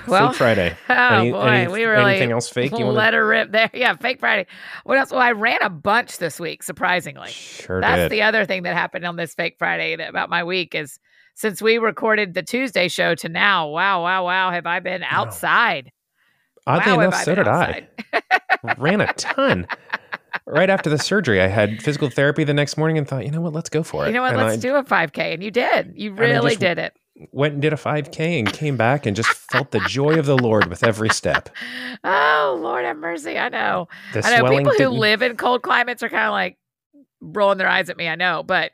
Well, 0.07 0.29
fake 0.29 0.37
Friday. 0.38 0.77
Oh 0.88 0.94
Any- 0.94 1.31
boy, 1.33 1.40
any- 1.42 1.72
we 1.72 1.85
really 1.85 2.12
anything 2.12 2.33
else 2.33 2.48
fake 2.48 2.72
you 2.79 2.85
want 2.85 2.96
let 2.96 3.14
her 3.14 3.27
rip 3.27 3.53
there. 3.53 3.70
Yeah, 3.75 3.94
fake 3.96 4.20
Friday. 4.20 4.46
What 4.85 4.98
else? 4.98 5.11
Well, 5.11 5.20
I 5.20 5.33
ran 5.33 5.62
a 5.62 5.70
bunch 5.70 6.18
this 6.18 6.38
week, 6.40 6.62
surprisingly. 6.62 7.31
Sure 7.31 7.81
That's 7.81 8.03
did. 8.03 8.12
the 8.12 8.22
other 8.22 8.44
thing 8.44 8.62
that 8.64 8.75
happened 8.75 9.05
on 9.05 9.16
this 9.16 9.35
fake 9.35 9.57
Friday 9.59 9.94
about 9.94 10.31
my 10.31 10.44
week 10.44 10.75
is 10.75 10.98
since 11.35 11.62
we 11.62 11.79
recorded 11.79 12.35
the 12.35 12.42
Tuesday 12.42 12.88
show 12.88 13.14
to 13.16 13.29
now, 13.29 13.68
wow, 13.68 14.03
wow, 14.03 14.25
wow, 14.25 14.51
have 14.51 14.66
I 14.66 14.81
been 14.81 15.03
outside? 15.03 15.90
Oddly 16.66 16.92
wow, 16.92 17.01
enough, 17.01 17.22
so 17.25 17.35
did 17.35 17.48
I. 17.48 17.88
Ran 18.79 19.01
a 19.01 19.12
ton. 19.14 19.66
right 20.46 20.70
after 20.70 20.88
the 20.90 20.98
surgery, 20.98 21.40
I 21.40 21.48
had 21.48 21.83
physical 21.83 22.09
therapy 22.11 22.44
the 22.44 22.55
next 22.55 22.77
morning 22.77 22.98
and 22.98 23.09
thought, 23.09 23.25
you 23.25 23.31
know 23.31 23.40
what, 23.40 23.53
let's 23.53 23.68
go 23.70 23.83
for 23.83 24.05
it. 24.05 24.09
You 24.09 24.14
know 24.14 24.22
what? 24.22 24.35
And 24.35 24.42
Let's 24.42 24.59
I 24.59 24.61
do 24.61 24.77
a 24.77 24.85
5K. 24.85 25.35
And 25.35 25.42
you 25.42 25.51
did. 25.51 25.94
You 25.96 26.12
really 26.12 26.51
just- 26.51 26.61
did 26.61 26.79
it. 26.79 26.94
Went 27.31 27.55
and 27.55 27.62
did 27.62 27.72
a 27.72 27.77
5K 27.77 28.38
and 28.38 28.53
came 28.53 28.77
back 28.77 29.07
and 29.07 29.14
just 29.14 29.31
felt 29.31 29.70
the 29.70 29.81
joy 29.81 30.18
of 30.18 30.27
the 30.27 30.37
Lord 30.37 30.68
with 30.68 30.85
every 30.85 31.11
step. 31.11 31.48
Oh, 32.05 32.59
Lord 32.61 32.85
have 32.85 32.96
mercy. 32.96 33.38
I 33.38 33.48
know. 33.48 33.87
The 34.12 34.27
I 34.27 34.40
know 34.40 34.48
people 34.48 34.72
who 34.72 34.88
live 34.88 35.22
in 35.22 35.37
cold 35.37 35.62
climates 35.62 36.03
are 36.03 36.09
kind 36.09 36.27
of 36.27 36.33
like 36.33 36.59
rolling 37.20 37.59
their 37.59 37.68
eyes 37.68 37.88
at 37.90 37.96
me. 37.96 38.09
I 38.09 38.16
know, 38.16 38.42
but 38.42 38.72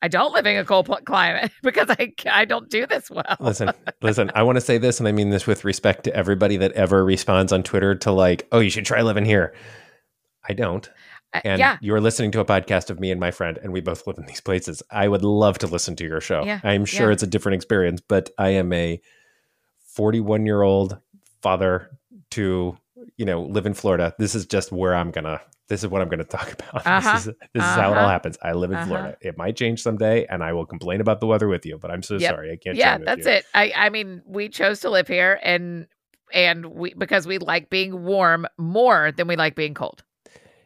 I 0.00 0.08
don't 0.08 0.32
live 0.32 0.46
in 0.46 0.56
a 0.56 0.64
cold 0.64 0.88
climate 1.04 1.52
because 1.62 1.90
I 1.90 2.14
I 2.30 2.46
don't 2.46 2.70
do 2.70 2.86
this 2.86 3.10
well. 3.10 3.36
Listen, 3.38 3.70
listen, 4.02 4.30
I 4.34 4.44
want 4.44 4.56
to 4.56 4.62
say 4.62 4.78
this, 4.78 4.98
and 4.98 5.06
I 5.06 5.12
mean 5.12 5.28
this 5.28 5.46
with 5.46 5.64
respect 5.64 6.04
to 6.04 6.14
everybody 6.16 6.56
that 6.56 6.72
ever 6.72 7.04
responds 7.04 7.52
on 7.52 7.62
Twitter 7.62 7.94
to 7.96 8.12
like, 8.12 8.48
oh, 8.50 8.60
you 8.60 8.70
should 8.70 8.86
try 8.86 9.02
living 9.02 9.26
here. 9.26 9.54
I 10.48 10.54
don't. 10.54 10.88
Uh, 11.32 11.40
And 11.44 11.58
yeah, 11.60 11.78
you're 11.80 12.00
listening 12.00 12.32
to 12.32 12.40
a 12.40 12.44
podcast 12.44 12.90
of 12.90 12.98
me 12.98 13.10
and 13.10 13.20
my 13.20 13.30
friend, 13.30 13.58
and 13.62 13.72
we 13.72 13.80
both 13.80 14.06
live 14.06 14.18
in 14.18 14.26
these 14.26 14.40
places. 14.40 14.82
I 14.90 15.06
would 15.08 15.22
love 15.22 15.58
to 15.58 15.66
listen 15.66 15.94
to 15.96 16.04
your 16.04 16.20
show. 16.20 16.42
Yeah, 16.44 16.60
I'm 16.64 16.84
sure 16.84 17.08
yeah. 17.08 17.12
it's 17.12 17.22
a 17.22 17.26
different 17.26 17.54
experience, 17.56 18.00
but 18.00 18.30
I 18.38 18.50
am 18.50 18.72
a 18.72 19.00
41 19.94 20.46
year 20.46 20.62
old 20.62 20.98
father 21.42 21.90
to, 22.32 22.76
you 23.16 23.24
know, 23.24 23.42
live 23.42 23.66
in 23.66 23.74
Florida. 23.74 24.14
This 24.18 24.34
is 24.34 24.46
just 24.46 24.72
where 24.72 24.94
I'm 24.94 25.10
gonna. 25.10 25.40
This 25.68 25.84
is 25.84 25.88
what 25.88 26.02
I'm 26.02 26.08
going 26.08 26.18
to 26.18 26.24
talk 26.24 26.52
about. 26.60 26.84
Uh-huh. 26.84 27.12
This 27.12 27.26
is 27.28 27.34
this 27.54 27.62
is 27.62 27.70
how 27.70 27.92
it 27.92 27.96
all 27.96 28.04
Uh-huh. 28.04 28.08
happens. 28.08 28.36
I 28.42 28.52
live 28.52 28.70
in 28.72 28.76
Uh-huh. 28.78 28.86
Florida. 28.86 29.16
It 29.20 29.38
might 29.38 29.56
change 29.56 29.80
someday, 29.82 30.26
and 30.26 30.42
I 30.42 30.52
will 30.52 30.66
complain 30.66 31.00
about 31.00 31.20
the 31.20 31.26
weather 31.28 31.46
with 31.46 31.64
you. 31.64 31.78
But 31.78 31.92
I'm 31.92 32.02
so 32.02 32.16
Yep. 32.16 32.28
sorry, 32.34 32.50
I 32.52 32.56
can't. 32.56 32.76
yeah, 32.76 32.98
that's 32.98 33.24
you. 33.26 33.32
it. 33.34 33.44
I 33.54 33.72
I 33.76 33.88
mean, 33.90 34.22
we 34.26 34.48
chose 34.48 34.80
to 34.80 34.90
live 34.90 35.06
here, 35.06 35.38
and 35.44 35.86
and 36.32 36.66
we 36.66 36.94
because 36.94 37.24
we 37.26 37.38
like 37.38 37.70
being 37.70 38.02
warm 38.02 38.46
more 38.58 39.12
than 39.12 39.28
we 39.28 39.36
like 39.36 39.54
being 39.54 39.74
cold. 39.74 40.02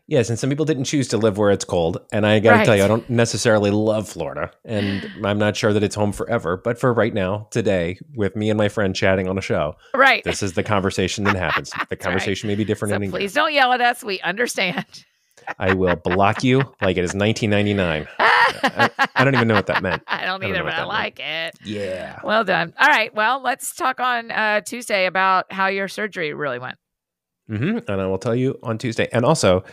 Yes, 0.07 0.29
and 0.29 0.39
some 0.39 0.51
people 0.51 0.67
didn't 0.67 0.85
choose 0.85 1.09
to 1.09 1.17
live 1.17 1.39
where 1.39 1.51
it's 1.51 1.65
cold. 1.65 1.99
And 2.13 2.27
I 2.27 2.39
got 2.39 2.59
to 2.59 2.65
tell 2.67 2.77
you, 2.77 2.85
I 2.85 2.89
don't 2.89 3.09
necessarily 3.09 3.71
love 3.71 4.07
Florida, 4.07 4.51
and 4.65 5.11
I'm 5.25 5.39
not 5.39 5.57
sure 5.57 5.73
that 5.73 5.83
it's 5.83 5.95
home 5.95 6.13
forever. 6.13 6.59
But 6.59 6.79
for 6.79 6.93
right 6.93 7.15
now, 7.15 7.49
today, 7.51 7.99
with 8.15 8.37
me 8.37 8.51
and 8.51 8.59
my 8.59 8.69
friend 8.69 8.95
chatting 8.95 9.29
on 9.29 9.39
a 9.39 9.41
show, 9.41 9.77
Right. 9.95 10.23
this 10.23 10.43
is 10.43 10.53
the 10.53 10.63
conversation 10.63 11.25
that 11.25 11.37
happens. 11.37 11.71
The 11.75 11.87
right. 11.93 12.01
conversation 12.01 12.49
may 12.49 12.55
be 12.55 12.65
different 12.65 12.93
so 12.93 13.11
please 13.11 13.33
don't 13.33 13.53
yell 13.55 13.73
at 13.73 13.81
us. 13.81 14.05
We 14.05 14.21
understand. 14.21 14.85
I 15.59 15.73
will 15.75 15.97
block 15.97 16.43
you 16.45 16.59
like 16.81 16.97
it 16.97 17.05
is 17.05 17.15
1999. 17.15 18.07
I, 18.19 18.91
I 19.15 19.25
don't 19.25 19.35
even 19.35 19.49
know 19.49 19.55
what 19.55 19.67
that 19.67 19.83
meant. 19.83 20.03
I 20.07 20.25
don't 20.25 20.43
I 20.43 20.49
don't 20.49 20.51
either, 20.51 20.63
but 20.65 20.73
I 20.73 20.77
that 20.77 20.77
meant. 20.79 20.89
like 20.89 21.21
it. 21.21 21.55
Yeah. 21.65 22.21
Well 22.25 22.45
done. 22.45 22.73
All 22.79 22.89
right. 22.89 23.15
Well, 23.15 23.41
let's 23.43 23.75
talk 23.75 24.01
on 24.01 24.31
uh, 24.31 24.61
Tuesday 24.63 25.07
about 25.07 25.53
how 25.53 25.67
your 25.69 25.89
surgery 25.89 26.33
really 26.35 26.59
went. 26.59 26.77
hmm 27.47 27.79
And 27.89 28.01
I 28.01 28.07
will 28.07 28.19
tell 28.19 28.35
you 28.35 28.59
on 28.63 28.79
Tuesday. 28.79 29.09
And 29.13 29.25
also, 29.25 29.65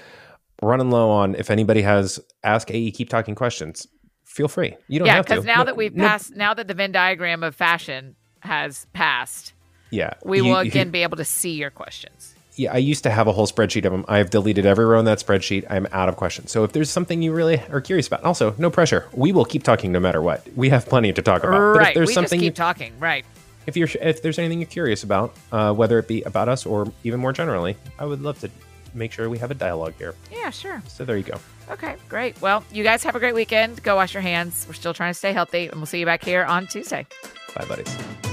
running 0.62 0.90
low 0.92 1.10
on 1.10 1.36
if 1.36 1.50
anybody 1.50 1.82
has 1.82 2.20
Ask 2.44 2.72
AE 2.72 2.92
Keep 2.92 3.10
Talking 3.10 3.36
questions, 3.36 3.88
feel 4.24 4.48
free. 4.48 4.76
You 4.88 5.00
don't 5.00 5.08
yeah, 5.08 5.16
have 5.16 5.26
to. 5.28 5.34
Yeah, 5.34 5.40
because 5.40 5.46
now 5.46 5.58
No- 5.60 5.66
that 5.66 5.78
we've 5.78 5.96
no- 5.96 6.08
passed, 6.08 6.36
now 6.36 6.54
that 6.54 6.68
the 6.68 6.74
Venn 6.74 6.92
diagram 6.92 7.44
of 7.44 7.56
fashion 7.56 8.16
has 8.42 8.86
passed, 8.94 9.54
yeah, 9.90 10.14
we 10.24 10.38
you- 10.38 10.46
will 10.46 10.64
you- 10.64 10.70
again 10.72 10.90
be 10.92 11.04
able 11.04 11.18
to 11.18 11.26
see 11.26 11.52
your 11.54 11.70
questions. 11.70 12.34
yeah, 12.56 12.74
I 12.74 12.78
used 12.78 13.04
to 13.04 13.10
have 13.10 13.28
a 13.28 13.32
whole 13.32 13.48
spreadsheet 13.48 13.86
of 13.86 13.92
them. 13.92 14.06
I've 14.08 14.30
deleted 14.30 14.66
every 14.66 14.86
row 14.86 15.00
in 15.00 15.06
that 15.06 15.20
spreadsheet. 15.20 15.66
I'm 15.70 15.88
out 15.92 16.10
of 16.10 16.16
questions. 16.18 16.52
So 16.52 16.64
if 16.64 16.74
there's 16.74 16.90
something 16.90 17.22
you 17.22 17.34
really 17.34 17.60
are 17.72 17.82
curious 17.82 18.08
about, 18.08 18.24
also 18.24 18.54
no 18.58 18.70
pressure. 18.70 19.08
We 19.14 19.32
will 19.32 19.46
keep 19.46 19.64
talking 19.64 19.92
no 19.92 20.00
matter 20.00 20.22
what. 20.22 20.46
We 20.56 20.70
have 20.70 20.86
plenty 20.86 21.12
to 21.14 21.22
talk 21.22 21.44
about. 21.44 21.52
But 21.74 21.78
right. 21.80 21.88
if 21.90 21.94
there's 21.96 22.08
we 22.10 22.14
something, 22.14 22.40
just 22.40 22.48
keep 22.48 22.56
talking. 22.56 22.94
Right. 23.00 23.26
if 23.68 23.76
you're 23.78 23.88
if 24.02 24.22
there's 24.22 24.38
anything 24.38 24.60
you're 24.60 24.68
curious 24.70 25.04
about, 25.04 25.36
uh, 25.52 25.74
whether 25.74 25.98
it 25.98 26.08
be 26.08 26.22
about 26.24 26.50
us 26.50 26.66
or 26.66 26.92
even 27.04 27.20
more 27.20 27.32
generally, 27.34 27.78
I 27.98 28.06
would 28.06 28.22
love 28.22 28.40
to 28.42 28.50
make 28.94 29.12
sure 29.12 29.30
we 29.30 29.38
have 29.38 29.52
a 29.52 29.56
dialogue 29.56 29.94
here. 29.98 30.16
Yeah. 30.32 30.50
Sure. 30.50 30.82
So 30.88 31.06
there 31.06 31.18
you 31.18 31.24
go. 31.24 31.40
Okay. 31.70 31.96
Great. 32.10 32.42
Well, 32.42 32.64
you 32.72 32.84
guys 32.84 33.04
have 33.04 33.16
a 33.16 33.20
great 33.20 33.36
weekend. 33.36 33.82
Go 33.84 33.96
wash 33.96 34.14
your 34.14 34.22
hands. 34.22 34.66
We're 34.68 34.74
still 34.74 34.94
trying 34.94 35.12
to 35.12 35.18
stay 35.18 35.34
healthy, 35.34 35.68
and 35.68 35.76
we'll 35.78 35.86
see 35.86 36.00
you 36.00 36.06
back 36.06 36.24
here 36.24 36.44
on 36.44 36.68
Tuesday. 36.68 37.06
Bye, 37.56 37.66
buddies. 37.66 38.31